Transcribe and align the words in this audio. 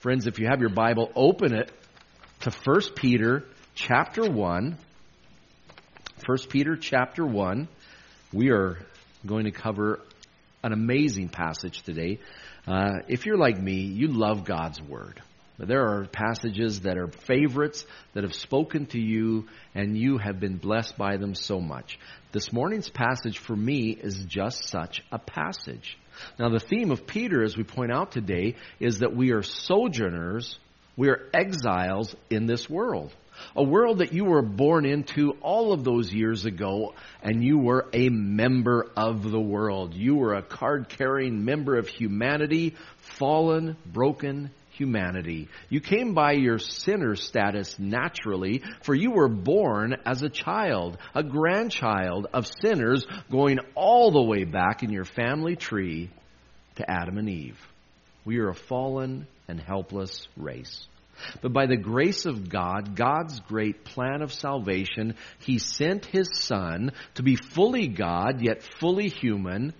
Friends, 0.00 0.26
if 0.26 0.38
you 0.38 0.46
have 0.46 0.60
your 0.60 0.68
Bible, 0.68 1.10
open 1.16 1.54
it 1.54 1.72
to 2.40 2.50
1 2.50 2.80
Peter 2.96 3.44
chapter 3.74 4.30
1. 4.30 4.76
1 6.26 6.38
Peter 6.50 6.76
chapter 6.76 7.24
1. 7.24 7.66
We 8.30 8.50
are 8.50 8.78
going 9.24 9.44
to 9.44 9.50
cover 9.50 10.00
an 10.62 10.74
amazing 10.74 11.30
passage 11.30 11.80
today. 11.80 12.20
Uh, 12.66 12.98
if 13.08 13.24
you're 13.24 13.38
like 13.38 13.58
me, 13.58 13.76
you 13.80 14.08
love 14.08 14.44
God's 14.44 14.82
Word. 14.82 15.22
There 15.58 15.86
are 15.86 16.04
passages 16.04 16.80
that 16.80 16.98
are 16.98 17.08
favorites 17.08 17.86
that 18.12 18.22
have 18.22 18.34
spoken 18.34 18.84
to 18.88 19.00
you 19.00 19.46
and 19.74 19.96
you 19.96 20.18
have 20.18 20.38
been 20.38 20.58
blessed 20.58 20.98
by 20.98 21.16
them 21.16 21.34
so 21.34 21.58
much. 21.58 21.98
This 22.32 22.52
morning's 22.52 22.90
passage 22.90 23.38
for 23.38 23.56
me 23.56 23.96
is 23.98 24.26
just 24.26 24.68
such 24.68 25.02
a 25.10 25.18
passage. 25.18 25.96
Now, 26.38 26.48
the 26.48 26.60
theme 26.60 26.90
of 26.90 27.06
Peter, 27.06 27.42
as 27.42 27.56
we 27.56 27.64
point 27.64 27.92
out 27.92 28.12
today, 28.12 28.56
is 28.80 29.00
that 29.00 29.14
we 29.14 29.32
are 29.32 29.42
sojourners, 29.42 30.58
we 30.96 31.08
are 31.08 31.28
exiles 31.32 32.14
in 32.30 32.46
this 32.46 32.68
world. 32.68 33.12
A 33.54 33.62
world 33.62 33.98
that 33.98 34.14
you 34.14 34.24
were 34.24 34.42
born 34.42 34.86
into 34.86 35.32
all 35.42 35.72
of 35.72 35.84
those 35.84 36.12
years 36.12 36.46
ago, 36.46 36.94
and 37.22 37.44
you 37.44 37.58
were 37.58 37.86
a 37.92 38.08
member 38.08 38.90
of 38.96 39.30
the 39.30 39.40
world. 39.40 39.94
You 39.94 40.16
were 40.16 40.34
a 40.34 40.42
card 40.42 40.88
carrying 40.88 41.44
member 41.44 41.76
of 41.76 41.88
humanity, 41.88 42.74
fallen, 42.96 43.76
broken 43.84 44.50
humanity. 44.76 45.48
You 45.68 45.80
came 45.80 46.14
by 46.14 46.32
your 46.32 46.58
sinner 46.58 47.16
status 47.16 47.78
naturally, 47.78 48.62
for 48.82 48.94
you 48.94 49.10
were 49.12 49.28
born 49.28 49.96
as 50.04 50.22
a 50.22 50.28
child, 50.28 50.98
a 51.14 51.22
grandchild 51.22 52.26
of 52.32 52.50
sinners, 52.62 53.06
going 53.30 53.58
all 53.74 54.10
the 54.10 54.22
way 54.22 54.44
back 54.44 54.82
in 54.82 54.90
your 54.90 55.04
family 55.04 55.56
tree 55.56 56.10
to 56.76 56.90
Adam 56.90 57.18
and 57.18 57.28
Eve. 57.28 57.58
We 58.24 58.38
are 58.38 58.50
a 58.50 58.54
fallen 58.54 59.26
and 59.48 59.60
helpless 59.60 60.28
race. 60.36 60.86
But 61.40 61.52
by 61.52 61.66
the 61.66 61.76
grace 61.76 62.26
of 62.26 62.48
God, 62.48 62.94
God's 62.94 63.40
great 63.40 63.84
plan 63.84 64.20
of 64.20 64.34
salvation, 64.34 65.14
He 65.38 65.58
sent 65.58 66.04
His 66.04 66.28
Son 66.32 66.92
to 67.14 67.22
be 67.22 67.36
fully 67.36 67.88
God, 67.88 68.42
yet 68.42 68.62
fully 68.78 69.08
human. 69.08 69.72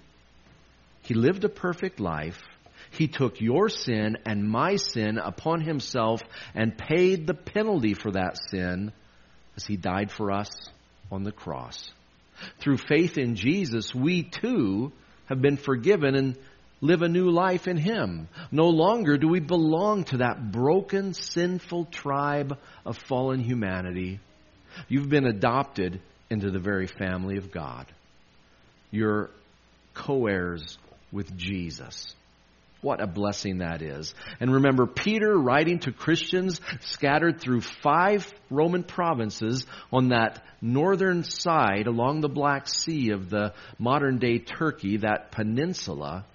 He 1.02 1.14
lived 1.14 1.44
a 1.44 1.50
perfect 1.50 2.00
life 2.00 2.40
he 2.90 3.08
took 3.08 3.40
your 3.40 3.68
sin 3.68 4.16
and 4.24 4.48
my 4.48 4.76
sin 4.76 5.18
upon 5.18 5.60
himself 5.60 6.22
and 6.54 6.76
paid 6.76 7.26
the 7.26 7.34
penalty 7.34 7.94
for 7.94 8.12
that 8.12 8.36
sin 8.50 8.92
as 9.56 9.64
he 9.64 9.76
died 9.76 10.10
for 10.10 10.32
us 10.32 10.50
on 11.10 11.22
the 11.22 11.32
cross. 11.32 11.90
Through 12.58 12.78
faith 12.78 13.18
in 13.18 13.34
Jesus, 13.36 13.94
we 13.94 14.22
too 14.22 14.92
have 15.26 15.40
been 15.40 15.56
forgiven 15.56 16.14
and 16.14 16.38
live 16.80 17.02
a 17.02 17.08
new 17.08 17.30
life 17.30 17.66
in 17.68 17.76
Him. 17.76 18.28
No 18.50 18.68
longer 18.68 19.16
do 19.16 19.28
we 19.28 19.40
belong 19.40 20.04
to 20.04 20.18
that 20.18 20.52
broken, 20.52 21.14
sinful 21.14 21.86
tribe 21.86 22.58
of 22.84 22.98
fallen 23.08 23.40
humanity. 23.40 24.20
You've 24.88 25.08
been 25.08 25.26
adopted 25.26 26.00
into 26.28 26.50
the 26.50 26.58
very 26.58 26.86
family 26.86 27.38
of 27.38 27.50
God. 27.50 27.86
You're 28.90 29.30
co 29.94 30.26
heirs 30.26 30.78
with 31.12 31.36
Jesus. 31.36 32.14
What 32.86 33.00
a 33.00 33.08
blessing 33.08 33.58
that 33.58 33.82
is. 33.82 34.14
And 34.38 34.54
remember, 34.54 34.86
Peter 34.86 35.36
writing 35.36 35.80
to 35.80 35.90
Christians 35.90 36.60
scattered 36.82 37.40
through 37.40 37.62
five 37.62 38.32
Roman 38.48 38.84
provinces 38.84 39.66
on 39.92 40.10
that 40.10 40.40
northern 40.62 41.24
side 41.24 41.88
along 41.88 42.20
the 42.20 42.28
Black 42.28 42.68
Sea 42.68 43.10
of 43.10 43.28
the 43.28 43.54
modern 43.80 44.18
day 44.18 44.38
Turkey, 44.38 44.98
that 44.98 45.32
peninsula. 45.32 46.26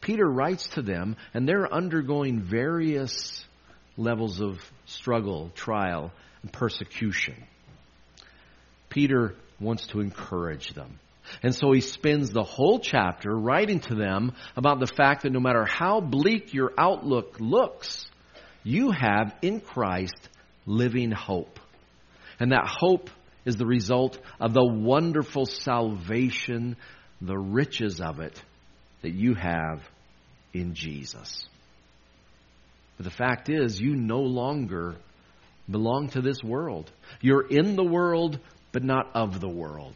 Peter 0.00 0.24
writes 0.24 0.68
to 0.74 0.82
them, 0.82 1.16
and 1.34 1.48
they're 1.48 1.74
undergoing 1.74 2.40
various 2.40 3.44
levels 3.96 4.40
of 4.40 4.60
struggle, 4.84 5.50
trial, 5.56 6.12
and 6.42 6.52
persecution. 6.52 7.34
Peter 8.90 9.34
wants 9.58 9.88
to 9.88 9.98
encourage 9.98 10.72
them. 10.72 11.00
And 11.42 11.54
so 11.54 11.72
he 11.72 11.80
spends 11.80 12.30
the 12.30 12.42
whole 12.42 12.78
chapter 12.78 13.34
writing 13.34 13.80
to 13.80 13.94
them 13.94 14.32
about 14.56 14.80
the 14.80 14.86
fact 14.86 15.22
that 15.22 15.32
no 15.32 15.40
matter 15.40 15.64
how 15.64 16.00
bleak 16.00 16.54
your 16.54 16.72
outlook 16.78 17.36
looks, 17.40 18.06
you 18.62 18.90
have 18.90 19.34
in 19.42 19.60
Christ 19.60 20.28
living 20.66 21.10
hope. 21.10 21.60
And 22.38 22.52
that 22.52 22.66
hope 22.66 23.10
is 23.44 23.56
the 23.56 23.66
result 23.66 24.18
of 24.40 24.52
the 24.52 24.66
wonderful 24.66 25.46
salvation, 25.46 26.76
the 27.20 27.38
riches 27.38 28.00
of 28.00 28.20
it 28.20 28.42
that 29.02 29.12
you 29.12 29.34
have 29.34 29.82
in 30.52 30.74
Jesus. 30.74 31.46
But 32.96 33.04
the 33.04 33.10
fact 33.10 33.48
is, 33.48 33.80
you 33.80 33.94
no 33.94 34.20
longer 34.20 34.96
belong 35.70 36.08
to 36.10 36.20
this 36.20 36.42
world. 36.42 36.90
You're 37.20 37.46
in 37.46 37.76
the 37.76 37.84
world, 37.84 38.40
but 38.72 38.82
not 38.82 39.10
of 39.14 39.40
the 39.40 39.48
world. 39.48 39.94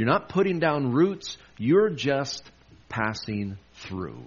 You're 0.00 0.08
not 0.08 0.30
putting 0.30 0.60
down 0.60 0.92
roots, 0.92 1.36
you're 1.58 1.90
just 1.90 2.42
passing 2.88 3.58
through. 3.74 4.22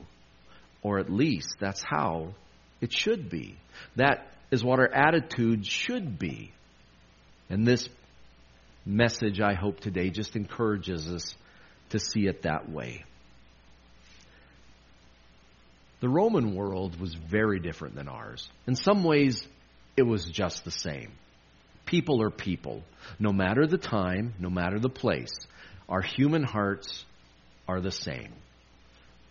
Or 0.84 1.00
at 1.00 1.09
least 1.09 1.56
that's 1.59 1.81
how 1.81 2.35
it 2.79 2.94
should 2.94 3.28
be. 3.28 3.57
That 3.95 4.28
is 4.51 4.63
what 4.63 4.78
our 4.78 4.88
attitude 4.88 5.66
should 5.66 6.19
be. 6.19 6.51
And 7.50 7.66
this 7.66 7.89
message, 8.85 9.41
I 9.41 9.56
hope, 9.56 9.79
today 9.79 10.11
just 10.11 10.35
encourages 10.35 11.11
us 11.11 11.35
to 11.90 11.97
see 11.97 12.28
it 12.28 12.44
that 12.44 12.69
way. 12.69 13.03
The 16.01 16.09
Roman 16.09 16.53
world 16.53 17.00
was 17.00 17.16
very 17.16 17.59
different 17.59 17.95
than 17.95 18.07
ours. 18.07 18.47
In 18.67 18.75
some 18.75 19.03
ways, 19.03 19.44
it 19.97 20.03
was 20.03 20.23
just 20.25 20.66
the 20.66 20.72
same. 20.72 21.13
People 21.94 22.24
are 22.24 22.31
people, 22.31 22.81
no 23.20 23.31
matter 23.31 23.68
the 23.68 23.78
time, 23.78 24.34
no 24.40 24.50
matter 24.50 24.80
the 24.80 24.90
place. 24.90 25.30
Our 25.88 26.02
human 26.02 26.42
hearts 26.42 27.06
are 27.68 27.81
the 27.81 27.92
same. 27.92 28.34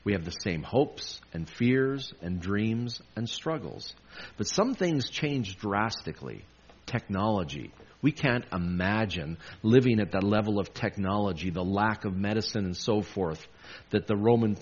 We 0.04 0.12
have 0.12 0.24
the 0.24 0.30
same 0.30 0.62
hopes 0.62 1.20
and 1.32 1.50
fears 1.50 2.14
and 2.22 2.40
dreams 2.40 3.02
and 3.16 3.28
struggles. 3.28 3.96
But 4.36 4.46
some 4.46 4.76
things 4.76 5.10
change 5.10 5.58
drastically. 5.58 6.44
Technology. 6.86 7.72
We 8.00 8.12
can't 8.12 8.44
imagine 8.52 9.38
living 9.64 9.98
at 9.98 10.12
that 10.12 10.22
level 10.22 10.60
of 10.60 10.72
technology, 10.72 11.50
the 11.50 11.64
lack 11.64 12.04
of 12.04 12.14
medicine 12.16 12.64
and 12.64 12.76
so 12.76 13.02
forth 13.02 13.44
that 13.90 14.06
the 14.06 14.16
Roman 14.16 14.56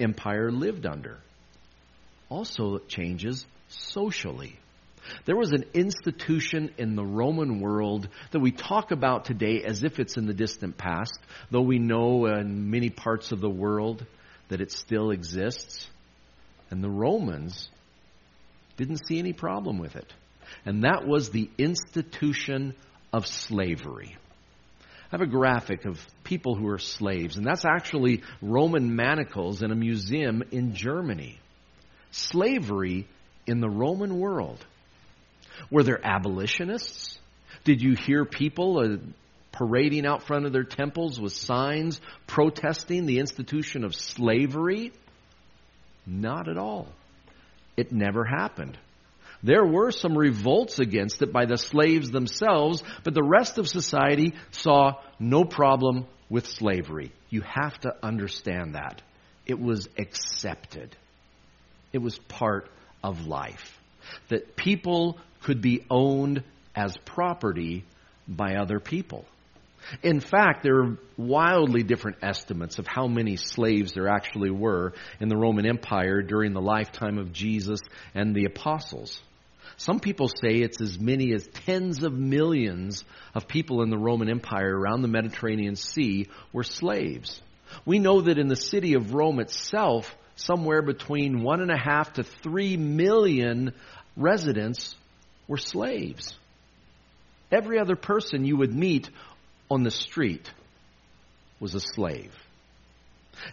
Empire 0.00 0.50
lived 0.50 0.86
under. 0.86 1.20
Also, 2.30 2.74
it 2.74 2.88
changes 2.88 3.46
socially. 3.68 4.58
There 5.24 5.36
was 5.36 5.52
an 5.52 5.64
institution 5.74 6.72
in 6.78 6.96
the 6.96 7.04
Roman 7.04 7.60
world 7.60 8.08
that 8.30 8.40
we 8.40 8.50
talk 8.50 8.90
about 8.90 9.24
today 9.24 9.62
as 9.64 9.84
if 9.84 9.98
it's 9.98 10.16
in 10.16 10.26
the 10.26 10.34
distant 10.34 10.76
past, 10.76 11.18
though 11.50 11.62
we 11.62 11.78
know 11.78 12.26
in 12.26 12.70
many 12.70 12.90
parts 12.90 13.32
of 13.32 13.40
the 13.40 13.50
world 13.50 14.04
that 14.48 14.60
it 14.60 14.72
still 14.72 15.10
exists. 15.10 15.86
And 16.70 16.82
the 16.82 16.90
Romans 16.90 17.70
didn't 18.76 19.06
see 19.06 19.18
any 19.18 19.32
problem 19.32 19.78
with 19.78 19.96
it. 19.96 20.12
And 20.64 20.84
that 20.84 21.06
was 21.06 21.30
the 21.30 21.50
institution 21.58 22.74
of 23.12 23.26
slavery. 23.26 24.16
I 24.80 25.16
have 25.16 25.20
a 25.22 25.26
graphic 25.26 25.86
of 25.86 26.06
people 26.22 26.54
who 26.54 26.68
are 26.68 26.78
slaves, 26.78 27.36
and 27.36 27.46
that's 27.46 27.64
actually 27.64 28.22
Roman 28.42 28.94
manacles 28.94 29.62
in 29.62 29.70
a 29.70 29.74
museum 29.74 30.42
in 30.50 30.74
Germany. 30.74 31.38
Slavery 32.10 33.06
in 33.46 33.60
the 33.60 33.70
Roman 33.70 34.18
world 34.18 34.64
were 35.70 35.82
there 35.82 36.00
abolitionists? 36.02 37.18
Did 37.64 37.82
you 37.82 37.94
hear 37.94 38.24
people 38.24 38.78
uh, 38.78 38.96
parading 39.52 40.06
out 40.06 40.22
front 40.22 40.46
of 40.46 40.52
their 40.52 40.64
temples 40.64 41.20
with 41.20 41.32
signs 41.32 42.00
protesting 42.26 43.06
the 43.06 43.18
institution 43.18 43.84
of 43.84 43.94
slavery? 43.94 44.92
Not 46.06 46.48
at 46.48 46.58
all. 46.58 46.88
It 47.76 47.92
never 47.92 48.24
happened. 48.24 48.78
There 49.42 49.64
were 49.64 49.92
some 49.92 50.18
revolts 50.18 50.78
against 50.78 51.22
it 51.22 51.32
by 51.32 51.46
the 51.46 51.56
slaves 51.56 52.10
themselves, 52.10 52.82
but 53.04 53.14
the 53.14 53.22
rest 53.22 53.58
of 53.58 53.68
society 53.68 54.34
saw 54.50 54.94
no 55.20 55.44
problem 55.44 56.06
with 56.28 56.46
slavery. 56.46 57.12
You 57.30 57.42
have 57.42 57.78
to 57.80 57.94
understand 58.02 58.74
that. 58.74 59.02
It 59.46 59.58
was 59.60 59.88
accepted. 59.96 60.96
It 61.92 61.98
was 61.98 62.18
part 62.18 62.68
of 63.02 63.26
life. 63.26 63.78
That 64.28 64.56
people 64.56 65.18
could 65.42 65.60
be 65.60 65.84
owned 65.90 66.42
as 66.74 66.96
property 67.04 67.84
by 68.26 68.56
other 68.56 68.80
people. 68.80 69.24
In 70.02 70.20
fact, 70.20 70.62
there 70.62 70.80
are 70.82 70.98
wildly 71.16 71.82
different 71.82 72.18
estimates 72.22 72.78
of 72.78 72.86
how 72.86 73.06
many 73.06 73.36
slaves 73.36 73.92
there 73.92 74.08
actually 74.08 74.50
were 74.50 74.92
in 75.20 75.28
the 75.28 75.36
Roman 75.36 75.66
Empire 75.66 76.20
during 76.20 76.52
the 76.52 76.60
lifetime 76.60 77.18
of 77.18 77.32
Jesus 77.32 77.80
and 78.14 78.34
the 78.34 78.44
apostles. 78.44 79.20
Some 79.76 80.00
people 80.00 80.28
say 80.28 80.56
it's 80.56 80.80
as 80.80 80.98
many 80.98 81.32
as 81.32 81.46
tens 81.46 82.02
of 82.02 82.12
millions 82.12 83.04
of 83.34 83.46
people 83.46 83.82
in 83.82 83.90
the 83.90 83.98
Roman 83.98 84.28
Empire 84.28 84.76
around 84.76 85.02
the 85.02 85.08
Mediterranean 85.08 85.76
Sea 85.76 86.26
were 86.52 86.64
slaves. 86.64 87.40
We 87.84 87.98
know 87.98 88.22
that 88.22 88.38
in 88.38 88.48
the 88.48 88.56
city 88.56 88.94
of 88.94 89.14
Rome 89.14 89.40
itself, 89.40 90.16
somewhere 90.36 90.82
between 90.82 91.42
one 91.42 91.60
and 91.60 91.70
a 91.70 91.78
half 91.78 92.14
to 92.14 92.22
three 92.22 92.76
million 92.76 93.72
residents 94.18 94.94
were 95.46 95.56
slaves. 95.56 96.36
Every 97.50 97.78
other 97.78 97.96
person 97.96 98.44
you 98.44 98.58
would 98.58 98.74
meet 98.74 99.08
on 99.70 99.82
the 99.82 99.90
street 99.90 100.50
was 101.60 101.74
a 101.74 101.80
slave. 101.80 102.34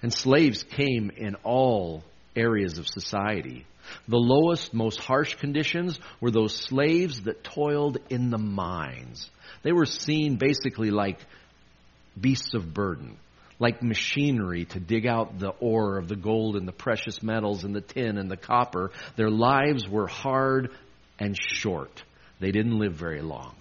And 0.02 0.12
slaves 0.12 0.64
came 0.64 1.12
in 1.16 1.36
all 1.44 2.04
areas 2.36 2.78
of 2.78 2.88
society. 2.88 3.66
The 4.08 4.18
lowest, 4.18 4.74
most 4.74 5.00
harsh 5.00 5.36
conditions 5.36 6.00
were 6.20 6.32
those 6.32 6.56
slaves 6.56 7.22
that 7.22 7.44
toiled 7.44 8.00
in 8.10 8.32
the 8.32 8.38
mines. 8.38 9.30
They 9.64 9.72
were 9.72 9.86
seen 9.86 10.38
basically 10.38 10.92
like 10.92 11.20
beasts 12.20 12.54
of 12.54 12.74
burden, 12.74 13.18
like 13.60 13.82
machinery 13.82 14.66
to 14.66 14.80
dig 14.80 15.06
out 15.08 15.40
the 15.40 15.54
ore 15.60 15.98
of 15.98 16.08
the 16.08 16.16
gold 16.16 16.56
and 16.56 16.68
the 16.68 16.74
precious 16.74 17.24
metals 17.24 17.64
and 17.64 17.76
the 17.76 17.82
tin 17.82 18.18
and 18.18 18.30
the 18.30 18.38
copper. 18.38 18.92
Their 19.16 19.30
lives 19.30 19.88
were 19.88 20.08
hard 20.08 20.72
and 21.20 21.38
short. 21.38 22.04
They 22.40 22.52
didn't 22.52 22.78
live 22.78 22.94
very 22.94 23.22
long. 23.22 23.56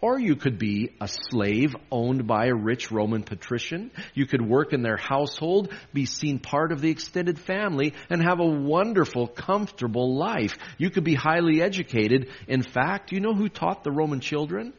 Or 0.00 0.18
you 0.18 0.36
could 0.36 0.58
be 0.58 0.90
a 1.00 1.08
slave 1.08 1.74
owned 1.90 2.26
by 2.26 2.46
a 2.46 2.54
rich 2.54 2.92
Roman 2.92 3.22
patrician. 3.22 3.90
You 4.14 4.26
could 4.26 4.42
work 4.42 4.72
in 4.72 4.82
their 4.82 4.96
household, 4.96 5.72
be 5.92 6.04
seen 6.04 6.38
part 6.38 6.70
of 6.70 6.80
the 6.80 6.90
extended 6.90 7.40
family, 7.40 7.94
and 8.08 8.22
have 8.22 8.38
a 8.38 8.46
wonderful, 8.46 9.26
comfortable 9.26 10.16
life. 10.16 10.56
You 10.78 10.90
could 10.90 11.04
be 11.04 11.14
highly 11.14 11.60
educated. 11.60 12.28
In 12.46 12.62
fact, 12.62 13.10
you 13.10 13.18
know 13.18 13.34
who 13.34 13.48
taught 13.48 13.82
the 13.82 13.90
Roman 13.90 14.20
children? 14.20 14.74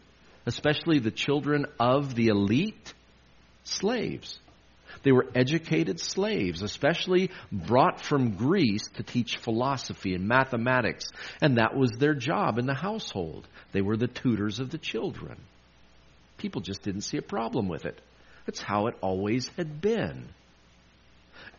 Especially 0.46 1.00
the 1.00 1.12
children 1.12 1.66
of 1.80 2.16
the 2.16 2.28
elite? 2.28 2.94
Slaves. 3.66 4.40
They 5.04 5.12
were 5.12 5.28
educated 5.36 6.00
slaves, 6.00 6.62
especially 6.62 7.32
brought 7.52 8.02
from 8.02 8.36
Greece 8.36 8.88
to 8.96 9.04
teach 9.04 9.38
philosophy 9.38 10.16
and 10.16 10.28
mathematics. 10.28 11.06
And 11.42 11.58
that 11.58 11.76
was 11.76 11.92
their 11.92 12.16
job 12.16 12.58
in 12.58 12.66
the 12.66 12.74
household. 12.74 13.48
They 13.72 13.82
were 13.82 13.98
the 13.98 14.08
tutors 14.08 14.60
of 14.60 14.70
the 14.70 14.78
children. 14.78 15.38
People 16.38 16.62
just 16.62 16.84
didn't 16.84 17.02
see 17.02 17.18
a 17.18 17.22
problem 17.22 17.68
with 17.68 17.86
it. 17.86 18.00
That's 18.46 18.62
how 18.62 18.88
it 18.88 18.96
always 19.02 19.48
had 19.58 19.82
been. 19.82 20.30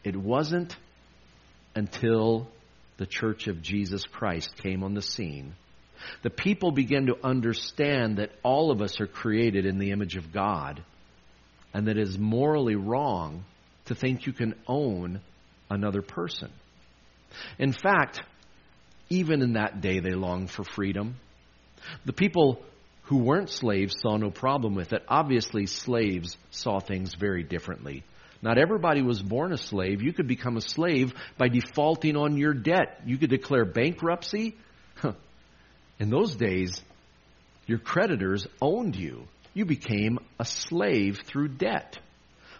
It 0.02 0.17
wasn't 0.17 0.76
until 1.75 2.49
the 2.97 3.06
church 3.06 3.49
of 3.49 3.62
Jesus 3.62 4.05
Christ 4.05 4.56
came 4.56 4.82
on 4.82 4.94
the 4.94 5.02
scene. 5.02 5.55
The 6.23 6.31
people 6.31 6.70
began 6.70 7.06
to 7.06 7.17
understand 7.25 8.19
that 8.19 8.32
all 8.43 8.70
of 8.70 8.81
us 8.81 9.00
are 9.00 9.06
created 9.06 9.67
in 9.67 9.79
the 9.79 9.91
image 9.91 10.17
of 10.17 10.32
God 10.32 10.82
and 11.76 11.88
that 11.88 11.99
it 11.99 12.08
is 12.08 12.19
morally 12.19 12.75
wrong 12.75 13.44
to 13.84 13.94
think 13.94 14.25
you 14.25 14.32
can 14.32 14.55
own 14.67 15.20
another 15.69 16.00
person. 16.00 16.50
In 17.58 17.70
fact, 17.70 18.23
even 19.11 19.43
in 19.43 19.52
that 19.52 19.82
day, 19.82 20.00
they 20.00 20.14
longed 20.14 20.50
for 20.50 20.64
freedom. 20.64 21.17
The 22.06 22.14
people 22.14 22.62
who 23.02 23.19
weren't 23.19 23.50
slaves 23.50 23.94
saw 24.00 24.17
no 24.17 24.31
problem 24.31 24.75
with 24.75 24.94
it. 24.94 25.05
Obviously, 25.06 25.67
slaves 25.67 26.38
saw 26.50 26.81
things 26.81 27.14
very 27.14 27.43
differently. 27.43 28.05
Not 28.40 28.56
everybody 28.56 29.02
was 29.02 29.20
born 29.20 29.52
a 29.52 29.58
slave. 29.58 30.00
You 30.00 30.14
could 30.14 30.26
become 30.26 30.56
a 30.56 30.62
slave 30.62 31.12
by 31.37 31.49
defaulting 31.49 32.17
on 32.17 32.38
your 32.38 32.55
debt. 32.55 33.02
You 33.05 33.19
could 33.19 33.28
declare 33.28 33.67
bankruptcy. 33.67 34.56
In 36.00 36.08
those 36.08 36.37
days, 36.37 36.81
your 37.67 37.78
creditors 37.78 38.46
owned 38.62 38.96
you 38.96 39.28
you 39.56 39.64
became 39.64 40.19
a 40.38 40.44
slave 40.44 41.23
through 41.25 41.49
debt. 41.49 41.99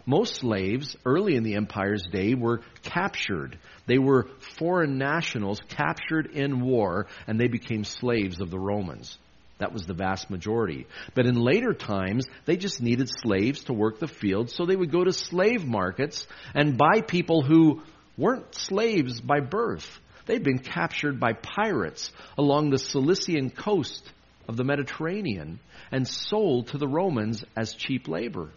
Most 0.07 0.37
slaves 0.37 0.95
early 1.05 1.35
in 1.35 1.43
the 1.43 1.53
empire's 1.53 2.03
day 2.11 2.33
were 2.33 2.61
captured. 2.81 3.59
They 3.85 3.99
were 3.99 4.27
foreign 4.57 4.97
nationals 4.97 5.61
captured 5.69 6.25
in 6.25 6.59
war, 6.59 7.05
and 7.27 7.39
they 7.39 7.49
became 7.49 7.83
slaves 7.83 8.41
of 8.41 8.49
the 8.49 8.57
Romans. 8.57 9.19
That 9.59 9.73
was 9.73 9.85
the 9.85 9.93
vast 9.93 10.31
majority. 10.31 10.87
But 11.13 11.27
in 11.27 11.35
later 11.35 11.73
times, 11.73 12.25
they 12.45 12.57
just 12.57 12.81
needed 12.81 13.09
slaves 13.09 13.65
to 13.65 13.73
work 13.73 13.99
the 13.99 14.07
fields, 14.07 14.55
so 14.55 14.65
they 14.65 14.75
would 14.75 14.91
go 14.91 15.03
to 15.03 15.13
slave 15.13 15.67
markets 15.67 16.25
and 16.55 16.79
buy 16.79 17.01
people 17.01 17.43
who 17.43 17.83
weren't 18.17 18.55
slaves 18.55 19.21
by 19.21 19.39
birth. 19.39 19.99
They'd 20.25 20.43
been 20.43 20.59
captured 20.59 21.19
by 21.19 21.33
pirates 21.33 22.11
along 22.39 22.71
the 22.71 22.79
Cilician 22.79 23.51
coast 23.51 24.11
of 24.47 24.57
the 24.57 24.63
Mediterranean 24.63 25.59
and 25.91 26.07
sold 26.07 26.67
to 26.67 26.77
the 26.77 26.87
Romans 26.87 27.43
as 27.55 27.73
cheap 27.73 28.07
labor. 28.07 28.49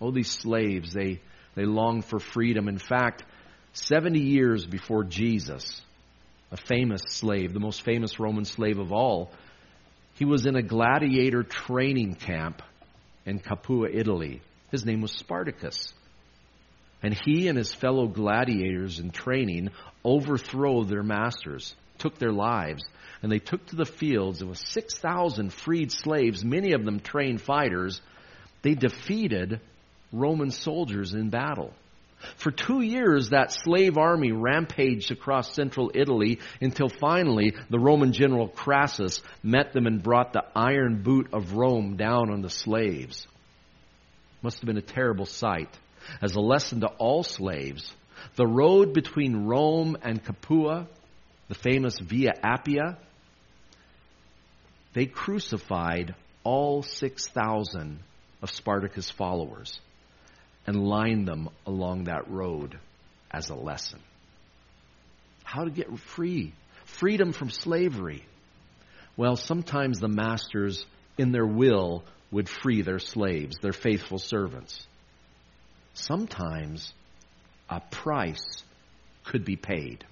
Oh, 0.00 0.10
these 0.10 0.30
slaves, 0.30 0.92
they, 0.92 1.20
they 1.54 1.64
longed 1.64 2.04
for 2.04 2.18
freedom. 2.18 2.68
In 2.68 2.78
fact, 2.78 3.24
70 3.74 4.20
years 4.20 4.66
before 4.66 5.04
Jesus, 5.04 5.80
a 6.50 6.56
famous 6.56 7.02
slave, 7.08 7.52
the 7.52 7.60
most 7.60 7.82
famous 7.82 8.18
Roman 8.18 8.44
slave 8.44 8.78
of 8.78 8.92
all, 8.92 9.30
he 10.14 10.24
was 10.24 10.46
in 10.46 10.56
a 10.56 10.62
gladiator 10.62 11.42
training 11.42 12.14
camp 12.14 12.62
in 13.26 13.38
Capua, 13.38 13.88
Italy. 13.92 14.42
His 14.70 14.84
name 14.84 15.00
was 15.00 15.12
Spartacus. 15.12 15.92
And 17.02 17.18
he 17.26 17.48
and 17.48 17.58
his 17.58 17.74
fellow 17.74 18.06
gladiators 18.06 18.98
in 18.98 19.10
training 19.10 19.70
overthrew 20.04 20.84
their 20.84 21.02
masters, 21.02 21.74
took 21.98 22.18
their 22.18 22.32
lives, 22.32 22.82
and 23.24 23.32
they 23.32 23.38
took 23.38 23.64
to 23.64 23.76
the 23.76 23.86
fields. 23.86 24.42
It 24.42 24.46
was 24.46 24.62
6,000 24.68 25.50
freed 25.50 25.90
slaves, 25.90 26.44
many 26.44 26.74
of 26.74 26.84
them 26.84 27.00
trained 27.00 27.40
fighters. 27.40 28.02
They 28.60 28.74
defeated 28.74 29.62
Roman 30.12 30.50
soldiers 30.50 31.14
in 31.14 31.30
battle. 31.30 31.72
For 32.36 32.50
two 32.50 32.82
years, 32.82 33.30
that 33.30 33.50
slave 33.50 33.96
army 33.96 34.32
rampaged 34.32 35.10
across 35.10 35.54
central 35.54 35.90
Italy 35.94 36.40
until 36.60 36.90
finally 36.90 37.54
the 37.70 37.78
Roman 37.78 38.12
general 38.12 38.46
Crassus 38.46 39.22
met 39.42 39.72
them 39.72 39.86
and 39.86 40.02
brought 40.02 40.34
the 40.34 40.44
iron 40.54 41.02
boot 41.02 41.28
of 41.32 41.54
Rome 41.54 41.96
down 41.96 42.30
on 42.30 42.42
the 42.42 42.50
slaves. 42.50 43.26
Must 44.42 44.60
have 44.60 44.66
been 44.66 44.76
a 44.76 44.82
terrible 44.82 45.24
sight. 45.24 45.70
As 46.20 46.34
a 46.34 46.40
lesson 46.40 46.80
to 46.80 46.88
all 46.98 47.22
slaves, 47.22 47.90
the 48.36 48.46
road 48.46 48.92
between 48.92 49.46
Rome 49.46 49.96
and 50.02 50.22
Capua, 50.22 50.88
the 51.48 51.54
famous 51.54 51.98
Via 51.98 52.34
Appia, 52.44 52.98
they 54.94 55.06
crucified 55.06 56.14
all 56.44 56.82
6,000 56.82 57.98
of 58.42 58.50
Spartacus' 58.50 59.10
followers 59.10 59.78
and 60.66 60.86
lined 60.86 61.26
them 61.26 61.48
along 61.66 62.04
that 62.04 62.30
road 62.30 62.78
as 63.30 63.50
a 63.50 63.54
lesson. 63.54 64.00
How 65.42 65.64
to 65.64 65.70
get 65.70 65.98
free, 65.98 66.54
freedom 66.84 67.32
from 67.32 67.50
slavery. 67.50 68.24
Well, 69.16 69.36
sometimes 69.36 69.98
the 69.98 70.08
masters, 70.08 70.86
in 71.18 71.32
their 71.32 71.46
will, 71.46 72.04
would 72.30 72.48
free 72.48 72.82
their 72.82 72.98
slaves, 72.98 73.58
their 73.60 73.72
faithful 73.72 74.18
servants. 74.18 74.86
Sometimes 75.94 76.92
a 77.68 77.80
price 77.80 78.62
could 79.24 79.44
be 79.44 79.56
paid. 79.56 80.04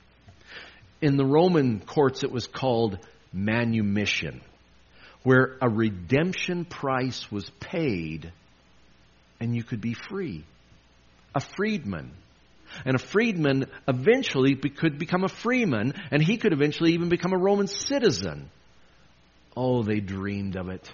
In 1.00 1.16
the 1.16 1.24
Roman 1.24 1.80
courts, 1.80 2.22
it 2.22 2.30
was 2.30 2.46
called 2.46 2.98
manumission 3.32 4.40
where 5.22 5.56
a 5.60 5.68
redemption 5.68 6.64
price 6.64 7.30
was 7.30 7.48
paid 7.60 8.32
and 9.42 9.56
you 9.56 9.64
could 9.64 9.80
be 9.80 9.94
free. 9.94 10.44
A 11.34 11.40
freedman. 11.40 12.12
And 12.84 12.94
a 12.94 12.98
freedman 13.00 13.66
eventually 13.88 14.54
could 14.54 15.00
become 15.00 15.24
a 15.24 15.28
freeman, 15.28 15.94
and 16.12 16.22
he 16.22 16.36
could 16.36 16.52
eventually 16.52 16.92
even 16.92 17.08
become 17.08 17.32
a 17.32 17.38
Roman 17.38 17.66
citizen. 17.66 18.48
Oh, 19.56 19.82
they 19.82 19.98
dreamed 19.98 20.56
of 20.56 20.68
it. 20.68 20.88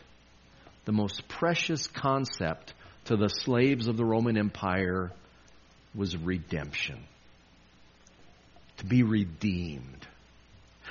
The 0.87 0.93
most 0.93 1.29
precious 1.29 1.87
concept 1.89 2.73
to 3.05 3.17
the 3.17 3.29
slaves 3.29 3.87
of 3.87 3.99
the 3.99 4.05
Roman 4.05 4.39
Empire 4.39 5.13
was 5.95 6.17
redemption. 6.17 7.05
To 8.79 8.87
be 8.87 9.03
redeemed. 9.03 10.08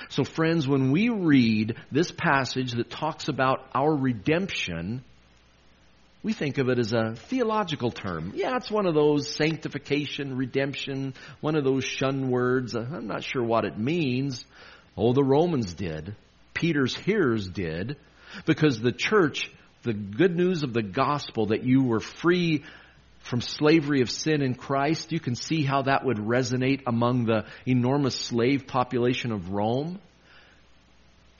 So, 0.08 0.24
friends, 0.24 0.66
when 0.66 0.90
we 0.90 1.08
read 1.08 1.76
this 1.90 2.10
passage 2.10 2.72
that 2.72 2.90
talks 2.90 3.28
about 3.28 3.66
our 3.74 3.94
redemption, 3.94 5.02
we 6.22 6.32
think 6.32 6.58
of 6.58 6.68
it 6.68 6.78
as 6.78 6.92
a 6.92 7.14
theological 7.14 7.90
term. 7.90 8.32
Yeah, 8.34 8.56
it's 8.56 8.70
one 8.70 8.86
of 8.86 8.94
those 8.94 9.28
sanctification, 9.28 10.36
redemption, 10.36 11.14
one 11.40 11.56
of 11.56 11.64
those 11.64 11.84
shun 11.84 12.30
words. 12.30 12.74
Uh, 12.74 12.86
I'm 12.92 13.06
not 13.06 13.22
sure 13.22 13.42
what 13.42 13.64
it 13.64 13.78
means. 13.78 14.44
Oh, 14.96 15.12
the 15.12 15.24
Romans 15.24 15.74
did. 15.74 16.16
Peter's 16.54 16.96
hearers 16.96 17.48
did. 17.48 17.96
Because 18.46 18.80
the 18.80 18.92
church, 18.92 19.50
the 19.84 19.94
good 19.94 20.36
news 20.36 20.64
of 20.64 20.72
the 20.72 20.82
gospel 20.82 21.46
that 21.46 21.64
you 21.64 21.84
were 21.84 22.00
free 22.00 22.64
from 23.20 23.40
slavery 23.40 24.00
of 24.00 24.10
sin 24.10 24.42
in 24.42 24.54
Christ, 24.54 25.12
you 25.12 25.20
can 25.20 25.34
see 25.34 25.62
how 25.62 25.82
that 25.82 26.04
would 26.04 26.16
resonate 26.16 26.82
among 26.86 27.26
the 27.26 27.44
enormous 27.66 28.14
slave 28.14 28.66
population 28.66 29.32
of 29.32 29.50
Rome. 29.50 29.98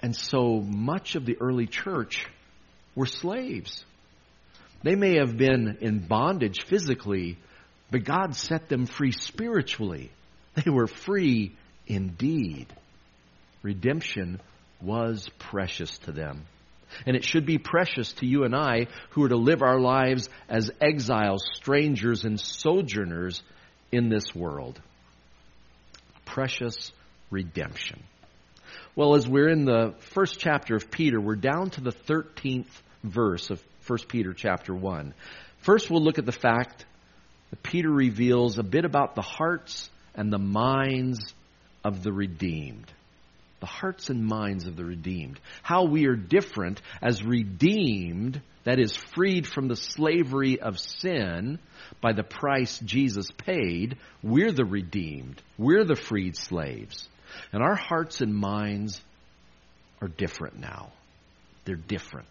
And 0.00 0.14
so 0.14 0.60
much 0.60 1.14
of 1.14 1.24
the 1.24 1.38
early 1.40 1.66
church 1.66 2.26
were 2.94 3.06
slaves. 3.06 3.84
They 4.82 4.94
may 4.94 5.16
have 5.18 5.36
been 5.36 5.78
in 5.80 6.06
bondage 6.06 6.64
physically, 6.66 7.38
but 7.90 8.04
God 8.04 8.36
set 8.36 8.68
them 8.68 8.86
free 8.86 9.12
spiritually. 9.12 10.10
They 10.54 10.70
were 10.70 10.86
free 10.86 11.56
indeed. 11.86 12.66
Redemption 13.62 14.40
was 14.80 15.28
precious 15.38 15.98
to 15.98 16.12
them. 16.12 16.44
And 17.06 17.16
it 17.16 17.24
should 17.24 17.46
be 17.46 17.58
precious 17.58 18.12
to 18.14 18.26
you 18.26 18.44
and 18.44 18.54
I 18.54 18.86
who 19.10 19.24
are 19.24 19.28
to 19.28 19.36
live 19.36 19.62
our 19.62 19.80
lives 19.80 20.28
as 20.48 20.70
exiles, 20.80 21.44
strangers, 21.54 22.24
and 22.24 22.38
sojourners 22.38 23.42
in 23.92 24.08
this 24.08 24.34
world. 24.34 24.80
Precious 26.24 26.92
redemption. 27.30 28.02
Well, 28.96 29.14
as 29.14 29.28
we're 29.28 29.48
in 29.48 29.64
the 29.64 29.94
first 30.12 30.38
chapter 30.38 30.74
of 30.74 30.90
Peter, 30.90 31.20
we're 31.20 31.36
down 31.36 31.70
to 31.70 31.80
the 31.80 31.92
13th 31.92 32.70
verse 33.04 33.50
of 33.50 33.62
1 33.86 33.98
Peter 34.08 34.32
chapter 34.32 34.74
1. 34.74 35.14
First, 35.58 35.90
we'll 35.90 36.02
look 36.02 36.18
at 36.18 36.26
the 36.26 36.32
fact 36.32 36.84
that 37.50 37.62
Peter 37.62 37.90
reveals 37.90 38.58
a 38.58 38.62
bit 38.62 38.84
about 38.84 39.14
the 39.14 39.22
hearts 39.22 39.88
and 40.14 40.32
the 40.32 40.38
minds 40.38 41.20
of 41.84 42.02
the 42.02 42.12
redeemed. 42.12 42.92
The 43.60 43.66
hearts 43.66 44.08
and 44.08 44.24
minds 44.24 44.66
of 44.66 44.76
the 44.76 44.84
redeemed. 44.84 45.40
How 45.62 45.84
we 45.84 46.06
are 46.06 46.16
different 46.16 46.80
as 47.02 47.24
redeemed, 47.24 48.40
that 48.64 48.78
is, 48.78 48.96
freed 48.96 49.46
from 49.46 49.68
the 49.68 49.76
slavery 49.76 50.60
of 50.60 50.78
sin 50.78 51.58
by 52.00 52.12
the 52.12 52.22
price 52.22 52.78
Jesus 52.78 53.30
paid. 53.36 53.98
We're 54.22 54.52
the 54.52 54.64
redeemed. 54.64 55.42
We're 55.56 55.84
the 55.84 55.96
freed 55.96 56.36
slaves. 56.36 57.08
And 57.52 57.62
our 57.62 57.74
hearts 57.74 58.20
and 58.20 58.34
minds 58.34 59.00
are 60.00 60.08
different 60.08 60.58
now. 60.58 60.92
They're 61.64 61.76
different. 61.76 62.28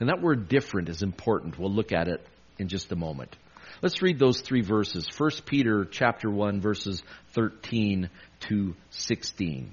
And 0.00 0.08
that 0.08 0.22
word 0.22 0.48
different 0.48 0.88
is 0.88 1.02
important. 1.02 1.58
We'll 1.58 1.72
look 1.72 1.92
at 1.92 2.08
it 2.08 2.24
in 2.58 2.68
just 2.68 2.92
a 2.92 2.96
moment. 2.96 3.36
Let's 3.82 4.02
read 4.02 4.18
those 4.18 4.40
three 4.40 4.62
verses. 4.62 5.06
1 5.16 5.30
Peter 5.44 5.84
chapter 5.84 6.30
1 6.30 6.60
verses 6.60 7.02
13 7.32 8.10
to 8.48 8.74
16. 8.90 9.72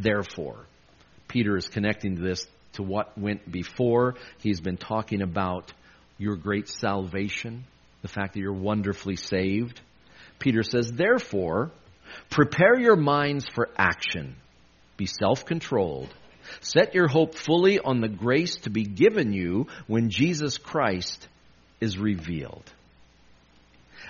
Therefore, 0.00 0.64
Peter 1.26 1.56
is 1.56 1.66
connecting 1.66 2.14
this 2.14 2.46
to 2.74 2.84
what 2.84 3.18
went 3.18 3.50
before. 3.50 4.14
He's 4.38 4.60
been 4.60 4.76
talking 4.76 5.22
about 5.22 5.72
your 6.18 6.36
great 6.36 6.68
salvation, 6.68 7.64
the 8.02 8.08
fact 8.08 8.34
that 8.34 8.40
you're 8.40 8.52
wonderfully 8.52 9.16
saved. 9.16 9.80
Peter 10.38 10.62
says, 10.62 10.92
Therefore, 10.92 11.72
prepare 12.30 12.78
your 12.78 12.94
minds 12.94 13.46
for 13.52 13.68
action. 13.76 14.36
Be 14.96 15.06
self 15.06 15.44
controlled. 15.44 16.14
Set 16.60 16.94
your 16.94 17.08
hope 17.08 17.34
fully 17.34 17.80
on 17.80 18.00
the 18.00 18.08
grace 18.08 18.56
to 18.58 18.70
be 18.70 18.84
given 18.84 19.32
you 19.32 19.66
when 19.88 20.10
Jesus 20.10 20.58
Christ 20.58 21.26
is 21.80 21.98
revealed. 21.98 22.64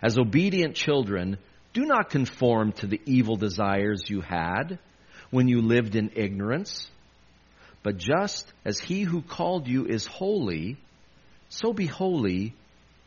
As 0.02 0.18
obedient 0.18 0.76
children, 0.76 1.38
do 1.72 1.86
not 1.86 2.10
conform 2.10 2.72
to 2.72 2.86
the 2.86 3.00
evil 3.06 3.36
desires 3.36 4.04
you 4.08 4.20
had 4.20 4.78
when 5.30 5.48
you 5.48 5.60
lived 5.60 5.94
in 5.94 6.10
ignorance, 6.14 6.90
but 7.82 7.96
just 7.96 8.50
as 8.64 8.78
he 8.78 9.02
who 9.02 9.22
called 9.22 9.68
you 9.68 9.86
is 9.86 10.06
holy, 10.06 10.76
so 11.48 11.72
be 11.72 11.86
holy 11.86 12.54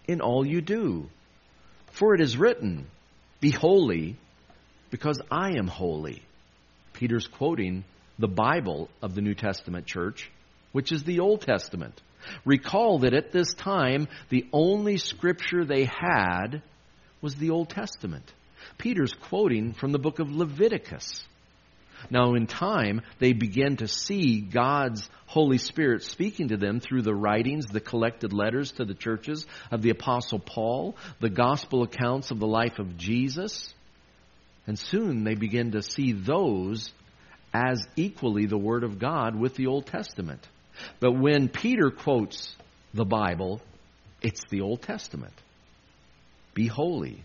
in 0.07 0.21
all 0.21 0.45
you 0.45 0.61
do. 0.61 1.09
For 1.91 2.15
it 2.15 2.21
is 2.21 2.37
written, 2.37 2.87
Be 3.39 3.51
holy, 3.51 4.17
because 4.89 5.19
I 5.29 5.57
am 5.57 5.67
holy. 5.67 6.21
Peter's 6.93 7.27
quoting 7.27 7.83
the 8.19 8.27
Bible 8.27 8.89
of 9.01 9.15
the 9.15 9.21
New 9.21 9.33
Testament 9.33 9.85
church, 9.85 10.29
which 10.71 10.91
is 10.91 11.03
the 11.03 11.19
Old 11.19 11.41
Testament. 11.41 11.99
Recall 12.45 12.99
that 12.99 13.13
at 13.13 13.31
this 13.31 13.53
time, 13.53 14.07
the 14.29 14.45
only 14.53 14.97
scripture 14.97 15.65
they 15.65 15.85
had 15.85 16.61
was 17.21 17.35
the 17.35 17.49
Old 17.49 17.69
Testament. 17.69 18.31
Peter's 18.77 19.13
quoting 19.13 19.73
from 19.73 19.91
the 19.91 19.99
book 19.99 20.19
of 20.19 20.31
Leviticus. 20.31 21.23
Now, 22.10 22.34
in 22.34 22.48
time, 22.48 23.01
they 23.20 23.34
begin 23.34 23.77
to 23.77 23.88
see 23.88 24.41
God's 24.41 25.10
Holy 25.27 25.58
Spirit 25.58 26.03
speaking 26.03 26.50
to 26.50 26.58
them 26.58 26.79
through 26.79 27.03
the 27.03 27.15
writings, 27.15 27.67
the 27.67 27.79
collected 27.79 28.34
letters 28.34 28.72
to 28.74 28.86
the 28.86 28.93
churches 28.93 29.46
of 29.72 29.81
the 29.81 29.91
Apostle 29.91 30.39
Paul, 30.39 30.96
the 31.20 31.29
gospel 31.29 31.84
accounts 31.84 32.31
of 32.31 32.39
the 32.39 32.48
life 32.48 32.79
of 32.79 32.98
Jesus. 32.98 33.74
And 34.67 34.77
soon 34.77 35.24
they 35.24 35.36
begin 35.36 35.72
to 35.72 35.81
see 35.81 36.12
those 36.12 36.91
as 37.53 37.86
equally 37.96 38.46
the 38.46 38.58
Word 38.58 38.84
of 38.84 39.00
God 39.00 39.36
with 39.36 39.55
the 39.55 39.67
Old 39.67 39.86
Testament. 39.86 40.48
But 41.00 41.13
when 41.13 41.50
Peter 41.50 41.91
quotes 41.91 42.55
the 42.93 43.05
Bible, 43.05 43.62
it's 44.22 44.41
the 44.50 44.62
Old 44.62 44.81
Testament. 44.81 45.34
Be 46.53 46.67
holy 46.67 47.24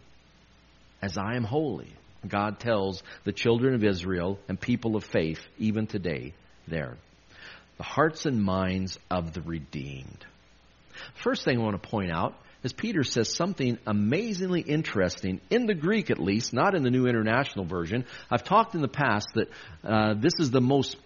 as 1.03 1.17
I 1.19 1.37
am 1.37 1.45
holy. 1.45 1.93
God 2.27 2.61
tells 2.61 3.03
the 3.25 3.33
children 3.33 3.75
of 3.75 3.85
Israel 3.85 4.39
and 4.49 4.61
people 4.61 4.97
of 4.97 5.05
faith, 5.05 5.41
even 5.59 5.87
today, 5.87 6.35
there. 6.67 6.97
The 7.79 7.85
hearts 7.85 8.27
and 8.27 8.43
minds 8.43 8.99
of 9.11 9.33
the 9.33 9.43
redeemed. 9.43 10.25
First 11.23 11.45
thing 11.45 11.59
I 11.59 11.63
want 11.63 11.81
to 11.81 11.89
point 11.89 12.11
out 12.11 12.35
is 12.63 12.73
Peter 12.73 13.05
says 13.05 13.33
something 13.33 13.79
amazingly 13.87 14.61
interesting, 14.61 15.41
in 15.51 15.67
the 15.67 15.75
Greek 15.75 16.11
at 16.11 16.19
least, 16.19 16.53
not 16.53 16.75
in 16.75 16.83
the 16.83 16.91
New 16.91 17.07
International 17.07 17.65
Version. 17.65 18.05
I've 18.31 18.45
talked 18.45 18.75
in 18.75 18.81
the 18.81 18.89
past 18.89 19.29
that 19.35 19.49
uh, 19.85 20.15
this 20.15 20.33
is 20.41 20.51
the 20.51 20.61
most 20.61 20.97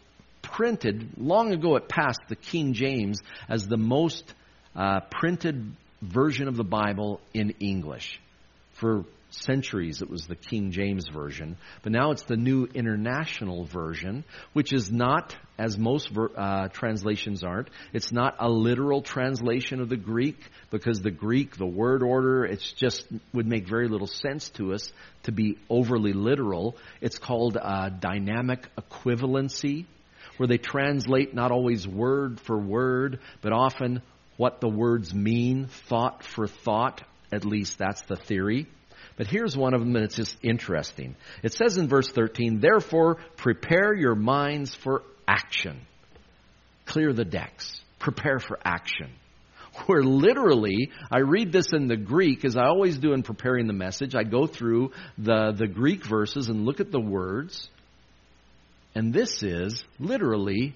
printed, 0.43 1.19
long 1.19 1.53
ago 1.53 1.77
it 1.77 1.89
passed 1.89 2.21
the 2.29 2.37
King 2.37 2.73
James 2.73 3.21
as 3.49 3.67
the 3.67 3.77
most 3.77 4.33
uh, 4.75 5.01
printed 5.11 5.75
version 6.01 6.49
of 6.49 6.57
the 6.57 6.65
Bible 6.65 7.21
in 7.35 7.51
English. 7.61 8.21
For 8.73 9.05
centuries 9.31 10.03
it 10.03 10.11
was 10.11 10.27
the 10.27 10.37
King 10.37 10.71
James 10.71 11.09
Version, 11.09 11.57
but 11.83 11.93
now 11.93 12.11
it's 12.11 12.25
the 12.25 12.37
New 12.37 12.67
International 12.75 13.65
Version, 13.65 14.25
which 14.53 14.73
is 14.73 14.91
not, 14.91 15.37
as 15.59 15.79
most 15.79 16.11
uh, 16.37 16.69
translations 16.69 17.45
aren't, 17.45 17.69
it's 17.93 18.13
not 18.13 18.37
a 18.39 18.49
literal 18.49 19.03
translation 19.03 19.81
of 19.81 19.89
the 19.89 19.97
Greek, 19.97 20.39
because 20.71 21.01
the 21.01 21.11
Greek, 21.11 21.57
the 21.57 21.67
word 21.67 22.03
order, 22.03 22.45
it's 22.45 22.73
just 22.73 23.07
would 23.33 23.47
make 23.47 23.69
very 23.69 23.89
little 23.89 24.07
sense 24.07 24.51
to 24.51 24.73
us 24.73 24.93
to 25.25 25.33
be 25.33 25.59
overly 25.69 26.13
literal. 26.13 26.77
It's 27.01 27.19
called 27.19 27.57
uh, 27.61 27.91
dynamic 27.91 28.69
equivalency, 28.77 29.87
where 30.37 30.47
they 30.47 30.59
translate 30.59 31.35
not 31.35 31.51
always 31.51 31.87
word 31.87 32.41
for 32.41 32.59
word, 32.59 33.21
but 33.43 33.53
often 33.53 34.03
what 34.37 34.61
the 34.61 34.69
words 34.69 35.13
mean, 35.13 35.67
thought 35.67 36.25
for 36.25 36.47
thought. 36.47 37.03
At 37.31 37.45
least 37.45 37.79
that's 37.79 38.01
the 38.03 38.17
theory. 38.17 38.67
But 39.17 39.27
here's 39.27 39.57
one 39.57 39.75
of 39.75 39.81
them 39.81 39.93
that's 39.93 40.17
just 40.17 40.37
interesting. 40.43 41.17
It 41.43 41.53
says 41.53 41.77
in 41.77 41.89
verse 41.89 42.11
13, 42.11 42.61
Therefore, 42.61 43.19
prepare 43.37 43.95
your 43.95 44.15
minds 44.15 44.75
for 44.75 45.03
action. 45.27 45.81
Clear 46.87 47.13
the 47.13 47.25
decks. 47.25 47.81
Prepare 47.99 48.39
for 48.39 48.59
action. 48.65 49.11
Where 49.87 50.03
literally, 50.03 50.91
I 51.11 51.19
read 51.19 51.53
this 51.53 51.73
in 51.73 51.87
the 51.87 51.97
Greek, 51.97 52.45
as 52.45 52.57
I 52.57 52.65
always 52.67 52.99
do 52.99 53.13
in 53.13 53.23
preparing 53.23 53.67
the 53.67 53.73
message. 53.73 54.15
I 54.15 54.25
go 54.25 54.47
through 54.47 54.93
the, 55.19 55.53
the 55.57 55.67
Greek 55.67 56.05
verses 56.05 56.49
and 56.49 56.65
look 56.65 56.81
at 56.81 56.91
the 56.91 57.01
words. 57.01 57.69
And 58.95 59.13
this 59.13 59.43
is 59.43 59.85
literally, 59.99 60.75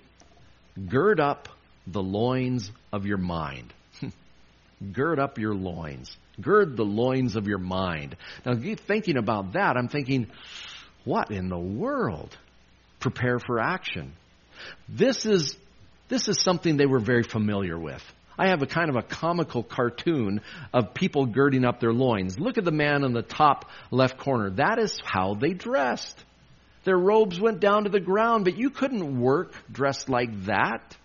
gird 0.88 1.18
up 1.18 1.48
the 1.86 2.02
loins 2.02 2.70
of 2.92 3.06
your 3.06 3.18
mind. 3.18 3.74
gird 4.92 5.18
up 5.18 5.38
your 5.38 5.54
loins. 5.54 6.16
Gird 6.40 6.76
the 6.76 6.84
loins 6.84 7.36
of 7.36 7.46
your 7.46 7.58
mind. 7.58 8.16
Now, 8.44 8.54
thinking 8.54 9.16
about 9.16 9.52
that, 9.52 9.76
I'm 9.76 9.88
thinking, 9.88 10.28
what 11.04 11.30
in 11.30 11.48
the 11.48 11.58
world? 11.58 12.36
Prepare 12.98 13.38
for 13.38 13.60
action. 13.60 14.12
This 14.88 15.26
is, 15.26 15.56
this 16.08 16.28
is 16.28 16.40
something 16.40 16.76
they 16.76 16.86
were 16.86 17.00
very 17.00 17.22
familiar 17.22 17.78
with. 17.78 18.02
I 18.36 18.48
have 18.48 18.62
a 18.62 18.66
kind 18.66 18.90
of 18.90 18.96
a 18.96 19.02
comical 19.02 19.62
cartoon 19.62 20.40
of 20.72 20.92
people 20.92 21.26
girding 21.26 21.64
up 21.64 21.78
their 21.78 21.92
loins. 21.92 22.38
Look 22.38 22.58
at 22.58 22.64
the 22.64 22.72
man 22.72 23.04
in 23.04 23.12
the 23.12 23.22
top 23.22 23.70
left 23.92 24.18
corner. 24.18 24.50
That 24.50 24.78
is 24.80 25.00
how 25.04 25.34
they 25.34 25.52
dressed. 25.52 26.18
Their 26.82 26.98
robes 26.98 27.40
went 27.40 27.60
down 27.60 27.84
to 27.84 27.90
the 27.90 28.00
ground, 28.00 28.44
but 28.44 28.58
you 28.58 28.70
couldn't 28.70 29.20
work 29.20 29.54
dressed 29.70 30.08
like 30.08 30.46
that 30.46 30.96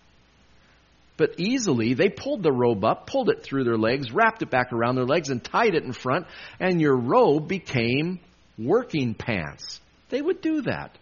but 1.20 1.38
easily 1.38 1.92
they 1.92 2.08
pulled 2.08 2.42
the 2.42 2.50
robe 2.50 2.82
up, 2.82 3.06
pulled 3.06 3.28
it 3.28 3.42
through 3.42 3.64
their 3.64 3.76
legs, 3.76 4.10
wrapped 4.10 4.40
it 4.40 4.48
back 4.48 4.72
around 4.72 4.94
their 4.94 5.04
legs, 5.04 5.28
and 5.28 5.44
tied 5.44 5.74
it 5.74 5.84
in 5.84 5.92
front, 5.92 6.26
and 6.58 6.80
your 6.80 6.96
robe 6.96 7.46
became 7.46 8.18
working 8.58 9.12
pants. 9.12 9.82
They 10.08 10.22
would 10.22 10.40
do 10.40 10.62
that. 10.62 10.96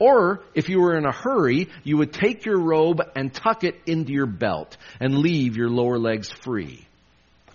Or, 0.00 0.42
if 0.56 0.68
you 0.68 0.80
were 0.80 0.96
in 0.96 1.06
a 1.06 1.12
hurry, 1.12 1.68
you 1.84 1.98
would 1.98 2.12
take 2.12 2.44
your 2.44 2.58
robe 2.58 3.00
and 3.14 3.32
tuck 3.32 3.62
it 3.62 3.76
into 3.86 4.12
your 4.12 4.26
belt 4.26 4.76
and 4.98 5.18
leave 5.18 5.56
your 5.56 5.70
lower 5.70 6.00
legs 6.00 6.32
free. 6.42 6.84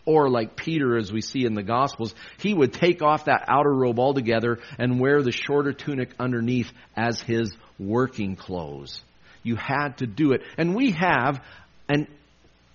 Or, 0.06 0.30
like 0.30 0.56
Peter, 0.56 0.96
as 0.96 1.12
we 1.12 1.20
see 1.20 1.44
in 1.44 1.54
the 1.54 1.64
Gospels, 1.64 2.16
he 2.38 2.54
would 2.54 2.72
take 2.72 3.02
off 3.02 3.26
that 3.26 3.44
outer 3.50 3.74
robe 3.74 4.00
altogether 4.00 4.60
and 4.78 5.02
wear 5.02 5.22
the 5.22 5.34
shorter 5.34 5.74
tunic 5.74 6.14
underneath 6.18 6.72
as 6.96 7.20
his 7.20 7.52
working 7.78 8.38
clothes. 8.38 9.02
You 9.44 9.56
had 9.56 9.98
to 9.98 10.08
do 10.08 10.34
it. 10.34 10.42
And 10.58 10.76
we 10.76 10.92
have 10.92 11.42
an, 11.90 12.08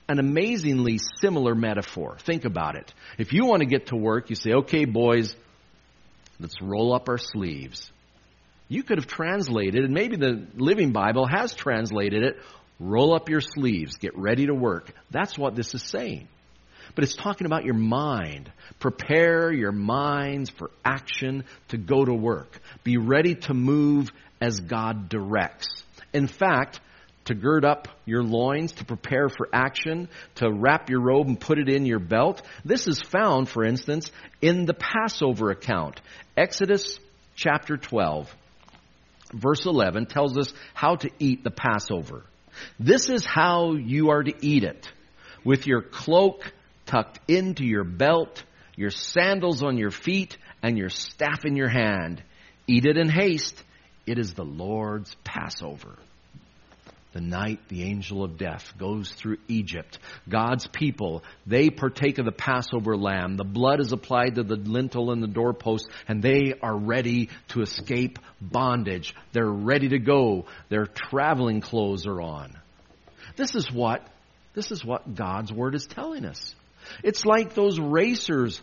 an 0.08 0.18
amazingly 0.18 0.98
similar 1.20 1.54
metaphor. 1.54 2.18
Think 2.20 2.44
about 2.44 2.76
it. 2.76 2.92
If 3.16 3.32
you 3.32 3.46
want 3.46 3.60
to 3.60 3.66
get 3.66 3.86
to 3.86 3.96
work, 3.96 4.28
you 4.28 4.36
say, 4.36 4.52
okay, 4.52 4.84
boys, 4.84 5.34
Let's 6.40 6.60
roll 6.60 6.92
up 6.92 7.08
our 7.08 7.18
sleeves. 7.18 7.90
You 8.68 8.82
could 8.82 8.98
have 8.98 9.06
translated, 9.06 9.84
and 9.84 9.94
maybe 9.94 10.16
the 10.16 10.46
Living 10.56 10.92
Bible 10.92 11.26
has 11.26 11.54
translated 11.54 12.22
it, 12.22 12.36
roll 12.80 13.14
up 13.14 13.28
your 13.28 13.40
sleeves, 13.40 13.96
get 13.96 14.16
ready 14.16 14.46
to 14.46 14.54
work. 14.54 14.92
That's 15.10 15.38
what 15.38 15.54
this 15.54 15.74
is 15.74 15.82
saying. 15.82 16.28
But 16.94 17.04
it's 17.04 17.14
talking 17.14 17.46
about 17.46 17.64
your 17.64 17.74
mind. 17.74 18.50
Prepare 18.78 19.52
your 19.52 19.72
minds 19.72 20.50
for 20.50 20.70
action 20.84 21.44
to 21.68 21.76
go 21.76 22.04
to 22.04 22.14
work. 22.14 22.60
Be 22.82 22.96
ready 22.96 23.36
to 23.36 23.54
move 23.54 24.12
as 24.40 24.60
God 24.60 25.08
directs. 25.08 25.66
In 26.12 26.26
fact, 26.26 26.80
to 27.26 27.34
gird 27.34 27.64
up 27.64 27.88
your 28.04 28.22
loins, 28.22 28.72
to 28.72 28.84
prepare 28.84 29.28
for 29.28 29.48
action, 29.52 30.08
to 30.36 30.50
wrap 30.50 30.90
your 30.90 31.00
robe 31.00 31.26
and 31.26 31.40
put 31.40 31.58
it 31.58 31.68
in 31.68 31.86
your 31.86 31.98
belt. 31.98 32.42
This 32.64 32.86
is 32.86 33.00
found, 33.00 33.48
for 33.48 33.64
instance, 33.64 34.10
in 34.42 34.66
the 34.66 34.74
Passover 34.74 35.50
account. 35.50 36.00
Exodus 36.36 36.98
chapter 37.34 37.76
12, 37.76 38.34
verse 39.32 39.64
11 39.66 40.06
tells 40.06 40.36
us 40.36 40.52
how 40.74 40.96
to 40.96 41.10
eat 41.18 41.44
the 41.44 41.50
Passover. 41.50 42.24
This 42.78 43.08
is 43.08 43.24
how 43.24 43.72
you 43.72 44.10
are 44.10 44.22
to 44.22 44.34
eat 44.40 44.64
it. 44.64 44.88
With 45.44 45.66
your 45.66 45.82
cloak 45.82 46.52
tucked 46.86 47.18
into 47.28 47.64
your 47.64 47.84
belt, 47.84 48.44
your 48.76 48.90
sandals 48.90 49.62
on 49.62 49.76
your 49.78 49.90
feet, 49.90 50.36
and 50.62 50.78
your 50.78 50.88
staff 50.88 51.44
in 51.44 51.56
your 51.56 51.68
hand. 51.68 52.22
Eat 52.66 52.86
it 52.86 52.96
in 52.96 53.08
haste. 53.08 53.62
It 54.06 54.18
is 54.18 54.34
the 54.34 54.44
Lord's 54.44 55.14
Passover. 55.24 55.96
The 57.14 57.20
night 57.20 57.60
the 57.68 57.84
angel 57.84 58.24
of 58.24 58.36
death 58.36 58.74
goes 58.76 59.08
through 59.12 59.36
Egypt, 59.46 60.00
God's 60.28 60.66
people, 60.66 61.22
they 61.46 61.70
partake 61.70 62.18
of 62.18 62.24
the 62.24 62.32
Passover 62.32 62.96
lamb. 62.96 63.36
The 63.36 63.44
blood 63.44 63.78
is 63.78 63.92
applied 63.92 64.34
to 64.34 64.42
the 64.42 64.56
lintel 64.56 65.12
and 65.12 65.22
the 65.22 65.28
doorpost, 65.28 65.88
and 66.08 66.20
they 66.20 66.54
are 66.60 66.76
ready 66.76 67.30
to 67.50 67.62
escape 67.62 68.18
bondage. 68.40 69.14
They're 69.32 69.46
ready 69.46 69.90
to 69.90 70.00
go. 70.00 70.46
Their 70.70 70.86
traveling 70.86 71.60
clothes 71.60 72.04
are 72.08 72.20
on. 72.20 72.58
This 73.36 73.54
is 73.54 73.70
what, 73.70 74.04
this 74.54 74.72
is 74.72 74.84
what 74.84 75.14
God's 75.14 75.52
word 75.52 75.76
is 75.76 75.86
telling 75.86 76.24
us. 76.24 76.52
It's 77.04 77.24
like 77.24 77.54
those 77.54 77.78
racers 77.78 78.60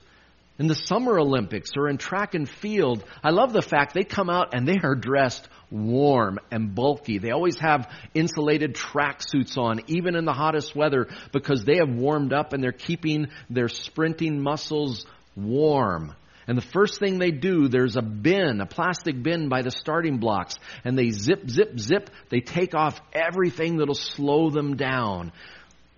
in 0.59 0.67
the 0.67 0.75
Summer 0.75 1.19
Olympics 1.19 1.71
or 1.75 1.89
in 1.89 1.97
track 1.97 2.35
and 2.35 2.47
field. 2.47 3.03
I 3.23 3.31
love 3.31 3.53
the 3.53 3.61
fact 3.61 3.93
they 3.93 4.03
come 4.03 4.29
out 4.29 4.53
and 4.53 4.67
they 4.67 4.77
are 4.83 4.95
dressed 4.95 5.47
warm 5.71 6.39
and 6.51 6.75
bulky. 6.75 7.17
They 7.17 7.31
always 7.31 7.57
have 7.59 7.89
insulated 8.13 8.75
track 8.75 9.21
suits 9.21 9.57
on, 9.57 9.81
even 9.87 10.15
in 10.15 10.25
the 10.25 10.33
hottest 10.33 10.75
weather, 10.75 11.07
because 11.31 11.63
they 11.63 11.77
have 11.77 11.89
warmed 11.89 12.33
up 12.33 12.53
and 12.53 12.63
they're 12.63 12.71
keeping 12.71 13.27
their 13.49 13.69
sprinting 13.69 14.41
muscles 14.41 15.05
warm. 15.35 16.13
And 16.47 16.57
the 16.57 16.67
first 16.73 16.99
thing 16.99 17.17
they 17.17 17.31
do, 17.31 17.67
there's 17.67 17.95
a 17.95 18.01
bin, 18.01 18.61
a 18.61 18.65
plastic 18.65 19.21
bin 19.21 19.47
by 19.47 19.61
the 19.61 19.71
starting 19.71 20.17
blocks, 20.17 20.55
and 20.83 20.97
they 20.97 21.11
zip, 21.11 21.49
zip, 21.49 21.79
zip. 21.79 22.09
They 22.29 22.41
take 22.41 22.75
off 22.75 22.99
everything 23.13 23.77
that'll 23.77 23.95
slow 23.95 24.49
them 24.49 24.75
down. 24.75 25.31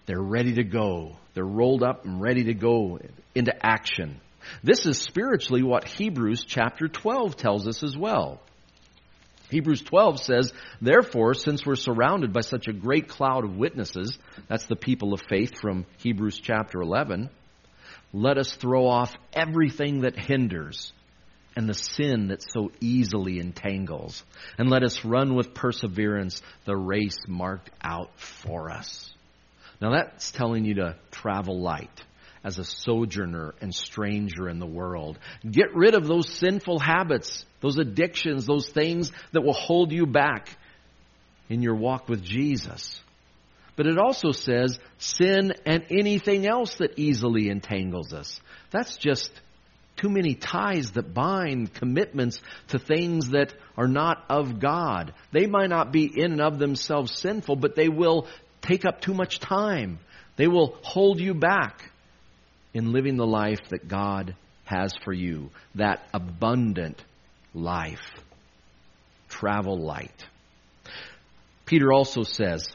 They're 0.05 0.21
ready 0.21 0.55
to 0.55 0.63
go. 0.63 1.15
They're 1.33 1.45
rolled 1.45 1.81
up 1.81 2.05
and 2.05 2.21
ready 2.21 2.45
to 2.45 2.53
go 2.53 2.99
into 3.33 3.53
action. 3.65 4.19
This 4.63 4.85
is 4.85 4.97
spiritually 4.97 5.63
what 5.63 5.87
Hebrews 5.87 6.43
chapter 6.45 6.87
12 6.87 7.35
tells 7.35 7.67
us 7.67 7.83
as 7.83 7.97
well. 7.97 8.41
Hebrews 9.49 9.81
12 9.83 10.19
says, 10.19 10.53
Therefore, 10.81 11.33
since 11.33 11.65
we're 11.65 11.75
surrounded 11.75 12.33
by 12.33 12.41
such 12.41 12.67
a 12.67 12.73
great 12.73 13.07
cloud 13.07 13.43
of 13.43 13.55
witnesses, 13.55 14.17
that's 14.47 14.65
the 14.65 14.75
people 14.75 15.13
of 15.13 15.21
faith 15.29 15.59
from 15.59 15.85
Hebrews 15.97 16.39
chapter 16.39 16.81
11, 16.81 17.29
let 18.13 18.37
us 18.37 18.53
throw 18.53 18.87
off 18.87 19.13
everything 19.31 20.01
that 20.01 20.17
hinders 20.17 20.91
and 21.55 21.69
the 21.69 21.73
sin 21.73 22.29
that 22.29 22.41
so 22.41 22.71
easily 22.81 23.39
entangles, 23.39 24.23
and 24.57 24.69
let 24.69 24.83
us 24.83 25.05
run 25.05 25.35
with 25.35 25.53
perseverance 25.53 26.41
the 26.65 26.75
race 26.75 27.19
marked 27.27 27.69
out 27.81 28.09
for 28.19 28.71
us. 28.71 29.13
Now 29.79 29.91
that's 29.91 30.31
telling 30.31 30.65
you 30.65 30.75
to 30.75 30.95
travel 31.11 31.61
light 31.61 32.03
as 32.43 32.59
a 32.59 32.63
sojourner 32.63 33.53
and 33.61 33.73
stranger 33.73 34.49
in 34.49 34.59
the 34.59 34.65
world. 34.65 35.17
Get 35.49 35.73
rid 35.73 35.95
of 35.95 36.07
those 36.07 36.29
sinful 36.29 36.79
habits, 36.79 37.45
those 37.61 37.77
addictions, 37.77 38.45
those 38.45 38.69
things 38.69 39.11
that 39.31 39.41
will 39.41 39.53
hold 39.53 39.91
you 39.91 40.05
back 40.05 40.49
in 41.49 41.61
your 41.61 41.75
walk 41.75 42.09
with 42.09 42.23
Jesus. 42.23 42.99
But 43.75 43.87
it 43.87 43.97
also 43.97 44.31
says 44.31 44.79
sin 44.97 45.53
and 45.65 45.85
anything 45.89 46.45
else 46.45 46.75
that 46.75 46.99
easily 46.99 47.49
entangles 47.49 48.13
us. 48.13 48.39
That's 48.71 48.97
just 48.97 49.31
too 49.95 50.09
many 50.09 50.35
ties 50.35 50.91
that 50.91 51.13
bind 51.13 51.73
commitments 51.73 52.41
to 52.69 52.79
things 52.79 53.29
that 53.29 53.53
are 53.77 53.87
not 53.87 54.23
of 54.29 54.59
God. 54.59 55.13
They 55.31 55.47
might 55.47 55.69
not 55.69 55.91
be 55.91 56.05
in 56.05 56.33
and 56.33 56.41
of 56.41 56.59
themselves 56.59 57.17
sinful, 57.17 57.55
but 57.55 57.75
they 57.75 57.89
will 57.89 58.27
take 58.61 58.85
up 58.85 59.01
too 59.01 59.13
much 59.13 59.39
time. 59.39 59.99
They 60.35 60.47
will 60.47 60.77
hold 60.81 61.19
you 61.19 61.33
back 61.33 61.91
in 62.73 62.91
living 62.91 63.17
the 63.17 63.27
life 63.27 63.59
that 63.69 63.87
God 63.87 64.35
has 64.65 64.93
for 65.03 65.13
you, 65.13 65.49
that 65.75 66.03
abundant 66.13 67.03
life. 67.53 68.05
Travel 69.29 69.77
light. 69.77 70.25
Peter 71.65 71.91
also 71.91 72.23
says, 72.23 72.67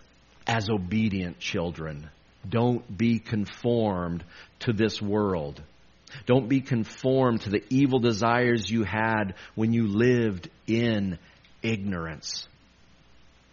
as 0.47 0.69
obedient 0.71 1.39
children, 1.39 2.09
don't 2.49 2.97
be 2.97 3.19
conformed 3.19 4.25
to 4.61 4.73
this 4.73 5.01
world. 5.01 5.63
Don't 6.27 6.49
be 6.49 6.61
conformed 6.61 7.43
to 7.43 7.51
the 7.51 7.65
evil 7.69 7.99
desires 7.99 8.71
you 8.71 8.85
had 8.85 9.35
when 9.55 9.73
you 9.73 9.89
lived 9.89 10.49
in 10.67 11.19
ignorance. 11.63 12.49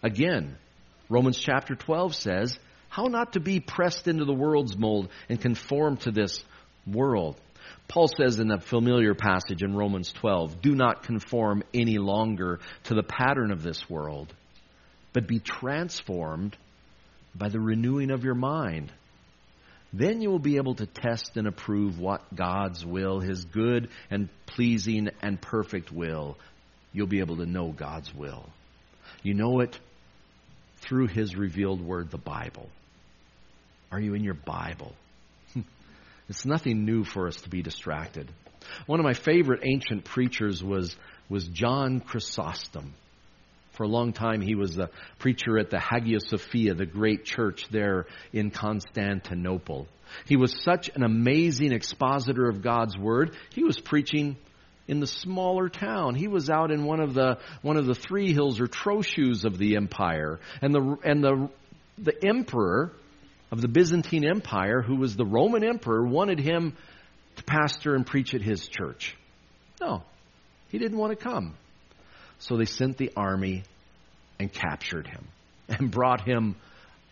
Again, 0.02 0.58
Romans 1.10 1.38
chapter 1.38 1.76
12 1.76 2.16
says, 2.16 2.58
how 2.96 3.08
not 3.08 3.34
to 3.34 3.42
be 3.42 3.60
pressed 3.60 4.08
into 4.08 4.24
the 4.24 4.34
world's 4.34 4.78
mold 4.78 5.10
and 5.28 5.42
conform 5.42 5.98
to 5.98 6.12
this 6.12 6.42
world. 6.88 7.36
Paul 7.90 8.08
says 8.08 8.40
in 8.40 8.50
a 8.52 8.62
familiar 8.62 9.14
passage 9.14 9.62
in 9.62 9.76
Romans 9.76 10.14
12, 10.14 10.62
do 10.62 10.74
not 10.74 11.04
conform 11.04 11.62
any 11.74 11.98
longer 11.98 12.62
to 12.86 12.94
the 12.94 13.04
pattern 13.04 13.52
of 13.52 13.62
this 13.62 13.90
world, 13.90 14.34
but 15.12 15.28
be 15.28 15.40
transformed 15.40 16.56
by 17.36 17.50
the 17.50 17.60
renewing 17.60 18.12
of 18.12 18.24
your 18.24 18.34
mind. 18.34 18.94
Then 19.92 20.22
you 20.22 20.30
will 20.30 20.40
be 20.40 20.56
able 20.56 20.76
to 20.76 20.86
test 20.86 21.36
and 21.36 21.50
approve 21.50 22.00
what 22.00 22.34
God's 22.34 22.86
will, 22.86 23.20
His 23.20 23.44
good 23.44 23.90
and 24.10 24.30
pleasing 24.46 25.10
and 25.22 25.42
perfect 25.42 25.92
will. 25.92 26.38
You'll 26.94 27.08
be 27.08 27.20
able 27.20 27.38
to 27.38 27.46
know 27.46 27.74
God's 27.74 28.16
will. 28.16 28.48
You 29.22 29.34
know 29.34 29.60
it 29.60 29.78
through 30.78 31.08
His 31.08 31.36
revealed 31.36 31.82
word, 31.82 32.10
the 32.10 32.18
Bible. 32.18 32.70
Are 33.92 34.00
you 34.00 34.14
in 34.14 34.24
your 34.24 34.34
Bible? 34.34 34.94
it's 36.30 36.46
nothing 36.46 36.86
new 36.86 37.04
for 37.04 37.28
us 37.28 37.38
to 37.42 37.50
be 37.50 37.62
distracted. 37.62 38.32
One 38.86 39.00
of 39.00 39.04
my 39.04 39.14
favorite 39.14 39.62
ancient 39.64 40.06
preachers 40.06 40.64
was, 40.64 40.96
was 41.30 41.48
John 41.48 42.00
Chrysostom. 42.00 42.94
For 43.74 43.84
a 43.84 43.88
long 43.88 44.14
time, 44.14 44.42
he 44.42 44.56
was 44.56 44.76
the 44.76 44.90
preacher 45.20 45.60
at 45.60 45.70
the 45.70 45.80
Hagia 45.80 46.20
Sophia, 46.22 46.74
the 46.74 46.86
great 46.86 47.26
church 47.26 47.68
there 47.70 48.06
in 48.32 48.50
Constantinople. 48.50 49.88
He 50.28 50.38
was 50.38 50.56
such 50.64 50.90
an 50.96 51.04
amazing 51.04 51.74
expositor 51.74 52.48
of 52.48 52.62
God's 52.62 52.98
Word. 52.98 53.36
He 53.54 53.64
was 53.64 53.78
preaching 53.78 54.38
in 54.88 55.00
the 55.00 55.08
smaller 55.08 55.68
town. 55.68 56.16
He 56.16 56.28
was 56.28 56.50
out 56.50 56.72
in 56.72 56.86
one 56.86 57.02
of 57.02 57.14
the 57.14 57.40
one 57.62 57.76
of 57.76 57.86
the 57.86 57.96
three 57.96 58.34
hills 58.34 58.62
or 58.62 58.68
trochus 58.68 59.44
of 59.44 59.58
the 59.58 59.76
empire, 59.76 60.40
and 60.62 60.74
the 60.74 60.98
and 61.04 61.24
the 61.24 61.50
the 61.98 62.28
emperor 62.28 62.94
of 63.52 63.62
the 63.62 63.68
Byzantine 63.68 64.26
Empire, 64.26 64.82
who 64.82 64.96
was 64.96 65.16
the 65.16 65.26
Roman 65.26 65.64
emperor, 65.64 66.06
wanted 66.06 66.40
him 66.40 66.76
to 67.36 67.44
pastor 67.44 67.96
and 67.96 68.06
preach 68.06 68.34
at 68.34 68.42
his 68.42 68.68
church. 68.68 69.16
No, 69.82 70.04
he 70.70 70.78
didn't 70.78 70.98
want 70.98 71.18
to 71.18 71.24
come. 71.24 71.56
So 72.40 72.58
they 72.58 72.66
sent 72.66 72.98
the 72.98 73.12
army 73.16 73.64
and 74.40 74.52
captured 74.52 75.08
him 75.08 75.28
and 75.70 75.92
brought 75.92 76.28
him 76.28 76.56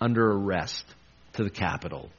under 0.01 0.31
arrest 0.31 0.85
to 1.33 1.43
the 1.43 1.49
capital. 1.49 2.09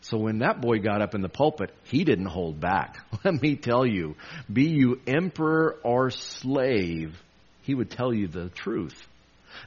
So 0.00 0.16
when 0.16 0.38
that 0.38 0.60
boy 0.60 0.78
got 0.78 1.02
up 1.02 1.14
in 1.14 1.22
the 1.22 1.28
pulpit, 1.28 1.74
he 1.84 2.04
didn't 2.04 2.26
hold 2.26 2.60
back. 2.60 3.04
Let 3.24 3.42
me 3.42 3.56
tell 3.56 3.84
you, 3.84 4.14
be 4.50 4.68
you 4.68 5.00
emperor 5.06 5.76
or 5.82 6.10
slave, 6.10 7.20
he 7.62 7.74
would 7.74 7.90
tell 7.90 8.14
you 8.14 8.28
the 8.28 8.48
truth. 8.48 9.06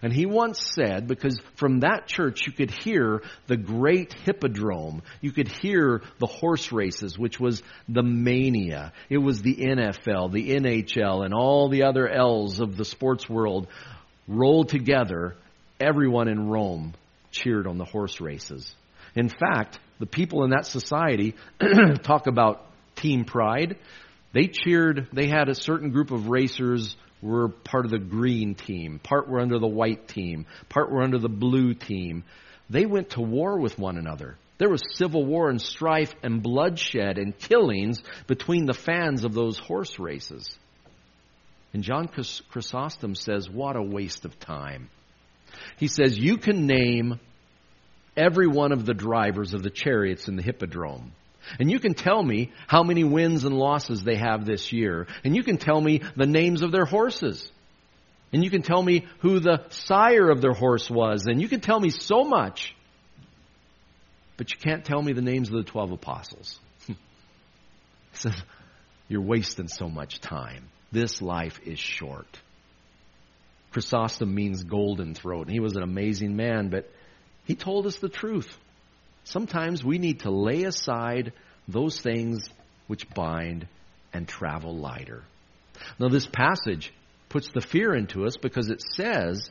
And 0.02 0.14
he 0.14 0.26
once 0.26 0.60
said, 0.76 1.08
because 1.08 1.40
from 1.56 1.82
that 1.82 2.08
church 2.08 2.46
you 2.48 2.54
could 2.54 2.72
hear 2.72 3.24
the 3.48 3.58
great 3.58 4.14
hippodrome, 4.14 5.02
you 5.22 5.32
could 5.32 5.48
hear 5.48 6.02
the 6.20 6.28
horse 6.28 6.72
races, 6.72 7.18
which 7.18 7.40
was 7.40 7.62
the 7.88 8.04
mania. 8.04 8.94
It 9.10 9.20
was 9.20 9.42
the 9.42 9.56
NFL, 9.56 10.32
the 10.32 10.52
NHL, 10.52 11.26
and 11.26 11.34
all 11.34 11.70
the 11.70 11.84
other 11.84 12.08
L's 12.08 12.60
of 12.60 12.78
the 12.78 12.86
sports 12.86 13.30
world 13.30 13.68
rolled 14.28 14.70
together. 14.70 15.36
Everyone 15.80 16.28
in 16.28 16.48
Rome 16.48 16.94
cheered 17.32 17.68
on 17.68 17.78
the 17.78 17.86
horse 17.86 18.22
races. 18.22 18.76
In 19.16 19.30
fact, 19.30 19.80
the 20.00 20.06
people 20.06 20.44
in 20.44 20.52
that 20.52 20.66
society 20.66 21.36
talk 22.04 22.28
about 22.28 22.66
team 22.96 23.26
pride. 23.26 23.78
They 24.34 24.48
cheered, 24.48 25.10
they 25.12 25.28
had 25.28 25.50
a 25.50 25.56
certain 25.56 25.92
group 25.92 26.12
of 26.12 26.30
racers 26.30 26.96
were 27.22 27.50
part 27.50 27.86
of 27.86 27.92
the 27.92 28.00
green 28.00 28.56
team, 28.56 29.00
part 29.00 29.28
were 29.28 29.40
under 29.40 29.60
the 29.60 29.68
white 29.68 30.08
team, 30.08 30.46
part 30.70 30.92
were 30.92 31.04
under 31.04 31.20
the 31.20 31.30
blue 31.30 31.74
team. 31.74 32.24
They 32.70 32.86
went 32.86 33.12
to 33.12 33.22
war 33.22 33.60
with 33.60 33.78
one 33.78 33.98
another. 33.98 34.38
There 34.58 34.70
was 34.70 34.82
civil 34.94 35.26
war 35.26 35.50
and 35.50 35.62
strife 35.62 36.14
and 36.22 36.44
bloodshed 36.44 37.18
and 37.18 37.38
killings 37.38 38.00
between 38.28 38.66
the 38.66 38.74
fans 38.74 39.24
of 39.24 39.34
those 39.34 39.58
horse 39.58 39.98
races. 39.98 40.48
And 41.74 41.84
John 41.84 42.08
Chrysostom 42.08 43.16
says, 43.16 43.50
What 43.50 43.76
a 43.76 43.82
waste 43.82 44.26
of 44.26 44.40
time. 44.40 44.90
He 45.78 45.88
says, 45.88 46.18
You 46.18 46.38
can 46.38 46.68
name 46.68 47.20
every 48.16 48.48
one 48.48 48.72
of 48.72 48.86
the 48.86 48.94
drivers 48.94 49.54
of 49.54 49.64
the 49.64 49.70
chariots 49.70 50.28
in 50.28 50.36
the 50.36 50.44
hippodrome. 50.44 51.14
And 51.60 51.72
you 51.72 51.80
can 51.80 51.94
tell 51.94 52.22
me 52.22 52.52
how 52.68 52.84
many 52.84 53.04
wins 53.04 53.44
and 53.44 53.56
losses 53.58 54.04
they 54.04 54.16
have 54.16 54.46
this 54.46 54.72
year. 54.72 55.08
And 55.24 55.36
you 55.36 55.44
can 55.44 55.58
tell 55.58 55.80
me 55.80 56.02
the 56.16 56.26
names 56.26 56.62
of 56.62 56.72
their 56.72 56.86
horses. 56.86 57.52
And 58.34 58.44
you 58.44 58.50
can 58.50 58.62
tell 58.62 58.82
me 58.82 59.06
who 59.20 59.40
the 59.40 59.66
sire 59.70 60.30
of 60.30 60.42
their 60.42 60.54
horse 60.54 60.90
was. 60.90 61.26
And 61.28 61.42
you 61.42 61.50
can 61.50 61.60
tell 61.60 61.80
me 61.80 61.90
so 61.90 62.24
much. 62.24 62.76
But 64.38 64.52
you 64.52 64.58
can't 64.58 64.86
tell 64.86 65.02
me 65.02 65.14
the 65.14 65.22
names 65.22 65.50
of 65.50 65.56
the 65.56 65.64
12 65.64 65.92
apostles. 65.92 66.60
he 66.88 66.96
says, 68.14 68.36
You're 69.08 69.22
wasting 69.22 69.68
so 69.68 69.90
much 69.90 70.22
time. 70.22 70.70
This 70.92 71.22
life 71.22 71.60
is 71.66 71.80
short. 71.80 72.40
Chrysostom 73.72 74.34
means 74.34 74.64
golden 74.64 75.14
throat. 75.14 75.48
And 75.48 75.52
he 75.52 75.60
was 75.60 75.76
an 75.76 75.84
amazing 75.84 76.36
man, 76.36 76.70
but 76.70 76.90
he 77.46 77.56
told 77.56 77.86
us 77.86 77.98
the 77.98 78.10
truth. 78.10 78.58
Sometimes 79.24 79.84
we 79.84 79.98
need 79.98 80.22
to 80.22 80.32
lay 80.32 80.64
aside 80.64 81.34
those 81.68 82.00
things 82.00 82.50
which 82.88 83.10
bind 83.10 83.68
and 84.14 84.28
travel 84.28 84.76
lighter. 84.76 85.24
Now, 86.00 86.10
this 86.10 86.28
passage 86.28 86.94
puts 87.30 87.50
the 87.52 87.62
fear 87.62 87.94
into 87.94 88.26
us 88.26 88.38
because 88.38 88.70
it 88.70 88.82
says, 88.82 89.50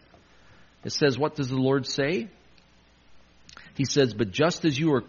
it 0.85 0.92
says, 0.92 1.18
what 1.18 1.35
does 1.35 1.48
the 1.48 1.56
Lord 1.56 1.87
say? 1.87 2.28
He 3.74 3.85
says, 3.85 4.14
But 4.14 4.30
just 4.30 4.64
as 4.64 4.78
you 4.78 4.92
are 4.94 5.04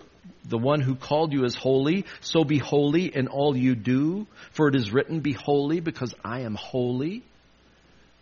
the 0.45 0.58
one 0.58 0.82
who 0.82 0.95
called 0.95 1.34
you 1.34 1.43
is 1.43 1.56
holy, 1.56 2.06
so 2.21 2.43
be 2.43 2.58
holy 2.58 3.06
in 3.13 3.28
all 3.28 3.56
you 3.56 3.76
do, 3.76 4.28
for 4.52 4.67
it 4.67 4.76
is 4.76 4.91
written, 4.91 5.19
Be 5.19 5.34
holy 5.34 5.80
because 5.80 6.13
I 6.24 6.41
am 6.41 6.56
holy. 6.56 7.24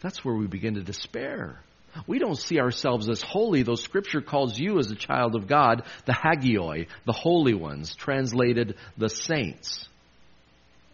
That's 0.02 0.24
where 0.24 0.36
we 0.36 0.48
begin 0.48 0.76
to 0.76 0.82
despair. 0.82 1.60
We 2.08 2.20
don't 2.20 2.38
see 2.38 2.60
ourselves 2.60 3.10
as 3.10 3.22
holy, 3.22 3.64
though 3.64 3.76
Scripture 3.76 4.22
calls 4.22 4.58
you 4.58 4.80
as 4.80 4.92
a 4.92 4.96
child 4.96 5.36
of 5.36 5.48
God 5.48 5.84
the 6.06 6.14
hagioi, 6.14 6.88
the 7.06 7.14
holy 7.14 7.54
ones, 7.54 7.96
translated 7.96 8.76
the 8.98 9.10
saints. 9.10 9.88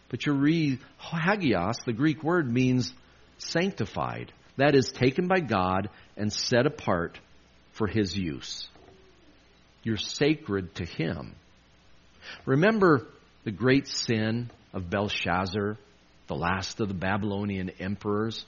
But 0.09 0.25
you 0.25 0.33
read 0.33 0.79
hagios, 0.99 1.77
the 1.85 1.93
Greek 1.93 2.23
word 2.23 2.51
means 2.51 2.93
sanctified. 3.37 4.31
That 4.57 4.75
is 4.75 4.91
taken 4.91 5.27
by 5.27 5.39
God 5.39 5.89
and 6.15 6.31
set 6.31 6.65
apart 6.65 7.19
for 7.73 7.87
His 7.87 8.15
use. 8.15 8.67
You're 9.83 9.97
sacred 9.97 10.75
to 10.75 10.85
Him. 10.85 11.35
Remember 12.45 13.07
the 13.43 13.51
great 13.51 13.87
sin 13.87 14.49
of 14.73 14.89
Belshazzar, 14.89 15.77
the 16.27 16.35
last 16.35 16.79
of 16.79 16.87
the 16.87 16.93
Babylonian 16.93 17.71
emperors? 17.79 18.45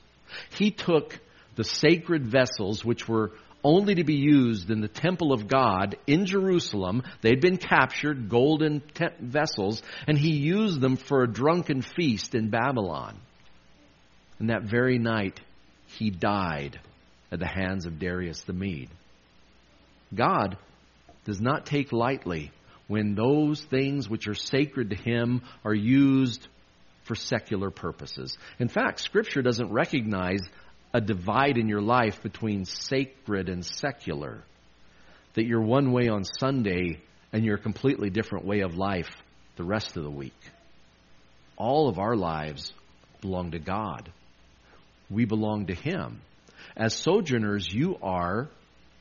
He 0.57 0.71
took 0.71 1.19
the 1.57 1.65
sacred 1.65 2.25
vessels 2.25 2.85
which 2.85 3.09
were 3.09 3.33
only 3.63 3.95
to 3.95 4.03
be 4.03 4.15
used 4.15 4.69
in 4.69 4.79
the 4.79 4.87
temple 4.87 5.33
of 5.33 5.47
God 5.47 5.97
in 6.05 6.25
Jerusalem. 6.25 7.03
They'd 7.21 7.41
been 7.41 7.57
captured, 7.57 8.29
golden 8.29 8.81
vessels, 9.19 9.81
and 10.07 10.17
he 10.17 10.37
used 10.37 10.79
them 10.79 10.95
for 10.95 11.23
a 11.23 11.27
drunken 11.27 11.81
feast 11.81 12.35
in 12.35 12.49
Babylon. 12.49 13.19
And 14.39 14.51
that 14.51 14.63
very 14.63 14.99
night, 14.99 15.41
he 15.87 16.11
died 16.11 16.79
at 17.31 17.39
the 17.39 17.47
hands 17.47 17.85
of 17.85 17.99
Darius 17.99 18.43
the 18.43 18.53
Mede. 18.53 18.89
God 20.13 20.57
does 21.25 21.41
not 21.41 21.65
take 21.65 21.91
lightly 21.91 22.51
when 22.87 23.15
those 23.15 23.61
things 23.61 24.07
which 24.07 24.27
are 24.27 24.35
sacred 24.35 24.91
to 24.91 24.95
him 24.95 25.41
are 25.65 25.73
used 25.73 26.47
for 27.03 27.15
secular 27.15 27.69
purposes. 27.69 28.37
In 28.59 28.67
fact, 28.67 29.01
Scripture 29.01 29.41
doesn't 29.41 29.71
recognize 29.71 30.41
a 30.93 31.01
divide 31.01 31.57
in 31.57 31.67
your 31.67 31.81
life 31.81 32.21
between 32.23 32.65
sacred 32.65 33.49
and 33.49 33.65
secular. 33.65 34.43
That 35.33 35.45
you're 35.45 35.61
one 35.61 35.91
way 35.91 36.07
on 36.07 36.23
Sunday 36.23 36.99
and 37.31 37.43
you're 37.43 37.57
a 37.57 37.61
completely 37.61 38.09
different 38.09 38.45
way 38.45 38.61
of 38.61 38.75
life 38.75 39.09
the 39.57 39.63
rest 39.63 39.97
of 39.97 40.03
the 40.03 40.09
week. 40.09 40.39
All 41.57 41.89
of 41.89 41.99
our 41.99 42.15
lives 42.15 42.73
belong 43.21 43.51
to 43.51 43.59
God. 43.59 44.09
We 45.09 45.25
belong 45.25 45.67
to 45.67 45.73
Him. 45.73 46.21
As 46.75 46.93
sojourners, 46.95 47.67
you 47.71 47.97
are 48.01 48.49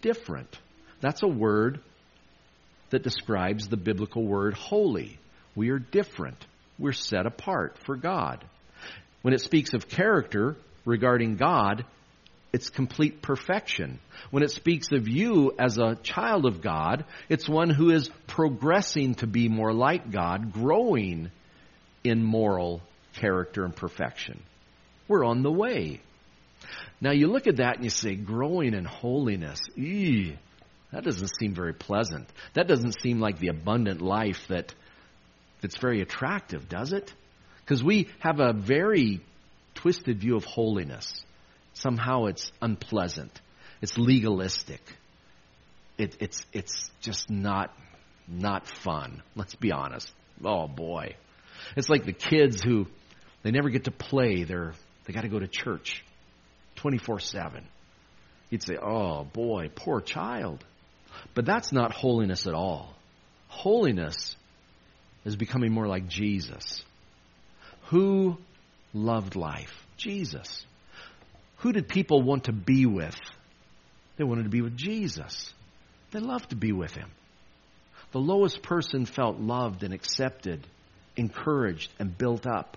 different. 0.00 0.58
That's 1.00 1.22
a 1.22 1.28
word 1.28 1.80
that 2.90 3.02
describes 3.02 3.68
the 3.68 3.76
biblical 3.76 4.24
word 4.24 4.54
holy. 4.54 5.18
We 5.54 5.70
are 5.70 5.78
different. 5.78 6.44
We're 6.78 6.92
set 6.92 7.26
apart 7.26 7.78
for 7.84 7.96
God. 7.96 8.44
When 9.22 9.34
it 9.34 9.40
speaks 9.40 9.74
of 9.74 9.88
character 9.88 10.56
regarding 10.86 11.36
God, 11.36 11.84
it's 12.52 12.70
complete 12.70 13.20
perfection. 13.20 13.98
When 14.30 14.42
it 14.42 14.50
speaks 14.50 14.92
of 14.92 15.06
you 15.06 15.52
as 15.58 15.76
a 15.76 15.96
child 15.96 16.46
of 16.46 16.62
God, 16.62 17.04
it's 17.28 17.46
one 17.46 17.68
who 17.68 17.90
is 17.90 18.08
progressing 18.26 19.16
to 19.16 19.26
be 19.26 19.50
more 19.50 19.74
like 19.74 20.10
God, 20.10 20.52
growing 20.52 21.30
in 22.02 22.22
moral 22.22 22.80
character 23.14 23.64
and 23.64 23.76
perfection. 23.76 24.42
We're 25.08 25.24
on 25.24 25.42
the 25.42 25.52
way. 25.52 26.00
Now 27.00 27.10
you 27.10 27.26
look 27.26 27.46
at 27.46 27.56
that 27.56 27.76
and 27.76 27.84
you 27.84 27.90
say, 27.90 28.14
growing 28.14 28.72
in 28.72 28.84
holiness. 28.84 29.60
Eee, 29.76 30.38
that 30.92 31.04
doesn't 31.04 31.30
seem 31.38 31.54
very 31.54 31.74
pleasant. 31.74 32.26
That 32.54 32.68
doesn't 32.68 33.00
seem 33.02 33.20
like 33.20 33.38
the 33.38 33.48
abundant 33.48 34.00
life 34.00 34.46
that 34.48 34.74
that's 35.60 35.78
very 35.78 36.00
attractive, 36.00 36.68
does 36.68 36.92
it? 36.92 37.12
Because 37.60 37.82
we 37.82 38.08
have 38.20 38.40
a 38.40 38.52
very 38.52 39.20
twisted 39.86 40.18
view 40.18 40.34
of 40.34 40.44
holiness. 40.44 41.22
Somehow 41.74 42.24
it's 42.24 42.50
unpleasant. 42.60 43.40
It's 43.80 43.96
legalistic. 43.96 44.80
It, 45.96 46.16
it's 46.18 46.44
it's 46.52 46.90
just 47.00 47.30
not 47.30 47.72
not 48.26 48.66
fun. 48.66 49.22
Let's 49.36 49.54
be 49.54 49.70
honest. 49.70 50.12
Oh 50.44 50.66
boy, 50.66 51.14
it's 51.76 51.88
like 51.88 52.04
the 52.04 52.12
kids 52.12 52.60
who 52.60 52.88
they 53.44 53.52
never 53.52 53.70
get 53.70 53.84
to 53.84 53.92
play. 53.92 54.42
They're 54.42 54.72
they 55.04 55.12
got 55.12 55.20
to 55.20 55.28
go 55.28 55.38
to 55.38 55.46
church, 55.46 56.02
twenty 56.74 56.98
four 56.98 57.20
seven. 57.20 57.64
You'd 58.50 58.64
say, 58.64 58.76
oh 58.82 59.22
boy, 59.22 59.70
poor 59.72 60.00
child. 60.00 60.64
But 61.34 61.44
that's 61.46 61.70
not 61.70 61.92
holiness 61.92 62.48
at 62.48 62.54
all. 62.54 62.92
Holiness 63.46 64.34
is 65.24 65.36
becoming 65.36 65.72
more 65.72 65.86
like 65.86 66.08
Jesus. 66.08 66.82
Who 67.90 68.38
loved 68.92 69.36
life? 69.36 69.72
Jesus. 69.96 70.64
Who 71.58 71.72
did 71.72 71.88
people 71.88 72.22
want 72.22 72.44
to 72.44 72.52
be 72.52 72.86
with? 72.86 73.16
They 74.16 74.24
wanted 74.24 74.44
to 74.44 74.50
be 74.50 74.62
with 74.62 74.76
Jesus. 74.76 75.52
They 76.12 76.20
loved 76.20 76.50
to 76.50 76.56
be 76.56 76.72
with 76.72 76.94
him. 76.94 77.10
The 78.12 78.18
lowest 78.18 78.62
person 78.62 79.04
felt 79.04 79.38
loved 79.38 79.82
and 79.82 79.92
accepted, 79.92 80.66
encouraged, 81.16 81.90
and 81.98 82.16
built 82.16 82.46
up 82.46 82.76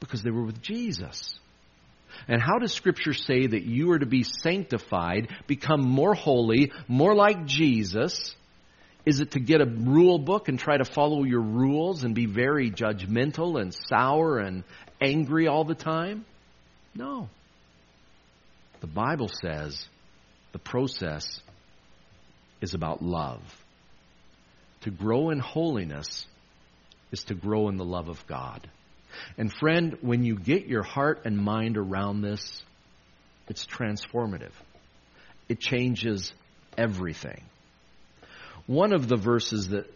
because 0.00 0.22
they 0.22 0.30
were 0.30 0.44
with 0.44 0.62
Jesus. 0.62 1.38
And 2.26 2.42
how 2.42 2.58
does 2.58 2.72
Scripture 2.72 3.12
say 3.12 3.46
that 3.46 3.62
you 3.64 3.92
are 3.92 3.98
to 3.98 4.06
be 4.06 4.24
sanctified, 4.24 5.28
become 5.46 5.82
more 5.82 6.14
holy, 6.14 6.72
more 6.88 7.14
like 7.14 7.46
Jesus? 7.46 8.34
Is 9.10 9.18
it 9.18 9.32
to 9.32 9.40
get 9.40 9.60
a 9.60 9.66
rule 9.66 10.20
book 10.20 10.48
and 10.48 10.56
try 10.56 10.76
to 10.76 10.84
follow 10.84 11.24
your 11.24 11.40
rules 11.40 12.04
and 12.04 12.14
be 12.14 12.26
very 12.26 12.70
judgmental 12.70 13.60
and 13.60 13.74
sour 13.74 14.38
and 14.38 14.62
angry 15.00 15.48
all 15.48 15.64
the 15.64 15.74
time? 15.74 16.24
No. 16.94 17.28
The 18.78 18.86
Bible 18.86 19.28
says 19.28 19.84
the 20.52 20.60
process 20.60 21.40
is 22.60 22.74
about 22.74 23.02
love. 23.02 23.42
To 24.82 24.92
grow 24.92 25.30
in 25.30 25.40
holiness 25.40 26.24
is 27.10 27.24
to 27.24 27.34
grow 27.34 27.68
in 27.68 27.78
the 27.78 27.84
love 27.84 28.08
of 28.08 28.24
God. 28.28 28.70
And 29.36 29.52
friend, 29.52 29.98
when 30.02 30.22
you 30.22 30.38
get 30.38 30.68
your 30.68 30.84
heart 30.84 31.22
and 31.24 31.36
mind 31.36 31.76
around 31.76 32.20
this, 32.20 32.62
it's 33.48 33.66
transformative. 33.66 34.52
It 35.48 35.58
changes 35.58 36.32
everything. 36.78 37.42
One 38.70 38.92
of 38.92 39.08
the 39.08 39.16
verses 39.16 39.70
that 39.70 39.92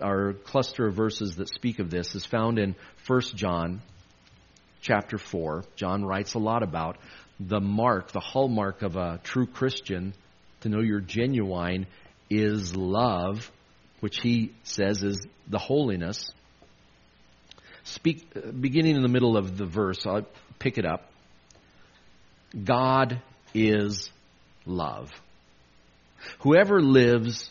our 0.00 0.34
cluster 0.34 0.86
of 0.86 0.94
verses 0.94 1.34
that 1.34 1.48
speak 1.48 1.80
of 1.80 1.90
this 1.90 2.14
is 2.14 2.24
found 2.24 2.60
in 2.60 2.76
1 3.08 3.20
John 3.34 3.82
chapter 4.80 5.18
4. 5.18 5.64
John 5.74 6.04
writes 6.04 6.34
a 6.34 6.38
lot 6.38 6.62
about 6.62 6.96
the 7.40 7.58
mark, 7.58 8.12
the 8.12 8.20
hallmark 8.20 8.82
of 8.82 8.94
a 8.94 9.18
true 9.24 9.46
Christian 9.46 10.14
to 10.60 10.68
know 10.68 10.78
you're 10.78 11.00
genuine 11.00 11.88
is 12.30 12.76
love, 12.76 13.50
which 13.98 14.20
he 14.20 14.52
says 14.62 15.02
is 15.02 15.26
the 15.48 15.58
holiness 15.58 16.30
Speak, 17.82 18.28
beginning 18.60 18.94
in 18.94 19.02
the 19.02 19.08
middle 19.08 19.36
of 19.36 19.56
the 19.56 19.66
verse, 19.66 20.06
I'll 20.06 20.24
pick 20.60 20.78
it 20.78 20.86
up. 20.86 21.10
God 22.62 23.20
is 23.54 24.08
love. 24.66 25.10
Whoever 26.38 26.80
lives 26.80 27.50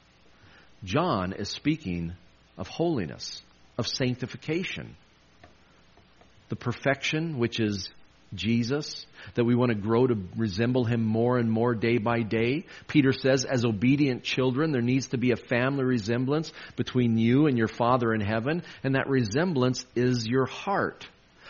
John 0.83 1.33
is 1.33 1.49
speaking 1.49 2.13
of 2.57 2.67
holiness, 2.67 3.41
of 3.77 3.87
sanctification. 3.87 4.95
The 6.49 6.55
perfection 6.55 7.37
which 7.37 7.59
is 7.59 7.89
Jesus, 8.33 9.05
that 9.35 9.43
we 9.43 9.55
want 9.55 9.71
to 9.71 9.77
grow 9.77 10.07
to 10.07 10.15
resemble 10.37 10.85
him 10.85 11.03
more 11.03 11.37
and 11.37 11.51
more 11.51 11.75
day 11.75 11.97
by 11.97 12.21
day. 12.21 12.65
Peter 12.87 13.11
says, 13.11 13.45
as 13.45 13.65
obedient 13.65 14.23
children, 14.23 14.71
there 14.71 14.81
needs 14.81 15.07
to 15.09 15.17
be 15.17 15.31
a 15.31 15.35
family 15.35 15.83
resemblance 15.83 16.51
between 16.77 17.17
you 17.17 17.47
and 17.47 17.57
your 17.57 17.67
Father 17.67 18.13
in 18.13 18.21
heaven, 18.21 18.63
and 18.83 18.95
that 18.95 19.09
resemblance 19.09 19.85
is 19.95 20.25
your 20.25 20.45
heart. 20.45 21.07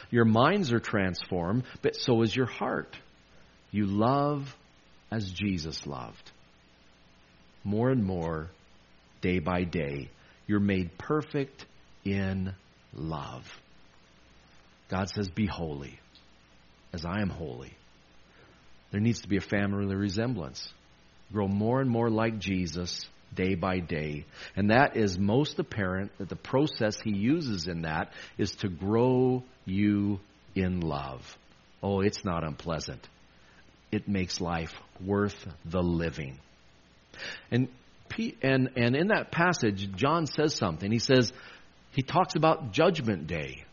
Your 0.09 0.25
minds 0.25 0.73
are 0.73 0.79
transformed, 0.79 1.63
but 1.81 1.95
so 1.95 2.21
is 2.23 2.35
your 2.35 2.47
heart. 2.47 2.97
You 3.71 3.85
love 3.85 4.55
as 5.11 5.31
Jesus 5.31 5.85
loved. 5.85 6.31
More 7.63 7.91
and 7.91 8.03
more, 8.03 8.49
day 9.21 9.39
by 9.39 9.63
day, 9.63 10.09
you're 10.47 10.59
made 10.59 10.97
perfect 10.97 11.65
in 12.03 12.53
love. 12.93 13.45
God 14.89 15.09
says, 15.09 15.29
Be 15.29 15.45
holy 15.45 15.99
as 16.93 17.05
I 17.05 17.21
am 17.21 17.29
holy. 17.29 17.73
There 18.91 18.99
needs 18.99 19.21
to 19.21 19.29
be 19.29 19.37
a 19.37 19.41
family 19.41 19.95
resemblance. 19.95 20.73
Grow 21.31 21.47
more 21.47 21.79
and 21.79 21.89
more 21.89 22.09
like 22.09 22.39
Jesus 22.39 23.07
day 23.33 23.55
by 23.55 23.79
day. 23.79 24.25
And 24.55 24.71
that 24.71 24.97
is 24.97 25.17
most 25.17 25.59
apparent 25.59 26.11
that 26.17 26.27
the 26.27 26.35
process 26.35 26.99
he 26.99 27.11
uses 27.11 27.67
in 27.67 27.83
that 27.83 28.11
is 28.37 28.55
to 28.55 28.67
grow 28.67 29.43
you 29.65 30.19
in 30.55 30.81
love. 30.81 31.37
Oh, 31.81 32.01
it's 32.01 32.25
not 32.25 32.43
unpleasant. 32.43 33.07
It 33.91 34.07
makes 34.07 34.41
life 34.41 34.73
worth 35.03 35.47
the 35.65 35.81
living. 35.81 36.39
And 37.49 37.69
and 38.41 38.69
and 38.75 38.95
in 38.95 39.07
that 39.07 39.31
passage 39.31 39.91
John 39.95 40.25
says 40.25 40.55
something. 40.55 40.91
He 40.91 40.99
says 40.99 41.31
he 41.91 42.01
talks 42.01 42.35
about 42.35 42.71
judgment 42.71 43.27
day 43.27 43.65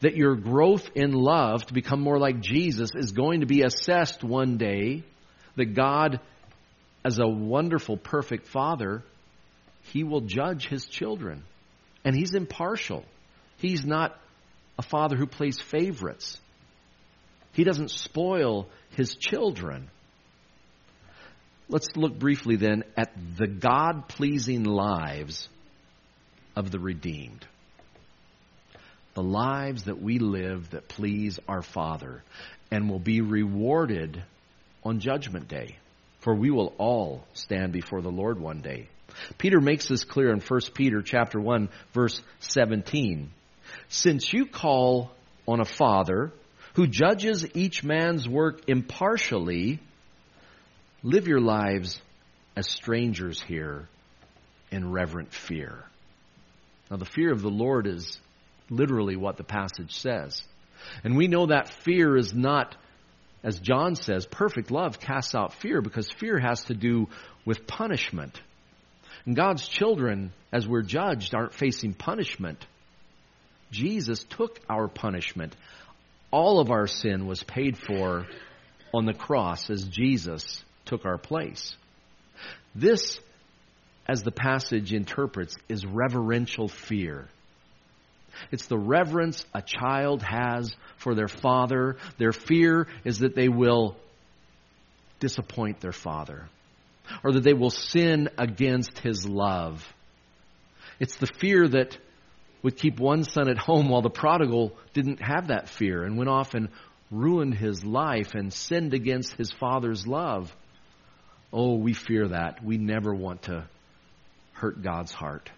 that 0.00 0.16
your 0.16 0.36
growth 0.36 0.90
in 0.94 1.12
love 1.12 1.66
to 1.66 1.74
become 1.74 2.00
more 2.00 2.18
like 2.18 2.40
Jesus 2.40 2.90
is 2.94 3.12
going 3.12 3.40
to 3.40 3.46
be 3.46 3.62
assessed 3.62 4.22
one 4.22 4.56
day, 4.56 5.02
that 5.56 5.74
God, 5.74 6.20
as 7.04 7.18
a 7.18 7.26
wonderful, 7.26 7.96
perfect 7.96 8.46
Father, 8.46 9.02
He 9.84 10.04
will 10.04 10.22
judge 10.22 10.68
His 10.68 10.86
children. 10.86 11.44
And 12.04 12.14
He's 12.14 12.34
impartial. 12.34 13.04
He's 13.58 13.84
not 13.84 14.18
a 14.78 14.82
Father 14.82 15.16
who 15.16 15.26
plays 15.26 15.60
favorites. 15.60 16.40
He 17.52 17.64
doesn't 17.64 17.90
spoil 17.90 18.68
His 18.90 19.14
children. 19.14 19.90
Let's 21.70 21.88
look 21.94 22.18
briefly 22.18 22.56
then 22.56 22.82
at 22.96 23.12
the 23.36 23.46
God 23.46 24.08
pleasing 24.08 24.64
lives 24.64 25.48
of 26.56 26.70
the 26.70 26.80
redeemed 26.80 27.46
the 29.14 29.22
lives 29.22 29.84
that 29.84 30.00
we 30.00 30.18
live 30.18 30.70
that 30.70 30.88
please 30.88 31.38
our 31.48 31.62
Father 31.62 32.22
and 32.70 32.88
will 32.88 33.00
be 33.00 33.20
rewarded 33.20 34.22
on 34.84 35.00
Judgment 35.00 35.48
Day. 35.48 35.76
For 36.20 36.34
we 36.34 36.50
will 36.50 36.74
all 36.78 37.24
stand 37.32 37.72
before 37.72 38.02
the 38.02 38.10
Lord 38.10 38.38
one 38.38 38.60
day. 38.60 38.88
Peter 39.38 39.60
makes 39.60 39.88
this 39.88 40.04
clear 40.04 40.32
in 40.32 40.40
1 40.40 40.60
Peter 40.74 41.02
chapter 41.02 41.40
1 41.40 41.68
verse 41.92 42.22
17. 42.40 43.30
Since 43.88 44.32
you 44.32 44.46
call 44.46 45.10
on 45.48 45.60
a 45.60 45.64
father 45.64 46.32
who 46.74 46.86
judges 46.86 47.44
each 47.54 47.82
man's 47.82 48.28
work 48.28 48.68
impartially, 48.68 49.80
live 51.02 51.26
your 51.26 51.40
lives 51.40 52.00
as 52.56 52.68
strangers 52.68 53.40
here 53.40 53.88
in 54.70 54.90
reverent 54.90 55.32
fear. 55.32 55.84
Now 56.90 56.98
the 56.98 57.04
fear 57.04 57.32
of 57.32 57.42
the 57.42 57.50
Lord 57.50 57.86
is 57.86 58.20
literally 58.68 59.16
what 59.16 59.36
the 59.36 59.44
passage 59.44 59.94
says. 59.96 60.42
And 61.04 61.16
we 61.16 61.28
know 61.28 61.46
that 61.46 61.72
fear 61.84 62.16
is 62.16 62.34
not, 62.34 62.76
as 63.42 63.58
John 63.58 63.94
says, 63.94 64.26
perfect 64.26 64.70
love 64.70 65.00
casts 65.00 65.34
out 65.34 65.54
fear 65.54 65.80
because 65.80 66.08
fear 66.18 66.38
has 66.38 66.64
to 66.64 66.74
do 66.74 67.08
with 67.44 67.66
punishment. 67.66 68.40
And 69.26 69.36
God's 69.36 69.66
children, 69.66 70.32
as 70.52 70.66
we're 70.66 70.82
judged, 70.82 71.34
aren't 71.34 71.54
facing 71.54 71.94
punishment. 71.94 72.66
Jesus 73.70 74.24
took 74.24 74.58
our 74.68 74.88
punishment. 74.88 75.54
All 76.30 76.60
of 76.60 76.70
our 76.70 76.86
sin 76.86 77.26
was 77.26 77.42
paid 77.42 77.76
for 77.76 78.26
on 78.92 79.04
the 79.04 79.14
cross 79.14 79.70
as 79.70 79.84
Jesus 79.84 80.62
took 80.90 81.06
our 81.06 81.18
place. 81.18 81.74
This, 82.74 83.20
as 84.06 84.22
the 84.22 84.32
passage 84.32 84.92
interprets, 84.92 85.56
is 85.68 85.86
reverential 85.86 86.68
fear. 86.68 87.28
It's 88.50 88.66
the 88.66 88.78
reverence 88.78 89.44
a 89.54 89.62
child 89.62 90.22
has 90.22 90.74
for 90.96 91.14
their 91.14 91.28
father. 91.28 91.96
Their 92.18 92.32
fear 92.32 92.88
is 93.04 93.20
that 93.20 93.34
they 93.34 93.48
will 93.48 93.96
disappoint 95.20 95.80
their 95.80 95.92
father 95.92 96.48
or 97.22 97.32
that 97.32 97.44
they 97.44 97.54
will 97.54 97.70
sin 97.70 98.28
against 98.36 98.98
his 98.98 99.28
love. 99.28 99.86
It's 100.98 101.16
the 101.16 101.30
fear 101.38 101.68
that 101.68 101.96
would 102.62 102.76
keep 102.76 102.98
one 102.98 103.24
son 103.24 103.48
at 103.48 103.58
home 103.58 103.88
while 103.88 104.02
the 104.02 104.10
prodigal 104.10 104.76
didn't 104.92 105.20
have 105.20 105.48
that 105.48 105.68
fear 105.68 106.04
and 106.04 106.18
went 106.18 106.30
off 106.30 106.54
and 106.54 106.68
ruined 107.10 107.54
his 107.54 107.84
life 107.84 108.34
and 108.34 108.52
sinned 108.52 108.94
against 108.94 109.34
his 109.34 109.50
father's 109.52 110.06
love. 110.06 110.54
Oh, 111.52 111.76
we 111.76 111.94
fear 111.94 112.28
that. 112.28 112.62
We 112.64 112.78
never 112.78 113.14
want 113.14 113.42
to 113.42 113.66
hurt 114.52 114.82
God's 114.82 115.12
heart 115.12 115.50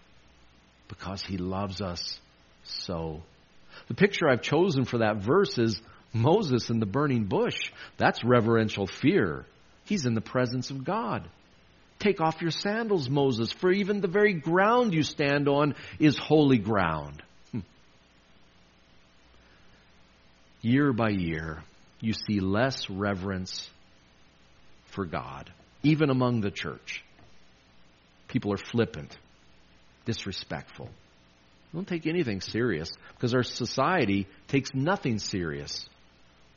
because 0.87 1.21
he 1.21 1.37
loves 1.37 1.81
us 1.81 2.19
so. 2.63 3.21
The 3.87 3.93
picture 3.93 4.27
I've 4.29 4.41
chosen 4.41 4.85
for 4.85 4.99
that 4.99 5.17
verse 5.17 5.57
is 5.57 5.81
Moses 6.13 6.69
in 6.69 6.79
the 6.79 6.85
burning 6.85 7.25
bush. 7.25 7.71
That's 7.97 8.23
reverential 8.23 8.87
fear. 8.87 9.45
He's 9.85 10.05
in 10.05 10.13
the 10.13 10.21
presence 10.21 10.69
of 10.69 10.83
God. 10.83 11.27
Take 11.99 12.21
off 12.21 12.41
your 12.41 12.51
sandals, 12.51 13.09
Moses, 13.09 13.51
for 13.51 13.71
even 13.71 14.01
the 14.01 14.07
very 14.07 14.33
ground 14.33 14.93
you 14.93 15.03
stand 15.03 15.47
on 15.47 15.75
is 15.99 16.17
holy 16.17 16.57
ground. 16.57 17.23
Hmm. 17.51 17.59
Year 20.61 20.91
by 20.93 21.09
year, 21.09 21.63
you 22.01 22.13
see 22.13 22.39
less 22.39 22.89
reverence 22.89 23.69
for 24.85 25.05
God, 25.05 25.51
even 25.83 26.09
among 26.09 26.41
the 26.41 26.51
church. 26.51 27.03
People 28.27 28.53
are 28.53 28.57
flippant, 28.57 29.15
disrespectful. 30.05 30.89
Don't 31.73 31.87
take 31.87 32.07
anything 32.07 32.41
serious 32.41 32.91
because 33.15 33.33
our 33.33 33.43
society 33.43 34.27
takes 34.47 34.73
nothing 34.73 35.19
serious. 35.19 35.87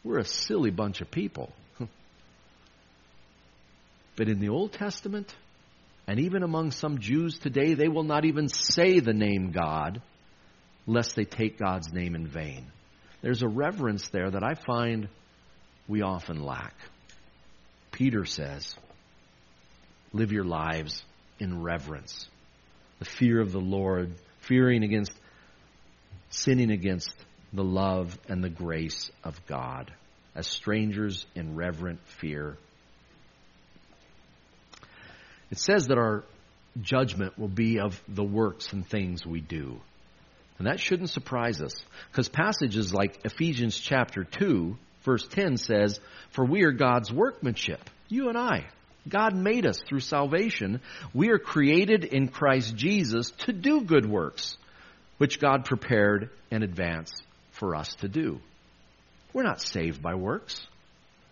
We're 0.04 0.18
a 0.18 0.24
silly 0.24 0.70
bunch 0.70 1.00
of 1.00 1.10
people. 1.10 1.52
but 4.16 4.28
in 4.28 4.38
the 4.38 4.50
Old 4.50 4.72
Testament, 4.72 5.34
and 6.06 6.20
even 6.20 6.42
among 6.42 6.70
some 6.70 7.00
Jews 7.00 7.38
today, 7.38 7.74
they 7.74 7.88
will 7.88 8.04
not 8.04 8.24
even 8.24 8.48
say 8.48 9.00
the 9.00 9.12
name 9.12 9.50
God 9.50 10.00
lest 10.86 11.16
they 11.16 11.24
take 11.24 11.58
God's 11.58 11.92
name 11.92 12.14
in 12.14 12.26
vain. 12.26 12.66
There's 13.22 13.42
a 13.42 13.48
reverence 13.48 14.08
there 14.10 14.30
that 14.30 14.44
I 14.44 14.54
find 14.54 15.08
we 15.88 16.02
often 16.02 16.44
lack. 16.44 16.74
Peter 17.90 18.24
says, 18.24 18.76
Live 20.16 20.32
your 20.32 20.44
lives 20.44 21.04
in 21.38 21.62
reverence, 21.62 22.26
the 23.00 23.04
fear 23.04 23.38
of 23.38 23.52
the 23.52 23.60
Lord 23.60 24.14
fearing 24.38 24.82
against, 24.82 25.12
sinning 26.30 26.70
against 26.70 27.14
the 27.52 27.62
love 27.62 28.18
and 28.26 28.42
the 28.42 28.48
grace 28.48 29.10
of 29.22 29.44
God 29.44 29.92
as 30.34 30.46
strangers 30.46 31.26
in 31.34 31.54
reverent 31.54 32.00
fear. 32.06 32.56
It 35.50 35.58
says 35.58 35.88
that 35.88 35.98
our 35.98 36.24
judgment 36.80 37.38
will 37.38 37.48
be 37.48 37.78
of 37.78 38.02
the 38.08 38.24
works 38.24 38.72
and 38.72 38.88
things 38.88 39.26
we 39.26 39.42
do. 39.42 39.78
And 40.56 40.66
that 40.66 40.80
shouldn't 40.80 41.10
surprise 41.10 41.60
us 41.60 41.74
because 42.10 42.30
passages 42.30 42.94
like 42.94 43.20
Ephesians 43.26 43.78
chapter 43.78 44.24
2, 44.24 44.78
verse 45.02 45.28
10 45.28 45.58
says, 45.58 46.00
For 46.30 46.46
we 46.46 46.62
are 46.62 46.72
God's 46.72 47.12
workmanship, 47.12 47.90
you 48.08 48.30
and 48.30 48.38
I. 48.38 48.64
God 49.08 49.34
made 49.34 49.66
us 49.66 49.80
through 49.80 50.00
salvation. 50.00 50.80
We 51.14 51.30
are 51.30 51.38
created 51.38 52.04
in 52.04 52.28
Christ 52.28 52.74
Jesus 52.74 53.30
to 53.38 53.52
do 53.52 53.82
good 53.82 54.06
works, 54.06 54.56
which 55.18 55.40
God 55.40 55.64
prepared 55.64 56.30
in 56.50 56.62
advance 56.62 57.12
for 57.52 57.74
us 57.74 57.94
to 57.96 58.08
do. 58.08 58.40
We're 59.32 59.44
not 59.44 59.60
saved 59.60 60.02
by 60.02 60.14
works. 60.14 60.66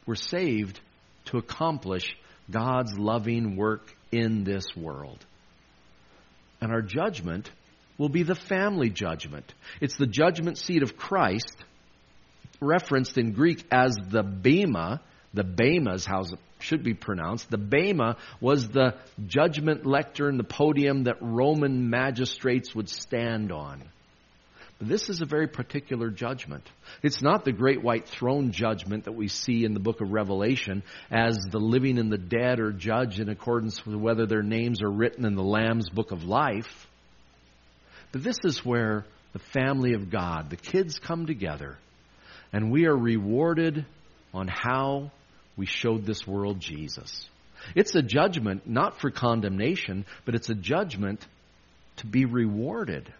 We're 0.07 0.15
saved 0.15 0.79
to 1.27 1.39
accomplish 1.39 2.15
God's 2.51 2.97
loving 2.99 3.57
work 3.57 3.95
in 4.13 4.45
this 4.45 4.77
world. 4.77 5.25
And 6.61 6.71
our 6.71 6.83
judgment 6.83 7.51
will 7.99 8.09
be 8.09 8.23
the 8.23 8.35
family 8.35 8.91
judgment. 8.91 9.53
It's 9.81 9.97
the 9.97 10.07
judgment 10.07 10.59
seat 10.59 10.83
of 10.83 10.97
Christ, 10.97 11.57
referenced 12.61 13.19
in 13.19 13.33
Greek 13.33 13.65
as 13.71 13.97
the 14.09 14.23
Bema. 14.23 15.01
The 15.33 15.45
Bema 15.45 15.95
is 15.95 16.05
how 16.05 16.25
should 16.65 16.83
be 16.83 16.95
pronounced. 16.95 17.51
The 17.51 17.59
Bema 17.59 18.17
was 18.41 18.69
the 18.69 18.95
judgment 19.27 19.87
lectern, 19.87 20.37
the 20.37 20.45
podium 20.45 21.05
that 21.05 21.19
Roman 21.21 21.91
magistrates 21.91 22.75
would 22.75 22.89
stand 22.89 23.53
on. 23.53 23.83
But 24.79 24.89
this 24.89 25.09
is 25.09 25.21
a 25.21 25.27
very 25.27 25.47
particular 25.47 26.11
judgment. 26.11 26.69
It's 27.03 27.23
not 27.23 27.45
the 27.45 27.53
great 27.53 27.83
white 27.83 28.09
throne 28.09 28.51
judgment 28.51 29.05
that 29.05 29.13
we 29.13 29.29
see 29.29 29.65
in 29.65 29.73
the 29.73 29.81
book 29.81 30.01
of 30.01 30.11
Revelation 30.11 30.83
as 31.11 31.39
the 31.39 31.61
living 31.61 31.99
and 31.99 32.11
the 32.11 32.19
dead 32.19 32.59
are 32.59 32.73
judged 32.73 33.21
in 33.21 33.29
accordance 33.29 33.87
with 33.87 33.95
whether 33.95 34.27
their 34.27 34.43
names 34.43 34.83
are 34.83 34.91
written 34.91 35.25
in 35.25 35.37
the 35.37 35.45
Lamb's 35.45 35.89
book 35.91 36.11
of 36.11 36.25
life. 36.25 36.89
But 38.11 38.25
this 38.25 38.39
is 38.45 38.65
where 38.65 39.05
the 39.33 39.39
family 39.39 39.95
of 39.95 40.11
God, 40.11 40.51
the 40.51 40.57
kids 40.57 40.99
come 40.99 41.27
together, 41.27 41.79
and 42.53 42.71
we 42.73 42.87
are 42.87 42.97
rewarded 42.97 43.87
on 44.33 44.49
how 44.49 45.13
we 45.57 45.67
showed 45.67 46.05
this 46.05 46.27
world 46.27 46.61
Jesus. 46.61 47.29
It's 47.75 47.95
a 47.95 48.03
judgment 48.03 48.67
not 48.67 49.01
for 49.01 49.11
condemnation, 49.11 50.05
but 50.25 50.35
it's 50.35 50.51
a 50.51 50.55
judgment 50.55 51.27
to 51.97 52.07
be 52.07 52.25
rewarded. 52.25 53.13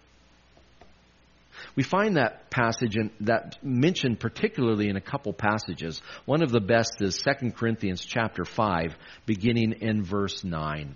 We 1.77 1.83
find 1.83 2.17
that 2.17 2.51
passage 2.51 2.97
in, 2.97 3.11
that 3.21 3.57
mentioned 3.63 4.21
particularly 4.21 4.89
in 4.89 4.97
a 4.97 5.01
couple 5.01 5.33
passages. 5.33 6.01
One 6.25 6.43
of 6.43 6.51
the 6.51 6.61
best 6.61 7.01
is 7.01 7.23
2 7.23 7.53
Corinthians 7.53 8.05
chapter 8.05 8.45
5, 8.45 8.95
beginning 9.27 9.73
in 9.81 10.03
verse 10.03 10.45
9. 10.45 10.95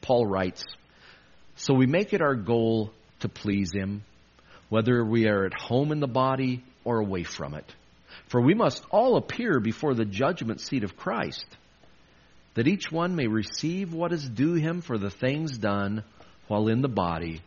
Paul 0.00 0.26
writes, 0.26 0.64
So 1.56 1.74
we 1.74 1.86
make 1.86 2.12
it 2.12 2.20
our 2.20 2.34
goal 2.34 2.92
to 3.20 3.28
please 3.28 3.72
him, 3.72 4.04
whether 4.68 5.04
we 5.04 5.28
are 5.28 5.44
at 5.44 5.54
home 5.54 5.92
in 5.92 6.00
the 6.00 6.08
body 6.08 6.64
or 6.84 6.98
away 6.98 7.22
from 7.22 7.54
it. 7.54 7.74
For 8.30 8.40
we 8.40 8.54
must 8.54 8.84
all 8.90 9.16
appear 9.16 9.58
before 9.58 9.94
the 9.94 10.04
judgment 10.04 10.60
seat 10.60 10.84
of 10.84 10.96
Christ, 10.96 11.44
that 12.54 12.68
each 12.68 12.90
one 12.90 13.16
may 13.16 13.26
receive 13.26 13.92
what 13.92 14.12
is 14.12 14.28
due 14.28 14.54
him 14.54 14.82
for 14.82 14.98
the 14.98 15.10
things 15.10 15.58
done 15.58 16.04
while 16.46 16.68
in 16.68 16.80
the 16.80 16.88
body, 16.88 17.40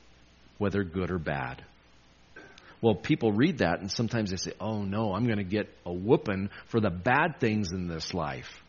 whether 0.58 0.84
good 0.84 1.10
or 1.10 1.20
bad. 1.20 1.64
Well, 2.82 2.96
people 2.96 3.32
read 3.32 3.60
that 3.60 3.80
and 3.80 3.90
sometimes 3.90 4.32
they 4.32 4.36
say, 4.36 4.52
oh 4.60 4.84
no, 4.84 5.14
I'm 5.14 5.26
going 5.26 5.38
to 5.38 5.46
get 5.46 5.70
a 5.86 5.94
whooping 5.94 6.50
for 6.68 6.82
the 6.82 6.90
bad 6.90 7.40
things 7.40 7.72
in 7.72 7.88
this 7.88 8.14
life. 8.14 8.62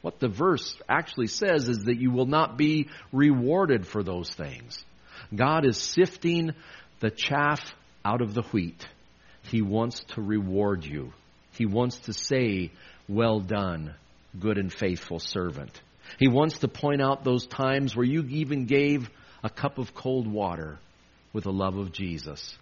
What 0.00 0.20
the 0.20 0.28
verse 0.28 0.74
actually 0.88 1.26
says 1.26 1.68
is 1.68 1.84
that 1.84 2.00
you 2.00 2.10
will 2.10 2.24
not 2.24 2.56
be 2.56 2.88
rewarded 3.12 3.86
for 3.86 4.02
those 4.02 4.30
things. 4.30 4.82
God 5.34 5.66
is 5.66 5.76
sifting 5.76 6.52
the 7.00 7.10
chaff 7.10 7.60
out 8.06 8.22
of 8.22 8.32
the 8.32 8.42
wheat. 8.52 8.86
He 9.42 9.62
wants 9.62 10.00
to 10.14 10.22
reward 10.22 10.84
you. 10.84 11.12
He 11.52 11.66
wants 11.66 11.98
to 12.00 12.12
say, 12.12 12.70
Well 13.08 13.40
done, 13.40 13.94
good 14.38 14.58
and 14.58 14.72
faithful 14.72 15.18
servant. 15.18 15.80
He 16.18 16.28
wants 16.28 16.58
to 16.58 16.68
point 16.68 17.00
out 17.00 17.24
those 17.24 17.46
times 17.46 17.94
where 17.94 18.06
you 18.06 18.24
even 18.28 18.66
gave 18.66 19.10
a 19.42 19.50
cup 19.50 19.78
of 19.78 19.94
cold 19.94 20.26
water 20.26 20.78
with 21.32 21.44
the 21.44 21.52
love 21.52 21.76
of 21.76 21.92
Jesus. 21.92 22.56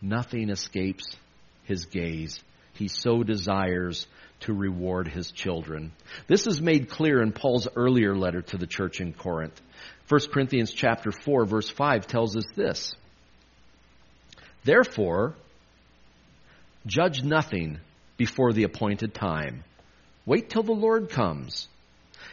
Nothing 0.00 0.50
escapes 0.50 1.04
his 1.64 1.86
gaze. 1.86 2.42
He 2.74 2.88
so 2.88 3.22
desires 3.22 4.06
to 4.40 4.52
reward 4.52 5.08
his 5.08 5.30
children. 5.30 5.92
This 6.26 6.46
is 6.46 6.60
made 6.60 6.90
clear 6.90 7.22
in 7.22 7.32
Paul's 7.32 7.68
earlier 7.76 8.16
letter 8.16 8.42
to 8.42 8.58
the 8.58 8.66
church 8.66 9.00
in 9.00 9.12
Corinth. 9.12 9.60
1 10.08 10.20
Corinthians 10.32 10.72
chapter 10.72 11.10
4 11.12 11.46
verse 11.46 11.70
5 11.70 12.06
tells 12.06 12.36
us 12.36 12.44
this. 12.54 12.92
Therefore, 14.64 15.34
judge 16.86 17.22
nothing 17.22 17.78
before 18.16 18.52
the 18.52 18.64
appointed 18.64 19.14
time. 19.14 19.64
Wait 20.26 20.48
till 20.50 20.62
the 20.62 20.72
Lord 20.72 21.10
comes. 21.10 21.68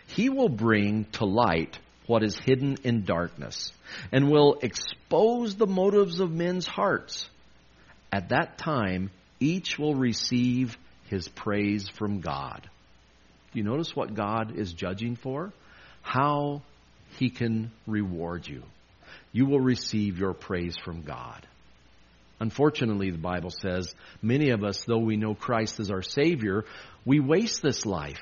He 0.08 0.30
will 0.30 0.50
bring 0.50 1.06
to 1.14 1.26
light 1.26 1.78
what 2.08 2.24
is 2.24 2.38
hidden 2.38 2.78
in 2.84 3.04
darkness 3.04 3.72
and 4.12 4.30
will 4.30 4.58
expose 4.62 5.56
the 5.56 5.68
motives 5.68 6.20
of 6.20 6.32
men's 6.32 6.68
hearts. 6.68 7.30
At 8.12 8.30
that 8.30 8.58
time, 8.58 9.12
each 9.40 9.80
will 9.80 9.96
receive 9.96 10.78
his 11.08 11.28
praise 11.28 11.90
from 11.90 12.22
God. 12.22 12.70
Do 13.52 13.60
you 13.60 13.66
notice 13.66 13.96
what 13.96 14.14
God 14.14 14.58
is 14.58 14.74
judging 14.74 15.16
for? 15.16 15.52
How 16.02 16.62
he 17.18 17.30
can 17.30 17.72
reward 17.86 18.48
you. 18.48 18.64
You 19.34 19.46
will 19.46 19.60
receive 19.60 20.20
your 20.20 20.34
praise 20.34 20.78
from 20.78 21.04
God. 21.04 21.46
Unfortunately, 22.42 23.12
the 23.12 23.20
Bible 23.20 23.52
says, 23.52 23.94
many 24.20 24.50
of 24.50 24.64
us, 24.64 24.84
though 24.86 24.98
we 24.98 25.16
know 25.16 25.36
Christ 25.36 25.80
as 25.80 25.92
our 25.92 26.02
Savior, 26.02 26.66
we 27.06 27.20
waste 27.20 27.62
this 27.62 27.86
life. 27.86 28.20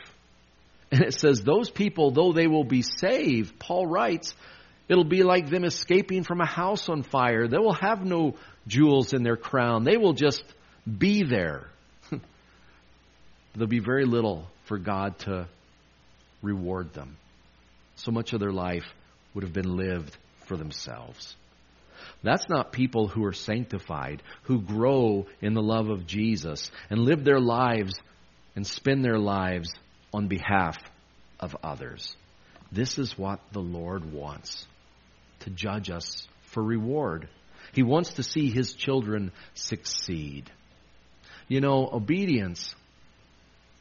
And 0.91 1.01
it 1.01 1.13
says, 1.13 1.41
those 1.41 1.69
people, 1.69 2.12
though 2.12 2.34
they 2.34 2.45
will 2.45 2.65
be 2.65 2.82
saved, 2.82 3.58
Paul 3.60 3.88
writes, 3.88 4.34
it'll 4.89 5.05
be 5.05 5.23
like 5.23 5.49
them 5.49 5.63
escaping 5.63 6.25
from 6.25 6.41
a 6.41 6.45
house 6.45 6.89
on 6.89 7.03
fire. 7.03 7.47
They 7.47 7.60
will 7.60 7.77
have 7.79 8.03
no 8.03 8.36
jewels 8.67 9.13
in 9.13 9.23
their 9.23 9.38
crown. 9.38 9.86
They 9.86 9.95
will 9.95 10.13
just 10.13 10.43
be 10.86 11.23
there. 11.23 11.67
There'll 13.53 13.67
be 13.67 13.79
very 13.79 14.03
little 14.03 14.47
for 14.65 14.77
God 14.77 15.17
to 15.19 15.47
reward 16.41 16.93
them. 16.93 17.15
So 17.95 18.12
much 18.12 18.34
of 18.34 18.41
their 18.41 18.51
life 18.51 18.86
would 19.34 19.45
have 19.45 19.53
been 19.53 19.77
lived 19.77 20.17
for 20.45 20.58
themselves. 20.58 21.38
That's 22.21 22.49
not 22.49 22.73
people 22.73 23.08
who 23.08 23.23
are 23.25 23.34
sanctified, 23.34 24.21
who 24.43 24.62
grow 24.62 25.27
in 25.41 25.53
the 25.53 25.62
love 25.62 25.89
of 25.89 26.05
Jesus 26.05 26.69
and 26.89 26.99
live 26.99 27.23
their 27.23 27.39
lives 27.39 27.93
and 28.55 28.67
spend 28.67 29.05
their 29.05 29.19
lives 29.19 29.71
on 30.13 30.27
behalf 30.27 30.77
of 31.39 31.55
others. 31.63 32.15
This 32.71 32.99
is 32.99 33.17
what 33.17 33.39
the 33.51 33.62
Lord 33.62 34.12
wants 34.12 34.67
to 35.41 35.49
judge 35.49 35.89
us 35.89 36.27
for 36.43 36.62
reward. 36.62 37.29
He 37.73 37.84
wants 37.84 38.13
to 38.13 38.23
see 38.23 38.49
his 38.49 38.73
children 38.73 39.32
succeed. 39.53 40.51
You 41.47 41.62
know, 41.62 41.89
obedience, 41.91 42.75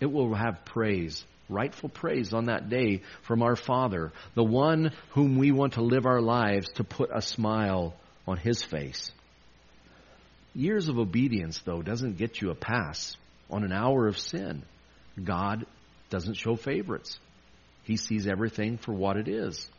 it 0.01 0.07
will 0.07 0.35
have 0.35 0.65
praise, 0.65 1.25
rightful 1.49 1.89
praise 1.89 2.33
on 2.33 2.47
that 2.47 2.69
day 2.69 3.03
from 3.23 3.43
our 3.43 3.57
Father, 3.57 4.13
the 4.35 4.45
one 4.45 4.93
whom 5.11 5.37
we 5.37 5.51
want 5.51 5.75
to 5.75 5.83
live 5.83 6.07
our 6.07 6.21
lives 6.21 6.69
to 6.77 6.85
put 6.85 7.11
a 7.13 7.21
smile 7.21 7.95
on 8.29 8.37
his 8.37 8.63
face. 8.63 9.11
Years 10.55 10.89
of 10.89 10.99
obedience, 10.99 11.61
though, 11.65 11.81
doesn't 11.81 12.19
get 12.19 12.43
you 12.43 12.51
a 12.51 12.55
pass 12.55 13.17
on 13.51 13.65
an 13.65 13.73
hour 13.73 14.07
of 14.07 14.19
sin. 14.19 14.63
God 15.23 15.65
doesn't 16.11 16.35
show 16.35 16.55
favorites. 16.55 17.19
He 17.85 17.97
sees 17.97 18.27
everything 18.27 18.77
for 18.77 18.93
what 18.93 19.17
it 19.17 19.29
is. 19.29 19.71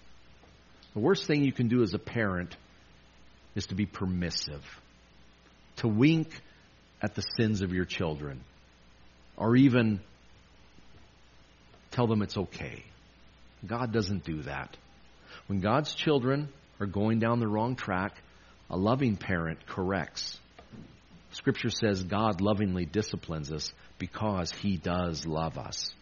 The 0.96 1.00
worst 1.00 1.28
thing 1.28 1.44
you 1.44 1.52
can 1.52 1.68
do 1.68 1.84
as 1.84 1.94
a 1.94 2.00
parent 2.00 2.56
is 3.54 3.68
to 3.68 3.76
be 3.76 3.86
permissive, 3.86 4.66
to 5.78 5.88
wink 5.88 6.34
at 7.04 7.13
the 7.13 7.23
sins 7.38 7.62
of 7.62 7.71
your 7.71 7.86
children, 7.86 8.42
or 9.38 9.56
even 9.56 10.00
tell 11.92 12.08
them 12.08 12.23
it's 12.23 12.38
okay. 12.38 12.84
God 13.65 13.94
doesn't 13.94 14.23
do 14.23 14.42
that. 14.44 14.76
When 15.46 15.60
God's 15.60 15.94
children 15.94 16.50
are 16.80 16.88
going 16.88 17.19
down 17.19 17.40
the 17.40 17.48
wrong 17.48 17.76
track, 17.76 18.15
a 18.70 18.78
loving 18.78 19.17
parent 19.17 19.65
corrects. 19.65 20.40
Scripture 21.32 21.70
says 21.70 22.04
God 22.04 22.42
lovingly 22.42 22.86
disciplines 22.86 23.52
us 23.52 23.72
because 23.98 24.52
he 24.52 24.78
does 24.78 25.26
love 25.26 25.58
us. 25.58 25.94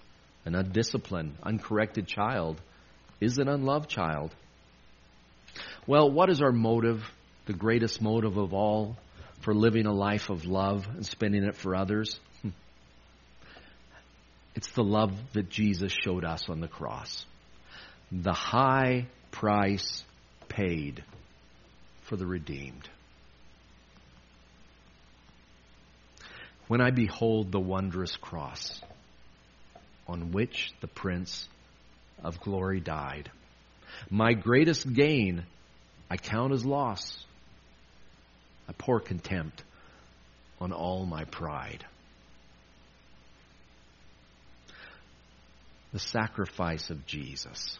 An 0.45 0.55
undisciplined, 0.55 1.36
uncorrected 1.43 2.07
child 2.07 2.61
is 3.20 3.38
an 3.38 3.47
unloved 3.47 3.89
child. 3.89 4.34
Well, 5.86 6.09
what 6.09 6.30
is 6.30 6.41
our 6.41 6.51
motive 6.51 7.03
the 7.45 7.53
greatest 7.53 8.01
motive 8.01 8.38
of 8.38 8.53
all 8.53 8.97
for 9.41 9.53
living 9.53 9.86
a 9.86 9.93
life 9.93 10.30
of 10.30 10.45
love 10.45 10.86
and 10.88 11.05
spending 11.05 11.43
it 11.43 11.55
for 11.55 11.76
others? 11.76 12.20
Hmm. 12.41 12.49
It's 14.55 14.72
the 14.72 14.84
love 14.84 15.13
that 15.34 15.49
Jesus 15.49 15.93
showed 15.93 16.26
us 16.26 16.49
on 16.49 16.59
the 16.59 16.68
cross. 16.68 17.26
The 18.11 18.34
high 18.34 19.07
price 19.32 20.03
paid 20.47 21.03
for 22.08 22.16
the 22.16 22.26
redeemed. 22.26 22.89
When 26.68 26.82
I 26.82 26.91
behold 26.91 27.51
the 27.51 27.60
wondrous 27.60 28.16
cross 28.16 28.82
on 30.08 30.32
which 30.32 30.72
the 30.80 30.88
Prince 30.88 31.47
of 32.24 32.39
Glory 32.39 32.80
died, 32.80 33.30
my 34.10 34.34
greatest 34.34 34.91
gain 34.91 35.43
I 36.10 36.18
count 36.18 36.53
as 36.53 36.66
loss. 36.66 37.24
I 38.70 38.74
pour 38.74 38.99
contempt 38.99 39.64
on 40.60 40.72
all 40.72 41.05
my 41.05 41.26
pride. 41.26 41.86
The 45.91 45.99
sacrifice 45.99 46.89
of 46.89 47.05
Jesus 47.05 47.80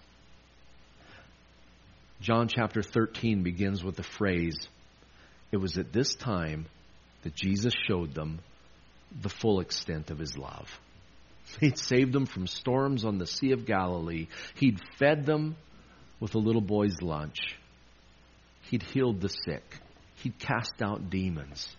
John 2.20 2.48
chapter 2.48 2.82
13 2.82 3.44
begins 3.44 3.84
with 3.84 3.96
the 3.96 4.04
phrase, 4.04 4.68
It 5.52 5.58
was 5.58 5.78
at 5.78 5.94
this 5.94 6.16
time 6.16 6.66
that 7.24 7.36
Jesus 7.36 7.74
showed 7.88 8.14
them 8.14 8.40
the 9.22 9.30
full 9.30 9.60
extent 9.60 10.10
of 10.10 10.18
his 10.18 10.38
love. 10.38 10.68
He'd 11.60 11.78
saved 11.78 12.14
them 12.14 12.26
from 12.26 12.48
storms 12.48 13.06
on 13.06 13.20
the 13.20 13.28
Sea 13.28 13.52
of 13.52 13.66
Galilee. 13.66 14.28
He'd 14.56 14.82
fed 14.98 15.26
them 15.26 15.56
with 16.20 16.36
a 16.36 16.40
little 16.40 16.62
boy's 16.62 17.02
lunch. 17.02 17.38
He'd 18.64 18.84
healed 18.84 19.22
the 19.22 19.30
sick. 19.30 19.80
He'd 20.16 20.40
cast 20.40 20.82
out 20.82 21.10
demons. 21.10 21.74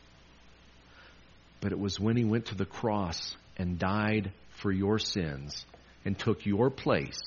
But 1.61 1.72
it 1.72 1.78
was 1.78 1.99
when 1.99 2.16
he 2.16 2.24
went 2.24 2.47
to 2.47 2.55
the 2.55 2.64
cross 2.64 3.36
and 3.57 3.78
died 3.78 4.32
for 4.51 4.70
your 4.70 4.99
sins 4.99 5.66
and 6.05 6.18
took 6.18 6.47
your 6.47 6.70
place 6.70 7.20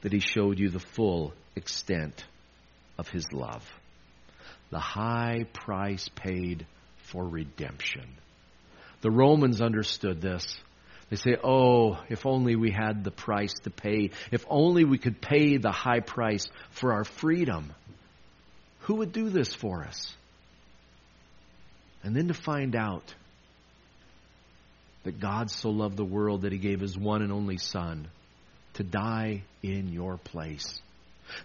that 0.00 0.12
he 0.12 0.18
showed 0.18 0.58
you 0.58 0.70
the 0.70 0.80
full 0.80 1.34
extent 1.56 2.24
of 2.98 3.08
his 3.08 3.32
love. 3.32 3.68
The 4.70 4.78
high 4.78 5.44
price 5.52 6.08
paid 6.08 6.66
for 6.96 7.24
redemption. 7.24 8.08
The 9.02 9.10
Romans 9.10 9.60
understood 9.60 10.20
this. 10.20 10.56
They 11.10 11.16
say, 11.16 11.36
oh, 11.44 11.98
if 12.08 12.24
only 12.24 12.56
we 12.56 12.70
had 12.70 13.04
the 13.04 13.10
price 13.10 13.52
to 13.64 13.70
pay. 13.70 14.10
If 14.30 14.46
only 14.48 14.84
we 14.84 14.96
could 14.96 15.20
pay 15.20 15.58
the 15.58 15.72
high 15.72 16.00
price 16.00 16.46
for 16.70 16.94
our 16.94 17.04
freedom. 17.04 17.72
Who 18.80 18.96
would 18.96 19.12
do 19.12 19.28
this 19.28 19.54
for 19.54 19.84
us? 19.84 20.16
And 22.02 22.16
then 22.16 22.28
to 22.28 22.34
find 22.34 22.74
out 22.74 23.14
that 25.04 25.20
God 25.20 25.50
so 25.50 25.70
loved 25.70 25.96
the 25.96 26.04
world 26.04 26.42
that 26.42 26.52
he 26.52 26.58
gave 26.58 26.80
his 26.80 26.96
one 26.96 27.22
and 27.22 27.32
only 27.32 27.58
Son 27.58 28.08
to 28.74 28.82
die 28.82 29.42
in 29.62 29.92
your 29.92 30.16
place. 30.16 30.80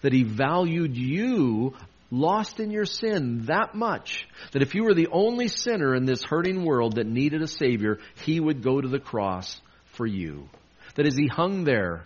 That 0.02 0.14
he 0.14 0.24
valued 0.24 0.96
you 0.96 1.76
lost 2.12 2.60
in 2.60 2.72
your 2.72 2.86
sin 2.86 3.46
that 3.46 3.76
much 3.76 4.28
that 4.52 4.62
if 4.62 4.76
you 4.76 4.84
were 4.84 4.94
the 4.94 5.10
only 5.12 5.48
sinner 5.48 5.96
in 5.96 6.06
this 6.06 6.24
hurting 6.24 6.64
world 6.64 6.96
that 6.96 7.08
needed 7.08 7.42
a 7.42 7.48
Savior, 7.48 8.00
He 8.24 8.40
would 8.40 8.64
go 8.64 8.80
to 8.80 8.88
the 8.88 9.00
cross 9.00 9.60
for 9.94 10.06
you. 10.06 10.50
That 10.96 11.06
as 11.06 11.16
He 11.16 11.28
hung 11.28 11.64
there 11.64 12.06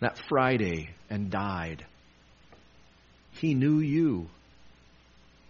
that 0.00 0.20
Friday 0.28 0.90
and 1.10 1.30
died, 1.30 1.84
He 3.32 3.54
knew 3.54 3.80
you. 3.80 4.28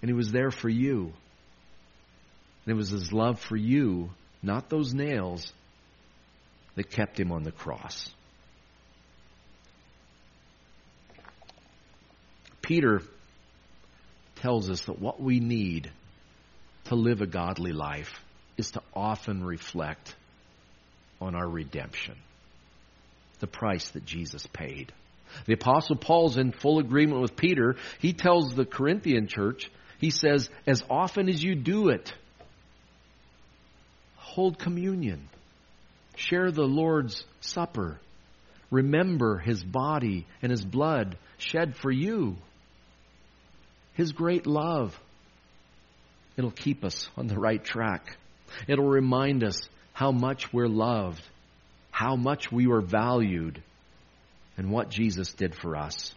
And 0.00 0.08
He 0.08 0.14
was 0.14 0.32
there 0.32 0.50
for 0.50 0.68
you. 0.68 1.12
And 2.64 2.74
it 2.74 2.76
was 2.76 2.90
His 2.90 3.12
love 3.12 3.40
for 3.40 3.56
you, 3.56 4.10
not 4.42 4.68
those 4.68 4.94
nails, 4.94 5.52
that 6.76 6.90
kept 6.90 7.20
Him 7.20 7.32
on 7.32 7.42
the 7.42 7.52
cross. 7.52 8.08
Peter 12.72 13.02
tells 14.36 14.70
us 14.70 14.80
that 14.86 14.98
what 14.98 15.20
we 15.20 15.40
need 15.40 15.92
to 16.84 16.94
live 16.94 17.20
a 17.20 17.26
godly 17.26 17.72
life 17.72 18.10
is 18.56 18.70
to 18.70 18.80
often 18.94 19.44
reflect 19.44 20.16
on 21.20 21.34
our 21.34 21.46
redemption, 21.46 22.14
the 23.40 23.46
price 23.46 23.90
that 23.90 24.06
Jesus 24.06 24.46
paid. 24.54 24.90
The 25.44 25.52
Apostle 25.52 25.96
Paul's 25.96 26.38
in 26.38 26.50
full 26.50 26.78
agreement 26.78 27.20
with 27.20 27.36
Peter. 27.36 27.76
He 27.98 28.14
tells 28.14 28.54
the 28.54 28.64
Corinthian 28.64 29.28
church, 29.28 29.70
he 29.98 30.08
says, 30.08 30.48
as 30.66 30.82
often 30.88 31.28
as 31.28 31.44
you 31.44 31.54
do 31.54 31.90
it, 31.90 32.10
hold 34.16 34.58
communion, 34.58 35.28
share 36.16 36.50
the 36.50 36.62
Lord's 36.62 37.22
supper, 37.42 38.00
remember 38.70 39.36
his 39.36 39.62
body 39.62 40.26
and 40.40 40.50
his 40.50 40.64
blood 40.64 41.18
shed 41.36 41.76
for 41.76 41.90
you. 41.90 42.38
His 43.94 44.12
great 44.12 44.46
love. 44.46 44.98
It'll 46.36 46.50
keep 46.50 46.84
us 46.84 47.08
on 47.16 47.26
the 47.26 47.38
right 47.38 47.62
track. 47.62 48.16
It'll 48.66 48.88
remind 48.88 49.44
us 49.44 49.60
how 49.92 50.12
much 50.12 50.52
we're 50.52 50.68
loved, 50.68 51.22
how 51.90 52.16
much 52.16 52.50
we 52.50 52.66
were 52.66 52.80
valued, 52.80 53.62
and 54.56 54.70
what 54.70 54.90
Jesus 54.90 55.32
did 55.34 55.54
for 55.54 55.76
us. 55.76 56.14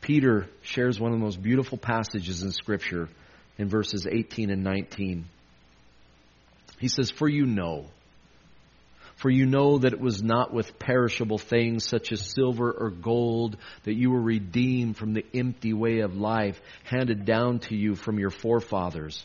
Peter 0.00 0.46
shares 0.62 1.00
one 1.00 1.12
of 1.12 1.18
the 1.18 1.24
most 1.24 1.42
beautiful 1.42 1.78
passages 1.78 2.42
in 2.42 2.50
Scripture 2.52 3.08
in 3.58 3.68
verses 3.68 4.06
18 4.10 4.50
and 4.50 4.62
19. 4.62 5.24
He 6.78 6.88
says, 6.88 7.10
For 7.10 7.28
you 7.28 7.46
know 7.46 7.86
for 9.16 9.30
you 9.30 9.46
know 9.46 9.78
that 9.78 9.92
it 9.92 10.00
was 10.00 10.22
not 10.22 10.52
with 10.52 10.78
perishable 10.78 11.38
things 11.38 11.86
such 11.86 12.12
as 12.12 12.32
silver 12.34 12.70
or 12.70 12.90
gold 12.90 13.56
that 13.84 13.94
you 13.94 14.10
were 14.10 14.20
redeemed 14.20 14.96
from 14.96 15.12
the 15.12 15.24
empty 15.34 15.72
way 15.72 16.00
of 16.00 16.16
life 16.16 16.60
handed 16.84 17.24
down 17.24 17.60
to 17.60 17.76
you 17.76 17.94
from 17.94 18.18
your 18.18 18.30
forefathers, 18.30 19.24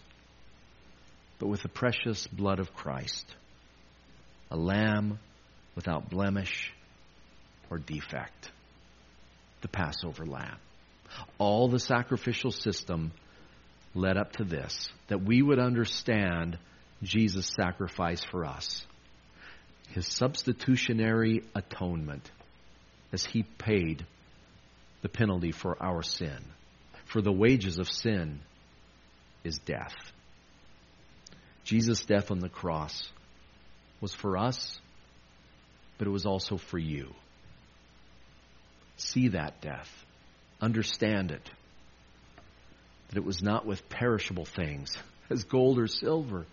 but 1.40 1.48
with 1.48 1.62
the 1.62 1.70
precious 1.70 2.28
blood 2.28 2.60
of 2.60 2.74
Christ, 2.74 3.26
a 4.52 4.58
lamb 4.58 5.20
without 5.76 6.10
blemish 6.10 6.72
or 7.70 7.78
defect, 7.78 8.52
the 9.62 9.68
Passover 9.68 10.26
lamb. 10.26 10.58
All 11.40 11.68
the 11.68 11.80
sacrificial 11.80 12.52
system 12.52 13.12
led 13.96 14.18
up 14.18 14.34
to 14.34 14.44
this, 14.44 14.90
that 15.08 15.24
we 15.24 15.42
would 15.42 15.60
understand 15.60 16.58
Jesus' 17.02 17.52
sacrifice 17.60 18.24
for 18.24 18.46
us 18.46 18.86
his 19.94 20.08
substitutionary 20.08 21.44
atonement 21.56 22.30
as 23.12 23.26
he 23.26 23.44
paid 23.44 24.06
the 25.02 25.10
penalty 25.10 25.52
for 25.52 25.82
our 25.82 26.04
sin. 26.04 26.38
For 27.06 27.22
the 27.22 27.32
wages 27.32 27.80
of 27.80 27.90
sin 27.90 28.40
is 29.44 29.58
death. 29.60 29.96
Jesus' 31.64 32.06
death 32.06 32.32
on 32.32 32.40
the 32.40 32.50
cross 32.50 33.12
was 34.02 34.14
for 34.14 34.38
us, 34.38 34.80
but 35.98 36.08
it 36.08 36.12
was 36.12 36.26
also 36.26 36.58
for 36.58 36.78
you. 36.78 37.14
See 38.98 39.30
that 39.30 39.62
death. 39.62 39.90
Understand 40.62 41.32
it. 41.32 41.50
That 43.10 43.18
it 43.18 43.26
was 43.26 43.42
not 43.42 43.66
with 43.66 43.90
perishable 43.90 44.46
things, 44.46 44.96
as 45.30 45.44
gold 45.44 45.80
or 45.80 45.88
silver 45.88 46.46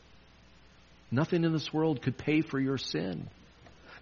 Nothing 1.10 1.44
in 1.44 1.52
this 1.52 1.72
world 1.72 2.02
could 2.02 2.18
pay 2.18 2.40
for 2.40 2.58
your 2.58 2.78
sin. 2.78 3.28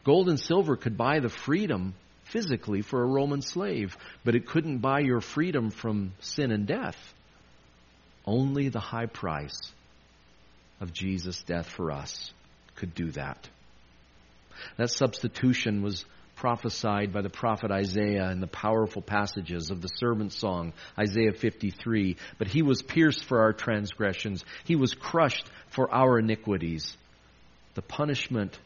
Gold 0.04 0.28
and 0.28 0.38
silver 0.38 0.76
could 0.76 0.96
buy 0.96 1.20
the 1.20 1.28
freedom 1.28 1.94
physically 2.24 2.82
for 2.82 3.02
a 3.02 3.06
Roman 3.06 3.42
slave, 3.42 3.96
but 4.24 4.34
it 4.34 4.46
couldn't 4.46 4.78
buy 4.78 5.00
your 5.00 5.20
freedom 5.20 5.70
from 5.70 6.12
sin 6.20 6.50
and 6.50 6.66
death. 6.66 6.96
Only 8.26 8.68
the 8.68 8.80
high 8.80 9.06
price 9.06 9.58
of 10.80 10.92
Jesus' 10.92 11.42
death 11.42 11.68
for 11.68 11.90
us 11.90 12.32
could 12.76 12.94
do 12.94 13.10
that. 13.12 13.48
That 14.76 14.90
substitution 14.90 15.82
was 15.82 16.04
prophesied 16.36 17.12
by 17.12 17.22
the 17.22 17.30
prophet 17.30 17.70
Isaiah 17.70 18.30
in 18.30 18.40
the 18.40 18.46
powerful 18.46 19.02
passages 19.02 19.70
of 19.70 19.80
the 19.80 19.88
servant 19.88 20.32
song, 20.32 20.72
Isaiah 20.98 21.32
53. 21.32 22.16
But 22.38 22.48
he 22.48 22.62
was 22.62 22.82
pierced 22.82 23.24
for 23.24 23.40
our 23.40 23.52
transgressions, 23.52 24.44
he 24.64 24.76
was 24.76 24.94
crushed 24.94 25.46
for 25.68 25.92
our 25.92 26.18
iniquities. 26.18 26.96
The 27.74 27.82
punishment 27.82 28.58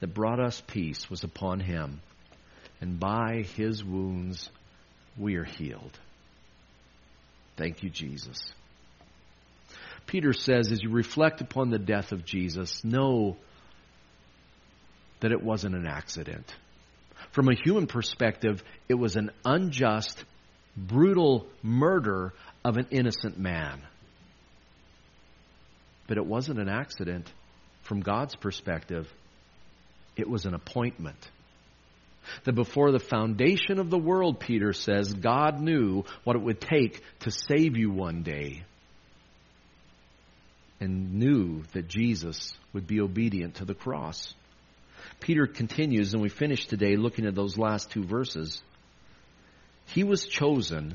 that 0.00 0.14
brought 0.14 0.40
us 0.40 0.62
peace 0.66 1.08
was 1.08 1.24
upon 1.24 1.60
him, 1.60 2.00
and 2.80 2.98
by 2.98 3.44
his 3.56 3.84
wounds 3.84 4.50
we 5.16 5.36
are 5.36 5.44
healed. 5.44 5.98
Thank 7.56 7.82
you, 7.82 7.90
Jesus. 7.90 8.52
Peter 10.06 10.32
says, 10.32 10.70
as 10.70 10.82
you 10.82 10.90
reflect 10.90 11.40
upon 11.40 11.70
the 11.70 11.78
death 11.78 12.12
of 12.12 12.24
Jesus, 12.24 12.84
know 12.84 13.36
that 15.20 15.32
it 15.32 15.42
wasn't 15.42 15.74
an 15.74 15.86
accident. 15.86 16.54
From 17.36 17.50
a 17.50 17.54
human 17.54 17.86
perspective, 17.86 18.64
it 18.88 18.94
was 18.94 19.14
an 19.16 19.30
unjust, 19.44 20.24
brutal 20.74 21.46
murder 21.62 22.32
of 22.64 22.78
an 22.78 22.86
innocent 22.90 23.38
man. 23.38 23.82
But 26.06 26.16
it 26.16 26.24
wasn't 26.24 26.60
an 26.60 26.70
accident. 26.70 27.30
From 27.82 28.00
God's 28.00 28.34
perspective, 28.34 29.12
it 30.16 30.26
was 30.26 30.46
an 30.46 30.54
appointment. 30.54 31.30
That 32.44 32.54
before 32.54 32.90
the 32.90 32.98
foundation 32.98 33.78
of 33.80 33.90
the 33.90 33.98
world, 33.98 34.40
Peter 34.40 34.72
says, 34.72 35.12
God 35.12 35.60
knew 35.60 36.04
what 36.24 36.36
it 36.36 36.42
would 36.42 36.62
take 36.62 37.02
to 37.20 37.30
save 37.30 37.76
you 37.76 37.90
one 37.90 38.22
day. 38.22 38.64
and 40.80 41.14
knew 41.14 41.64
that 41.74 41.88
Jesus 41.88 42.56
would 42.72 42.86
be 42.86 43.00
obedient 43.00 43.56
to 43.56 43.66
the 43.66 43.74
cross. 43.74 44.34
Peter 45.20 45.46
continues, 45.46 46.12
and 46.12 46.22
we 46.22 46.28
finish 46.28 46.66
today 46.66 46.96
looking 46.96 47.26
at 47.26 47.34
those 47.34 47.58
last 47.58 47.90
two 47.90 48.04
verses. 48.04 48.60
He 49.86 50.04
was 50.04 50.26
chosen 50.26 50.94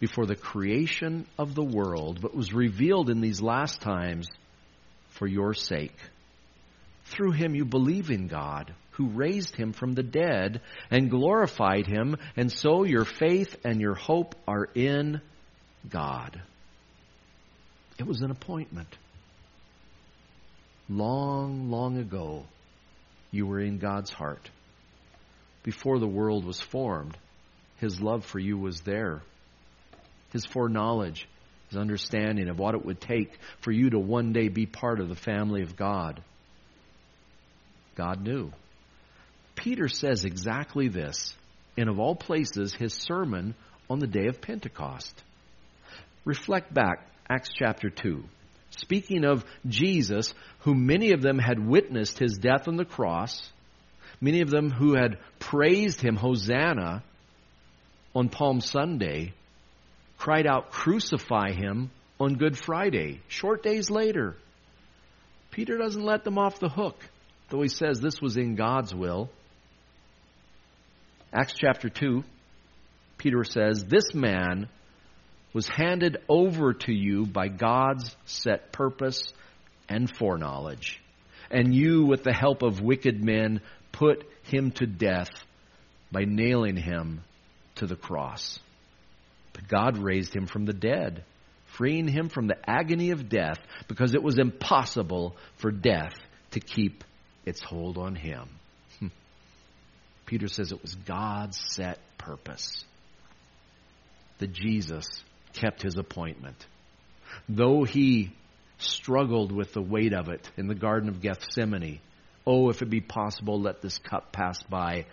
before 0.00 0.26
the 0.26 0.36
creation 0.36 1.26
of 1.38 1.54
the 1.54 1.64
world, 1.64 2.20
but 2.20 2.34
was 2.34 2.52
revealed 2.52 3.10
in 3.10 3.20
these 3.20 3.40
last 3.40 3.80
times 3.80 4.28
for 5.10 5.26
your 5.26 5.54
sake. 5.54 5.96
Through 7.06 7.32
him 7.32 7.54
you 7.54 7.64
believe 7.64 8.10
in 8.10 8.26
God, 8.26 8.74
who 8.92 9.08
raised 9.08 9.56
him 9.56 9.72
from 9.72 9.92
the 9.92 10.02
dead 10.02 10.60
and 10.90 11.10
glorified 11.10 11.86
him, 11.86 12.16
and 12.36 12.50
so 12.50 12.84
your 12.84 13.04
faith 13.04 13.56
and 13.64 13.80
your 13.80 13.94
hope 13.94 14.34
are 14.46 14.68
in 14.74 15.20
God. 15.88 16.40
It 17.98 18.06
was 18.06 18.20
an 18.22 18.30
appointment. 18.30 18.96
Long, 20.88 21.70
long 21.70 21.98
ago, 21.98 22.44
you 23.34 23.46
were 23.46 23.60
in 23.60 23.78
God's 23.78 24.10
heart. 24.10 24.48
Before 25.62 25.98
the 25.98 26.06
world 26.06 26.44
was 26.44 26.60
formed, 26.60 27.16
His 27.78 28.00
love 28.00 28.24
for 28.24 28.38
you 28.38 28.56
was 28.56 28.80
there. 28.80 29.22
His 30.32 30.44
foreknowledge, 30.46 31.28
His 31.70 31.78
understanding 31.78 32.48
of 32.48 32.58
what 32.58 32.74
it 32.74 32.84
would 32.84 33.00
take 33.00 33.38
for 33.60 33.72
you 33.72 33.90
to 33.90 33.98
one 33.98 34.32
day 34.32 34.48
be 34.48 34.66
part 34.66 35.00
of 35.00 35.08
the 35.08 35.14
family 35.14 35.62
of 35.62 35.76
God. 35.76 36.22
God 37.96 38.22
knew. 38.22 38.52
Peter 39.54 39.88
says 39.88 40.24
exactly 40.24 40.88
this 40.88 41.34
in, 41.76 41.88
of 41.88 41.98
all 41.98 42.14
places, 42.14 42.74
his 42.74 42.92
sermon 42.94 43.54
on 43.88 43.98
the 43.98 44.06
day 44.06 44.26
of 44.26 44.40
Pentecost. 44.40 45.22
Reflect 46.24 46.72
back, 46.72 47.08
Acts 47.28 47.50
chapter 47.52 47.90
2. 47.90 48.24
Speaking 48.78 49.24
of 49.24 49.44
Jesus, 49.66 50.34
who 50.60 50.74
many 50.74 51.12
of 51.12 51.22
them 51.22 51.38
had 51.38 51.64
witnessed 51.64 52.18
his 52.18 52.38
death 52.38 52.66
on 52.66 52.76
the 52.76 52.84
cross, 52.84 53.52
many 54.20 54.40
of 54.40 54.50
them 54.50 54.70
who 54.70 54.94
had 54.94 55.18
praised 55.38 56.00
him, 56.00 56.16
Hosanna, 56.16 57.02
on 58.14 58.28
Palm 58.28 58.60
Sunday, 58.60 59.34
cried 60.18 60.46
out, 60.46 60.70
Crucify 60.70 61.52
him 61.52 61.90
on 62.18 62.34
Good 62.34 62.56
Friday, 62.58 63.20
short 63.28 63.62
days 63.62 63.90
later. 63.90 64.36
Peter 65.50 65.78
doesn't 65.78 66.04
let 66.04 66.24
them 66.24 66.38
off 66.38 66.58
the 66.58 66.68
hook, 66.68 66.96
though 67.48 67.62
he 67.62 67.68
says 67.68 68.00
this 68.00 68.20
was 68.20 68.36
in 68.36 68.56
God's 68.56 68.94
will. 68.94 69.30
Acts 71.32 71.54
chapter 71.56 71.88
2, 71.88 72.24
Peter 73.18 73.44
says, 73.44 73.84
This 73.84 74.14
man 74.14 74.68
was 75.54 75.68
handed 75.68 76.18
over 76.28 76.74
to 76.74 76.92
you 76.92 77.24
by 77.24 77.48
God's 77.48 78.14
set 78.26 78.72
purpose 78.72 79.32
and 79.88 80.14
foreknowledge. 80.14 81.00
And 81.50 81.74
you, 81.74 82.04
with 82.06 82.24
the 82.24 82.32
help 82.32 82.62
of 82.62 82.80
wicked 82.80 83.24
men, 83.24 83.60
put 83.92 84.28
him 84.42 84.72
to 84.72 84.86
death 84.86 85.30
by 86.10 86.24
nailing 86.24 86.76
him 86.76 87.22
to 87.76 87.86
the 87.86 87.96
cross. 87.96 88.58
But 89.52 89.68
God 89.68 89.98
raised 89.98 90.34
him 90.34 90.46
from 90.46 90.64
the 90.64 90.72
dead, 90.72 91.24
freeing 91.66 92.08
him 92.08 92.28
from 92.28 92.48
the 92.48 92.58
agony 92.68 93.10
of 93.10 93.28
death 93.28 93.58
because 93.86 94.14
it 94.14 94.22
was 94.22 94.38
impossible 94.38 95.36
for 95.56 95.70
death 95.70 96.14
to 96.50 96.60
keep 96.60 97.04
its 97.44 97.62
hold 97.62 97.96
on 97.98 98.16
him. 98.16 98.48
Hmm. 98.98 99.08
Peter 100.26 100.48
says 100.48 100.72
it 100.72 100.82
was 100.82 100.94
God's 100.94 101.60
set 101.68 101.98
purpose 102.18 102.84
that 104.38 104.52
Jesus 104.52 105.06
kept 105.54 105.82
his 105.82 105.96
appointment. 105.96 106.66
Though 107.48 107.84
he 107.84 108.32
struggled 108.78 109.52
with 109.52 109.72
the 109.72 109.82
weight 109.82 110.12
of 110.12 110.28
it 110.28 110.48
in 110.56 110.66
the 110.66 110.74
Garden 110.74 111.08
of 111.08 111.20
Gethsemane, 111.20 112.00
oh, 112.46 112.70
if 112.70 112.82
it 112.82 112.90
be 112.90 113.00
possible, 113.00 113.60
let 113.60 113.80
this 113.80 113.98
cup 113.98 114.32
pass 114.32 114.62
by. 114.62 115.06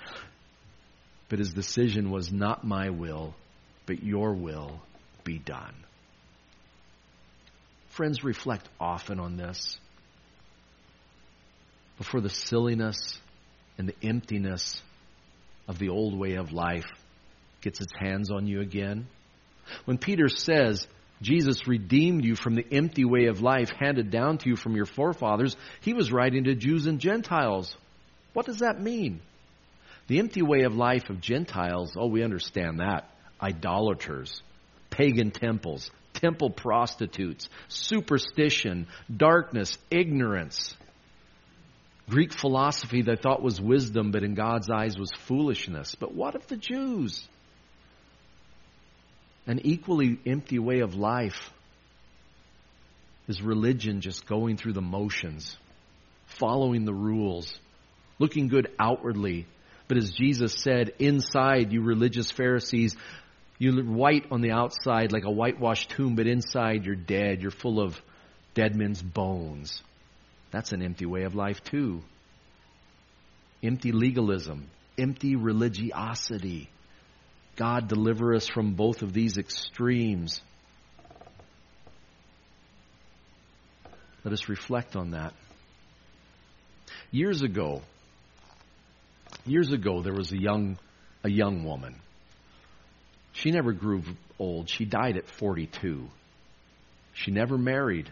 But 1.29 1.39
his 1.39 1.53
decision 1.53 2.11
was 2.11 2.31
not 2.31 2.65
my 2.65 2.89
will, 2.89 3.35
but 3.85 4.03
your 4.03 4.33
will 4.33 4.81
be 5.23 5.37
done. 5.37 5.75
Friends, 7.89 8.23
reflect 8.23 8.67
often 8.79 9.19
on 9.19 9.37
this. 9.37 9.79
Before 11.97 12.21
the 12.21 12.29
silliness 12.29 13.19
and 13.77 13.87
the 13.87 14.07
emptiness 14.07 14.81
of 15.67 15.77
the 15.77 15.89
old 15.89 16.17
way 16.17 16.35
of 16.35 16.51
life 16.51 16.89
gets 17.61 17.79
its 17.79 17.93
hands 17.97 18.31
on 18.31 18.47
you 18.47 18.61
again. 18.61 19.07
When 19.85 19.97
Peter 19.97 20.27
says, 20.27 20.87
Jesus 21.21 21.67
redeemed 21.67 22.25
you 22.25 22.35
from 22.35 22.55
the 22.55 22.65
empty 22.71 23.05
way 23.05 23.25
of 23.25 23.41
life 23.41 23.69
handed 23.69 24.09
down 24.09 24.39
to 24.39 24.49
you 24.49 24.55
from 24.55 24.75
your 24.75 24.85
forefathers, 24.85 25.55
he 25.81 25.93
was 25.93 26.11
writing 26.11 26.45
to 26.45 26.55
Jews 26.55 26.87
and 26.87 26.99
Gentiles. 26.99 27.75
What 28.33 28.45
does 28.45 28.59
that 28.59 28.81
mean? 28.81 29.21
The 30.07 30.19
empty 30.19 30.41
way 30.41 30.63
of 30.63 30.75
life 30.75 31.09
of 31.09 31.21
Gentiles, 31.21 31.93
oh, 31.95 32.07
we 32.07 32.23
understand 32.23 32.79
that. 32.79 33.09
Idolaters, 33.41 34.41
pagan 34.89 35.31
temples, 35.31 35.91
temple 36.13 36.49
prostitutes, 36.49 37.49
superstition, 37.67 38.87
darkness, 39.15 39.77
ignorance. 39.89 40.75
Greek 42.09 42.33
philosophy 42.33 43.01
they 43.03 43.15
thought 43.15 43.41
was 43.41 43.61
wisdom, 43.61 44.11
but 44.11 44.23
in 44.23 44.33
God's 44.33 44.69
eyes 44.69 44.97
was 44.97 45.11
foolishness. 45.11 45.95
But 45.95 46.13
what 46.13 46.35
of 46.35 46.45
the 46.47 46.57
Jews? 46.57 47.27
An 49.47 49.59
equally 49.63 50.19
empty 50.25 50.59
way 50.59 50.79
of 50.79 50.95
life 50.95 51.51
is 53.27 53.41
religion 53.41 54.01
just 54.01 54.25
going 54.25 54.57
through 54.57 54.73
the 54.73 54.81
motions, 54.81 55.57
following 56.25 56.85
the 56.85 56.93
rules, 56.93 57.59
looking 58.19 58.47
good 58.47 58.69
outwardly. 58.79 59.45
But 59.87 59.97
as 59.97 60.11
Jesus 60.11 60.53
said, 60.53 60.93
inside, 60.99 61.71
you 61.71 61.81
religious 61.81 62.31
Pharisees, 62.31 62.95
you're 63.57 63.83
white 63.83 64.25
on 64.31 64.41
the 64.41 64.51
outside 64.51 65.11
like 65.11 65.25
a 65.25 65.31
whitewashed 65.31 65.91
tomb, 65.91 66.15
but 66.15 66.27
inside 66.27 66.85
you're 66.85 66.95
dead. 66.95 67.41
You're 67.41 67.51
full 67.51 67.79
of 67.79 68.01
dead 68.53 68.75
men's 68.75 69.01
bones. 69.01 69.83
That's 70.51 70.71
an 70.71 70.81
empty 70.81 71.05
way 71.05 71.23
of 71.23 71.35
life, 71.35 71.63
too. 71.63 72.01
Empty 73.63 73.91
legalism, 73.91 74.67
empty 74.97 75.35
religiosity. 75.35 76.69
God, 77.61 77.87
deliver 77.87 78.33
us 78.33 78.47
from 78.47 78.73
both 78.73 79.03
of 79.03 79.13
these 79.13 79.37
extremes. 79.37 80.41
Let 84.23 84.33
us 84.33 84.49
reflect 84.49 84.95
on 84.95 85.11
that. 85.11 85.35
Years 87.11 87.43
ago, 87.43 87.83
years 89.45 89.71
ago, 89.71 90.01
there 90.01 90.15
was 90.15 90.31
a 90.31 90.41
young, 90.41 90.79
a 91.23 91.29
young 91.29 91.63
woman. 91.63 91.93
She 93.33 93.51
never 93.51 93.73
grew 93.73 94.01
old. 94.39 94.67
She 94.67 94.85
died 94.85 95.17
at 95.17 95.27
42. 95.27 96.09
She 97.13 97.29
never 97.29 97.59
married. 97.59 98.09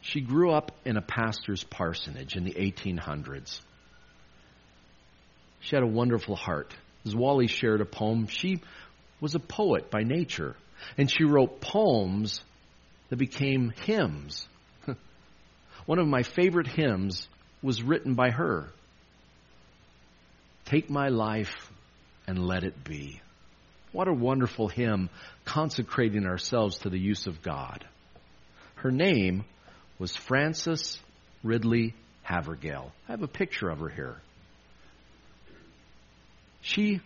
She 0.00 0.22
grew 0.22 0.50
up 0.50 0.72
in 0.86 0.96
a 0.96 1.02
pastor's 1.02 1.62
parsonage 1.62 2.36
in 2.36 2.44
the 2.44 2.54
1800s. 2.54 3.60
She 5.60 5.76
had 5.76 5.82
a 5.82 5.86
wonderful 5.86 6.36
heart. 6.36 6.72
Wally 7.04 7.46
shared 7.46 7.80
a 7.80 7.86
poem, 7.86 8.26
she 8.26 8.60
was 9.20 9.34
a 9.34 9.40
poet 9.40 9.90
by 9.90 10.02
nature, 10.02 10.56
and 10.96 11.10
she 11.10 11.24
wrote 11.24 11.60
poems 11.60 12.40
that 13.08 13.16
became 13.16 13.72
hymns. 13.84 14.46
One 15.86 15.98
of 15.98 16.06
my 16.06 16.22
favorite 16.22 16.68
hymns 16.68 17.28
was 17.62 17.82
written 17.82 18.14
by 18.14 18.30
her. 18.30 18.70
Take 20.64 20.88
my 20.88 21.08
life 21.08 21.70
and 22.26 22.38
let 22.46 22.64
it 22.64 22.84
be. 22.84 23.20
What 23.92 24.08
a 24.08 24.12
wonderful 24.12 24.68
hymn 24.68 25.10
consecrating 25.44 26.26
ourselves 26.26 26.78
to 26.80 26.90
the 26.90 26.98
use 26.98 27.26
of 27.26 27.42
God. 27.42 27.84
Her 28.76 28.90
name 28.90 29.44
was 29.98 30.14
Frances 30.14 31.00
Ridley 31.42 31.94
Havergal. 32.22 32.92
I 33.08 33.10
have 33.10 33.22
a 33.22 33.28
picture 33.28 33.68
of 33.68 33.80
her 33.80 33.88
here. 33.88 34.16
She 36.60 37.00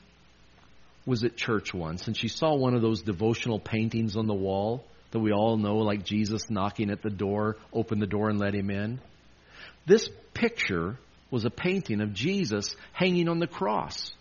was 1.06 1.24
at 1.24 1.36
church 1.36 1.74
once 1.74 2.06
and 2.06 2.16
she 2.16 2.28
saw 2.28 2.54
one 2.54 2.74
of 2.74 2.82
those 2.82 3.02
devotional 3.02 3.58
paintings 3.58 4.16
on 4.16 4.26
the 4.26 4.34
wall 4.34 4.84
that 5.10 5.20
we 5.20 5.32
all 5.32 5.56
know, 5.56 5.76
like 5.76 6.04
Jesus 6.04 6.50
knocking 6.50 6.90
at 6.90 7.02
the 7.02 7.10
door, 7.10 7.56
open 7.72 8.00
the 8.00 8.06
door 8.06 8.30
and 8.30 8.40
let 8.40 8.54
him 8.54 8.70
in. 8.70 9.00
This 9.86 10.08
picture 10.32 10.98
was 11.30 11.44
a 11.44 11.50
painting 11.50 12.00
of 12.00 12.14
Jesus 12.14 12.74
hanging 12.92 13.28
on 13.28 13.38
the 13.38 13.46
cross. 13.46 14.12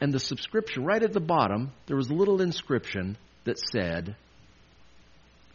And 0.00 0.12
the 0.12 0.20
subscription, 0.20 0.84
right 0.84 1.02
at 1.02 1.12
the 1.12 1.20
bottom, 1.20 1.72
there 1.86 1.96
was 1.96 2.08
a 2.08 2.14
little 2.14 2.40
inscription 2.40 3.16
that 3.44 3.58
said, 3.58 4.16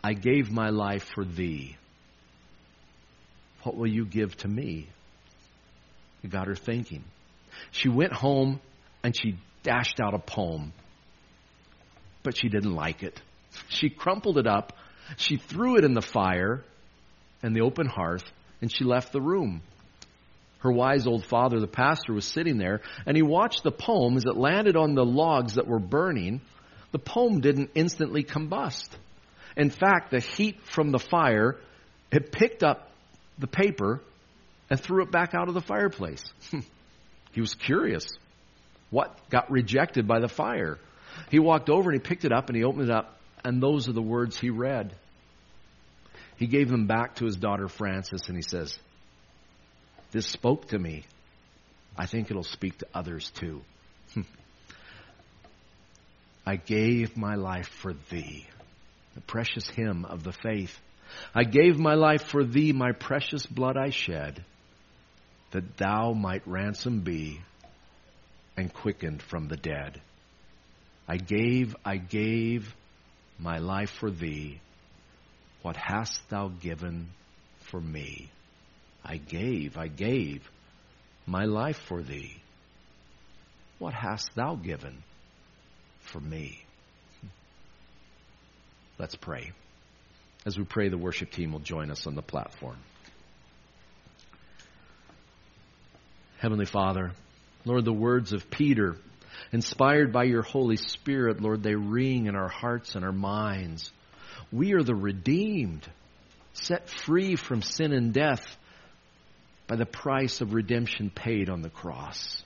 I 0.03 0.13
gave 0.13 0.51
my 0.51 0.69
life 0.69 1.09
for 1.15 1.25
thee. 1.25 1.77
What 3.63 3.75
will 3.75 3.87
you 3.87 4.05
give 4.05 4.35
to 4.37 4.47
me? 4.47 4.87
It 6.23 6.29
got 6.29 6.47
her 6.47 6.55
thinking. 6.55 7.03
She 7.71 7.89
went 7.89 8.13
home 8.13 8.59
and 9.03 9.15
she 9.15 9.37
dashed 9.63 9.99
out 9.99 10.13
a 10.13 10.19
poem, 10.19 10.73
but 12.23 12.37
she 12.37 12.49
didn't 12.49 12.75
like 12.75 13.03
it. 13.03 13.21
She 13.69 13.89
crumpled 13.89 14.37
it 14.37 14.47
up 14.47 14.73
She 15.15 15.37
threw 15.37 15.77
it 15.77 15.85
in 15.85 15.93
the 15.93 16.01
fire 16.01 16.63
and 17.41 17.55
the 17.55 17.61
open 17.61 17.87
hearth, 17.87 18.25
and 18.61 18.71
she 18.71 18.83
left 18.83 19.11
the 19.11 19.21
room. 19.21 19.61
Her 20.59 20.71
wise 20.71 21.07
old 21.07 21.23
father, 21.25 21.59
the 21.59 21.67
pastor, 21.67 22.13
was 22.13 22.25
sitting 22.25 22.57
there, 22.57 22.81
and 23.05 23.15
he 23.15 23.21
watched 23.23 23.63
the 23.63 23.71
poem 23.71 24.17
as 24.17 24.25
it 24.25 24.35
landed 24.35 24.75
on 24.75 24.95
the 24.95 25.05
logs 25.05 25.53
that 25.55 25.67
were 25.67 25.79
burning. 25.79 26.41
The 26.91 26.99
poem 26.99 27.41
didn't 27.41 27.71
instantly 27.75 28.23
combust. 28.23 28.89
In 29.55 29.69
fact, 29.69 30.11
the 30.11 30.19
heat 30.19 30.59
from 30.63 30.91
the 30.91 30.99
fire, 30.99 31.57
it 32.11 32.31
picked 32.31 32.63
up 32.63 32.91
the 33.37 33.47
paper 33.47 34.01
and 34.69 34.79
threw 34.79 35.03
it 35.03 35.11
back 35.11 35.33
out 35.35 35.47
of 35.47 35.53
the 35.53 35.61
fireplace. 35.61 36.23
he 37.37 37.41
was 37.41 37.53
curious. 37.53 38.17
What 38.89 39.15
got 39.29 39.51
rejected 39.51 40.07
by 40.07 40.19
the 40.19 40.27
fire? 40.27 40.79
He 41.29 41.37
walked 41.37 41.69
over 41.69 41.91
and 41.91 42.01
he 42.01 42.03
picked 42.03 42.25
it 42.25 42.31
up 42.31 42.49
and 42.49 42.57
he 42.57 42.63
opened 42.63 42.89
it 42.89 42.89
up, 42.89 43.15
and 43.45 43.61
those 43.61 43.87
are 43.87 43.93
the 43.93 44.01
words 44.01 44.39
he 44.39 44.49
read. 44.49 44.95
He 46.37 46.47
gave 46.47 46.67
them 46.67 46.87
back 46.87 47.17
to 47.17 47.25
his 47.25 47.35
daughter 47.35 47.67
Frances 47.67 48.23
and 48.27 48.35
he 48.35 48.41
says, 48.41 48.79
This 50.09 50.25
spoke 50.25 50.69
to 50.69 50.79
me. 50.79 51.05
I 51.95 52.07
think 52.07 52.31
it'll 52.31 52.41
speak 52.41 52.79
to 52.79 52.87
others 52.91 53.29
too. 53.35 53.61
I 56.43 56.55
gave 56.55 57.15
my 57.15 57.35
life 57.35 57.67
for 57.67 57.93
thee, 58.09 58.47
the 59.13 59.21
precious 59.21 59.69
hymn 59.69 60.05
of 60.05 60.23
the 60.23 60.33
faith. 60.33 60.75
I 61.35 61.43
gave 61.43 61.77
my 61.77 61.93
life 61.93 62.23
for 62.23 62.43
thee, 62.43 62.73
my 62.73 62.93
precious 62.93 63.45
blood 63.45 63.77
I 63.77 63.91
shed, 63.91 64.43
that 65.51 65.77
thou 65.77 66.13
might 66.13 66.47
ransom 66.47 67.01
be 67.01 67.41
and 68.55 68.73
quickened 68.73 69.21
from 69.21 69.47
the 69.47 69.57
dead. 69.57 70.01
I 71.07 71.17
gave, 71.17 71.75
I 71.85 71.97
gave 71.97 72.75
my 73.39 73.59
life 73.59 73.91
for 73.91 74.11
thee. 74.11 74.59
What 75.61 75.77
hast 75.77 76.19
thou 76.29 76.49
given 76.49 77.09
for 77.61 77.79
me? 77.79 78.29
I 79.03 79.17
gave, 79.17 79.77
I 79.77 79.87
gave 79.87 80.49
my 81.25 81.45
life 81.45 81.77
for 81.87 82.01
thee. 82.01 82.41
What 83.79 83.93
hast 83.93 84.29
thou 84.35 84.55
given 84.55 85.03
for 86.01 86.19
me? 86.19 86.63
Let's 88.97 89.15
pray. 89.15 89.51
As 90.45 90.57
we 90.57 90.63
pray, 90.63 90.89
the 90.89 90.97
worship 90.97 91.31
team 91.31 91.51
will 91.51 91.59
join 91.59 91.91
us 91.91 92.07
on 92.07 92.15
the 92.15 92.21
platform. 92.21 92.77
Heavenly 96.39 96.65
Father, 96.65 97.13
Lord, 97.65 97.83
the 97.83 97.91
words 97.91 98.31
of 98.31 98.49
Peter, 98.51 98.95
inspired 99.51 100.13
by 100.13 100.25
your 100.25 100.43
Holy 100.43 100.77
Spirit, 100.77 101.41
Lord, 101.41 101.63
they 101.63 101.73
ring 101.73 102.27
in 102.27 102.35
our 102.35 102.47
hearts 102.47 102.93
and 102.93 103.03
our 103.03 103.11
minds. 103.11 103.91
We 104.51 104.73
are 104.73 104.83
the 104.83 104.95
redeemed, 104.95 105.89
set 106.53 106.89
free 106.89 107.35
from 107.35 107.63
sin 107.63 107.91
and 107.91 108.13
death 108.13 108.55
by 109.65 109.77
the 109.77 109.85
price 109.85 110.39
of 110.39 110.53
redemption 110.53 111.09
paid 111.09 111.49
on 111.49 111.61
the 111.61 111.71
cross. 111.71 112.43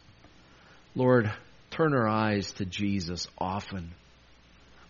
Lord, 0.96 1.32
turn 1.70 1.94
our 1.94 2.08
eyes 2.08 2.52
to 2.54 2.66
Jesus 2.66 3.28
often, 3.38 3.92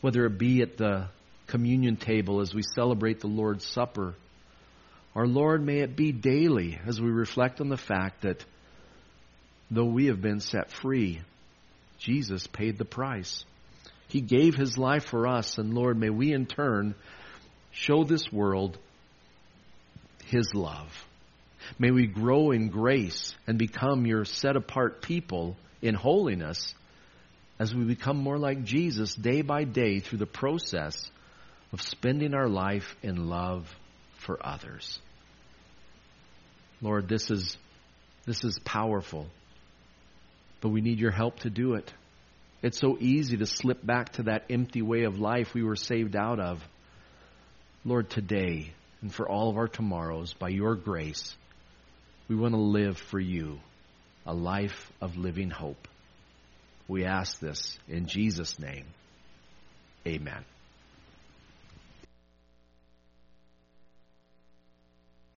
whether 0.01 0.25
it 0.25 0.37
be 0.37 0.61
at 0.61 0.77
the 0.77 1.07
communion 1.47 1.97
table 1.97 2.39
as 2.39 2.53
we 2.53 2.61
celebrate 2.75 3.19
the 3.19 3.27
Lord's 3.27 3.65
Supper, 3.65 4.13
or 5.15 5.27
Lord, 5.27 5.65
may 5.65 5.79
it 5.79 5.95
be 5.95 6.11
daily 6.11 6.79
as 6.85 7.01
we 7.01 7.09
reflect 7.09 7.61
on 7.61 7.67
the 7.67 7.77
fact 7.77 8.21
that 8.21 8.45
though 9.72 9.86
we 9.86 10.07
have 10.07 10.22
been 10.22 10.41
set 10.41 10.69
free, 10.69 11.22
Jesus 11.97 12.45
paid 12.45 12.78
the 12.78 12.86
price. 12.86 13.45
He 14.09 14.19
gave 14.19 14.55
his 14.55 14.78
life 14.78 15.05
for 15.05 15.28
us, 15.28 15.57
and 15.57 15.74
Lord, 15.74 15.97
may 15.97 16.09
we 16.09 16.34
in 16.34 16.45
turn 16.45 16.93
show 17.72 18.03
this 18.03 18.32
world 18.32 18.78
his 20.26 20.53
love. 20.53 20.91
May 21.80 21.91
we 21.91 22.07
grow 22.07 22.51
in 22.51 22.67
grace 22.67 23.34
and 23.47 23.57
become 23.57 24.05
your 24.05 24.26
set 24.26 24.57
apart 24.57 25.01
people 25.01 25.55
in 25.82 25.95
holiness 25.95 26.76
as 27.57 27.74
we 27.74 27.86
become 27.86 28.17
more 28.17 28.38
like 28.38 28.63
Jesus 28.63 29.15
day 29.15 29.41
by 29.41 29.63
day 29.63 29.99
through 29.99 30.17
the 30.17 30.26
process 30.26 31.09
of 31.72 31.82
spending 31.82 32.34
our 32.34 32.49
life 32.49 32.95
in 33.01 33.30
love 33.30 33.74
for 34.17 34.45
others. 34.45 34.99
Lord, 36.82 37.07
this 37.07 37.32
is, 37.32 37.55
this 38.26 38.43
is 38.43 38.59
powerful 38.59 39.28
but 40.62 40.70
we 40.70 40.82
need 40.82 40.99
your 40.99 41.12
help 41.12 41.39
to 41.39 41.49
do 41.49 41.74
it. 41.74 41.91
It's 42.62 42.80
so 42.80 42.97
easy 42.99 43.38
to 43.38 43.45
slip 43.45 43.86
back 43.86 44.14
to 44.14 44.24
that 44.24 44.45
empty 44.49 44.82
way 44.82 45.03
of 45.03 45.20
life 45.20 45.53
we 45.53 45.64
were 45.64 45.76
saved 45.76 46.16
out 46.16 46.39
of. 46.39 46.64
Lord, 47.84 48.09
today 48.09 48.72
and 49.01 49.14
for 49.14 49.28
all 49.28 49.49
of 49.49 49.57
our 49.57 49.68
tomorrows, 49.68 50.34
by 50.34 50.49
your 50.49 50.76
grace, 50.76 51.36
we 52.28 52.36
want 52.36 52.53
to 52.53 52.62
live 52.62 52.97
for 52.97 53.20
you 53.20 53.59
a 54.26 54.34
life 54.34 54.91
of 55.01 55.18
living 55.18 55.49
hope. 55.49 55.88
We 56.88 57.05
ask 57.05 57.39
this 57.39 57.80
in 57.88 58.05
Jesus' 58.05 58.59
name. 58.59 58.86
Amen. 60.05 60.45